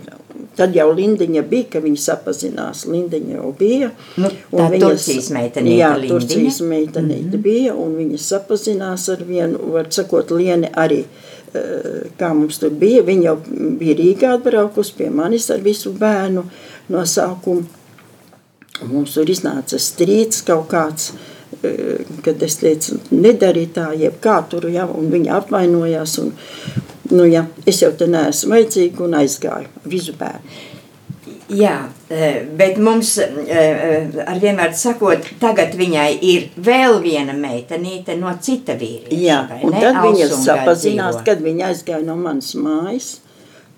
tad 0.55 0.73
jau 0.75 0.89
Lindiņa 0.93 1.43
bija, 1.49 1.63
ka 1.71 1.79
viņa 1.79 1.97
sapazinās, 2.07 2.85
Lindiņa 2.87 3.35
jau 3.37 3.51
bija. 3.59 3.91
Nu, 4.17 4.29
un 4.51 4.59
tā 4.71 4.79
Turcijas 4.79 5.29
meitenīte 5.29 5.77
Jā, 5.77 5.93
Lindiņa. 5.97 6.09
Turcijas 6.09 6.59
meitenīte 6.61 7.23
mm 7.23 7.31
-hmm. 7.31 7.41
bija, 7.41 7.75
un 7.75 7.95
viņa 7.95 8.17
sapazinās 8.17 9.09
ar 9.09 9.23
vienu, 9.23 9.59
var 9.71 9.85
sakot, 9.89 10.31
Lieni 10.31 10.67
arī, 10.75 11.03
eh, 11.53 12.09
kā 12.19 12.33
mums 12.33 12.57
tur 12.59 12.69
bija, 12.69 13.03
viņa 13.03 13.23
jau 13.23 13.37
bija 13.79 13.95
Rīgā 13.95 14.33
atbraukus 14.33 14.91
pie 14.91 15.09
manis 15.09 15.49
ar 15.51 15.59
visu 15.59 15.91
bērnu 15.93 16.43
no 16.89 16.99
sākuma. 17.05 17.63
Mums 18.89 19.13
tur 19.17 19.29
iznāca 19.29 19.79
strīds 19.79 20.43
kaut 20.45 20.67
kāds, 20.71 21.11
eh, 21.63 22.03
kad 22.25 22.43
es 22.43 22.57
teicu, 22.61 22.99
nedari 23.11 23.67
tā, 23.73 23.91
jeb 23.97 24.19
kā 24.23 24.41
tur, 24.49 24.67
ja, 24.69 24.85
un 24.85 25.09
viņa 25.13 25.39
apvainojās. 25.41 26.17
Un, 26.19 26.33
nu, 27.11 27.25
ja, 27.29 27.45
es 27.65 27.81
jau 27.81 27.91
te 27.97 28.07
neesmu 28.07 28.55
vajadzīga 28.55 29.03
un 29.07 29.17
aizgāju 29.23 29.67
visu 29.85 30.13
bērnu. 30.19 30.61
Jā, 31.53 31.89
eh, 32.09 32.45
bet 32.57 32.77
mums, 32.77 33.17
eh, 33.19 34.07
ar 34.25 34.39
vienvārdu 34.39 34.77
sakot, 34.79 35.27
tagad 35.39 35.75
viņai 35.77 36.17
ir 36.21 36.49
vēl 36.57 37.01
viena 37.03 37.33
meitenīte 37.35 38.17
no 38.17 38.31
cita 38.41 38.73
vīrieša. 38.79 39.19
Jā, 39.19 39.39
un 39.63 39.71
tad 39.75 39.95
viņa 39.95 40.29
sapazinās, 40.29 41.15
dzīvo. 41.19 41.25
kad 41.25 41.41
viņa 41.43 41.67
aizgāja 41.67 42.05
no 42.05 42.15
manas 42.15 42.53
mājas. 42.55 43.17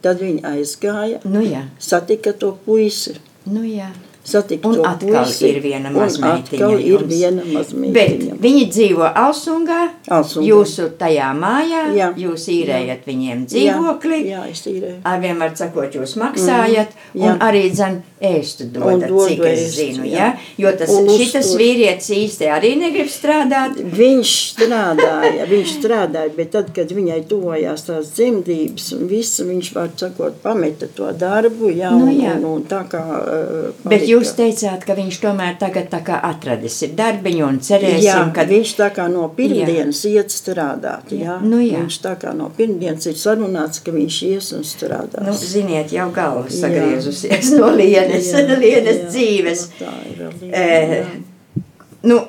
Tad 0.01 0.19
viņa 0.21 0.41
aizgāja, 0.53 1.19
Nu 1.25 1.41
jā, 1.41 1.63
satika 1.79 2.31
to 2.33 2.57
puisi. 2.65 3.15
nu 3.45 3.61
jā. 3.61 3.89
Satika 4.25 4.67
Un 4.67 4.79
atkal 4.89 5.23
puisi, 5.25 5.49
ir 5.51 5.59
viena 5.61 5.91
mazmeitiņa 5.93 6.69
ir 6.81 7.03
viena 7.05 7.43
Bet 7.45 7.53
mazmeitiņa. 7.53 8.37
viņi 8.41 8.63
dzīvo 8.73 9.09
Alsungā, 9.21 9.81
Alsungā. 10.09 10.47
jūsu 10.49 10.87
tajā 10.97 11.27
mājā, 11.37 11.83
Jā. 11.93 12.07
jūs 12.17 12.47
īrējat 12.49 13.05
viņiem 13.05 13.43
Jā, 13.45 13.45
dzīvokli. 13.51 14.19
Jā, 14.31 14.41
es 14.49 14.63
īrēju. 14.65 14.97
Ar 15.05 15.19
vienmēr 15.21 15.53
sakot, 15.55 15.93
jūs 15.93 16.15
maksājat, 16.17 16.89
mm, 17.13 17.21
jā. 17.21 17.31
un 17.35 17.39
arī 17.45 17.61
dzen, 17.71 17.99
ēstu 18.25 18.65
dodat, 18.73 19.07
dodu 19.09 19.27
cik 19.29 19.43
es 19.45 19.59
ēst, 19.59 19.75
zinu. 19.77 20.05
jā. 20.09 20.17
Ja? 20.17 20.29
Jo 20.57 20.71
tas 20.79 20.89
Un 20.89 21.07
šitas 21.09 21.45
uztur. 21.45 21.59
vīrietis 21.61 22.09
īsti 22.17 22.49
arī 22.49 22.73
negrib 22.81 23.07
strādāt. 23.13 23.77
Viņš 23.77 24.33
strādāja, 24.55 25.45
viņš 25.49 25.75
strādāja, 25.79 26.33
bet 26.35 26.51
tad, 26.55 26.73
kad 26.75 26.89
viņai 26.95 27.21
tuvojās 27.29 27.85
tās 27.87 28.09
dzemdības, 28.17 28.87
un 28.97 29.07
viss, 29.11 29.39
viņš 29.45 29.71
var 29.75 29.89
sakot, 29.95 30.41
pameta 30.41 30.87
to 30.95 31.11
darbu, 31.13 31.69
jā, 31.75 31.91
Nu, 31.95 32.09
jā. 32.11 32.33
un, 32.39 32.45
un 32.55 32.63
tā 32.67 32.81
kā 32.89 33.03
uh, 33.05 33.71
Bet 33.85 34.07
jūs 34.15 34.31
teicāt, 34.37 34.83
ka 34.87 34.95
viņš 34.97 35.19
tomēr 35.21 35.55
tagad 35.61 35.87
tā 35.91 35.99
kā 36.07 36.17
atradis 36.23 36.75
ir 36.87 36.95
darbiņu 36.97 37.45
un 37.47 37.59
cerēsim, 37.63 38.03
Jā, 38.07 38.17
ka 38.29 38.41
kad 38.41 38.49
viņš 38.55 38.73
tā 38.79 38.89
kā 38.95 39.05
no 39.11 39.27
pirmdienas 39.37 40.01
iet 40.09 40.33
strādāt. 40.33 41.11
Jā. 41.15 41.37
Nu, 41.43 41.59
jā. 41.61 41.83
Viņš 41.83 41.99
tā 42.03 42.15
kā 42.21 42.33
no 42.35 42.49
pirmdienas 42.57 43.05
ir 43.11 43.15
sarunāts, 43.19 43.83
ka 43.85 43.93
viņš 43.95 44.19
ies 44.31 44.51
un 44.57 44.65
strādās. 44.67 45.23
Nu, 45.27 45.33
ziniet, 45.37 45.91
jau 45.95 46.09
galva 46.15 46.47
Jā. 46.49 46.59
sagriezusies 46.65 47.51
no 47.59 47.69
lienes, 47.75 48.31
Jā, 48.33 48.45
lienes 48.59 49.01
jā, 49.03 49.09
dzīves. 49.13 49.65
nu, 49.69 49.85
Tā 49.85 49.93
ir 50.11 50.23
lieta, 50.41 50.55
Eh, 50.55 50.95
jā. 50.99 51.61
Nu, 52.05 52.19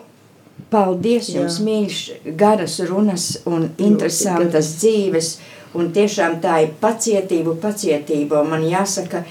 paldies 0.72 1.28
jums, 1.30 1.58
Jā. 1.60 1.64
mīļš, 1.66 1.98
garas 2.40 2.78
runas 2.88 3.26
un 3.46 3.68
interesantas 3.78 4.72
dzīves. 4.80 5.36
Un 5.76 5.90
tiešām 5.92 6.38
tā 6.40 6.60
ir 6.64 6.74
pacietība, 6.80 7.56
pacietība. 7.62 8.42
Man 8.48 8.64
jāsaka, 8.66 9.24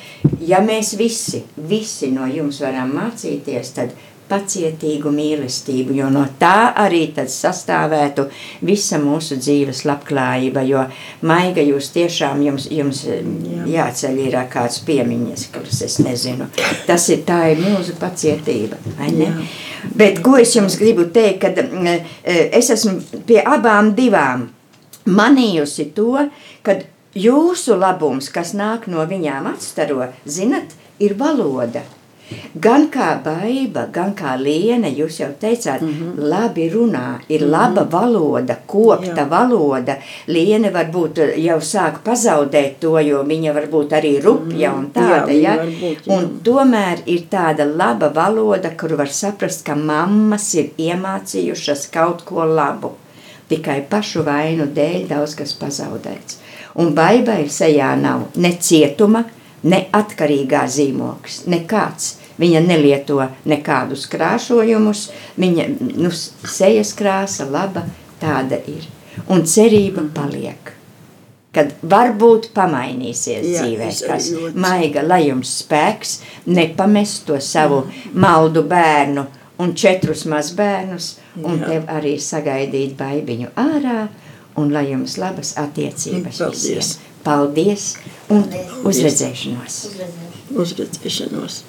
ja 0.46 0.62
mēs 0.66 0.96
visi, 1.00 1.43
visi 1.58 2.12
no 2.14 2.28
jums 2.30 2.62
varam 2.64 2.93
mācīties, 2.96 3.74
tad 3.78 3.96
pacietīgu 4.30 5.12
mīlestību, 5.14 5.93
jo 6.00 6.08
no 6.14 6.24
tā 6.39 6.72
arī 6.82 7.04
tad 7.14 7.30
sastāvētu 7.30 8.26
visa 8.66 8.98
mūsu 9.02 9.38
dzīves 9.41 9.84
labklājība, 9.86 10.64
jo 10.66 10.86
maiga 11.30 11.62
jūs 11.66 11.91
tiešām 11.93 12.41
jums, 12.48 12.66
jums 12.74 13.04
Jā. 13.06 13.68
jāceļ 13.76 14.20
ir 14.26 14.39
kāds 14.52 14.82
piemiņas, 14.88 15.46
kuras 15.54 15.84
es 15.86 16.00
nezinu. 16.02 16.50
Tas 16.89 17.08
ir 17.14 17.22
tā 17.28 17.43
ir 17.54 17.62
mūsu 17.62 17.98
pacietība, 18.02 18.82
vai 18.98 19.12
ne? 19.14 19.30
Jā. 19.30 19.48
Bet 19.96 20.24
ko 20.26 20.39
es 20.41 20.56
jums 20.56 20.80
gribu 20.82 21.06
teikt, 21.14 21.43
kad 21.46 21.62
mm, 21.62 21.98
eh, 22.26 22.46
es 22.58 22.72
esmu 22.74 23.22
pie 23.28 23.43
abām 23.46 23.93
divām 23.98 24.48
manījusi 25.06 25.91
to, 25.95 26.30
ka 26.64 26.80
jūsu 27.16 27.78
labums, 27.80 28.30
kas 28.30 28.53
nāk 28.53 28.89
no 28.91 29.06
viņām 29.08 29.51
atstaro, 29.53 30.10
zinat, 30.26 30.76
ir 30.99 31.16
valoda. 31.20 31.84
Gan 32.58 32.88
kā 32.89 33.12
baiva, 33.22 33.84
gan 33.93 34.16
kā 34.18 34.32
liene, 34.39 34.89
jūs 34.89 35.20
jau 35.20 35.28
teicāt, 35.41 35.82
mm 35.82 35.91
-hmm. 35.93 36.30
labi 36.32 36.70
runā, 36.70 37.20
ir 37.30 37.41
mm 37.41 37.47
-hmm. 37.47 37.51
laba 37.51 37.84
valoda, 37.91 38.56
kopta 38.68 39.22
Jā. 39.22 39.30
valoda. 39.30 39.95
Liene 40.28 40.72
varbūt 40.72 41.22
jau 41.38 41.60
sāk 41.60 42.01
pazaudēt 42.03 42.80
to, 42.80 42.99
jo 42.99 43.24
viņa 43.24 43.53
varbūt 43.53 43.89
arī 43.99 44.24
rupja 44.24 44.74
un 44.74 44.91
tāda, 44.93 45.26
viņa 45.28 45.41
ja? 45.41 45.56
var 45.58 45.68
būt, 45.68 45.97
jā. 46.06 46.18
Un 46.18 46.39
tomēr 46.43 46.97
ir 47.06 47.22
tāda 47.30 47.78
laba 47.78 48.10
valoda, 48.10 48.70
kur 48.70 48.95
var 48.95 49.08
saprast, 49.08 49.66
ka 49.66 49.76
mammas 49.76 50.53
ir 50.56 50.70
iemācījušas 50.78 51.91
kaut 51.91 52.24
ko 52.26 52.45
labu. 52.45 52.91
Tikai 53.50 53.82
pašu 53.89 54.24
vainu 54.26 54.66
dēļ 54.74 55.08
daudz 55.12 55.36
kas 55.38 55.54
pazaudēts. 55.60 56.39
Un 56.82 56.96
baibai 56.98 57.46
sejā 57.52 57.93
nav 58.00 58.26
ne 58.41 58.52
cietuma, 58.58 59.24
ne 59.64 59.86
atkarīgā 59.96 60.66
zīmoks, 60.70 61.43
nekāds. 61.52 62.16
Viņa 62.36 62.60
nelieto 62.66 63.22
nekādus 63.48 64.10
krāšojumus, 64.12 65.06
viņa 65.39 65.68
nu, 65.96 66.10
sejas 66.12 66.91
krāsa 66.98 67.46
laba, 67.48 67.86
tāda 68.20 68.60
ir. 68.68 68.89
Un 69.32 69.46
cerība 69.48 70.04
paliek. 70.16 70.74
Kad 71.56 71.72
varbūt 71.88 72.50
pamainīsies 72.52 73.46
Jā, 73.48 73.62
dzīvē, 73.64 73.88
kas 74.10 74.28
maiga, 74.60 75.06
lai 75.08 75.22
jums 75.30 75.54
spēks, 75.62 76.18
nepamest 76.52 77.24
to 77.30 77.39
savu 77.39 77.86
maldu 78.12 78.66
bērnu 78.68 79.24
un 79.58 79.74
četrus 79.76 80.26
mazbērnus, 80.32 81.10
un 81.43 81.60
Jā. 81.62 81.70
tev 81.70 81.91
arī 81.91 82.16
sagaidīt 82.22 82.95
baibiņu 82.99 83.51
ārā, 83.60 84.08
un 84.60 84.74
lai 84.74 84.88
jums 84.91 85.18
labas 85.22 85.56
attiecības 85.60 86.41
Paldies. 86.43 86.66
visiem. 86.66 87.01
Paldies 87.26 87.86
un 88.30 88.43
uzredzēšanos! 88.86 89.80
Uzredzēšanos. 89.86 90.56
Uzredzēšanos. 90.56 91.64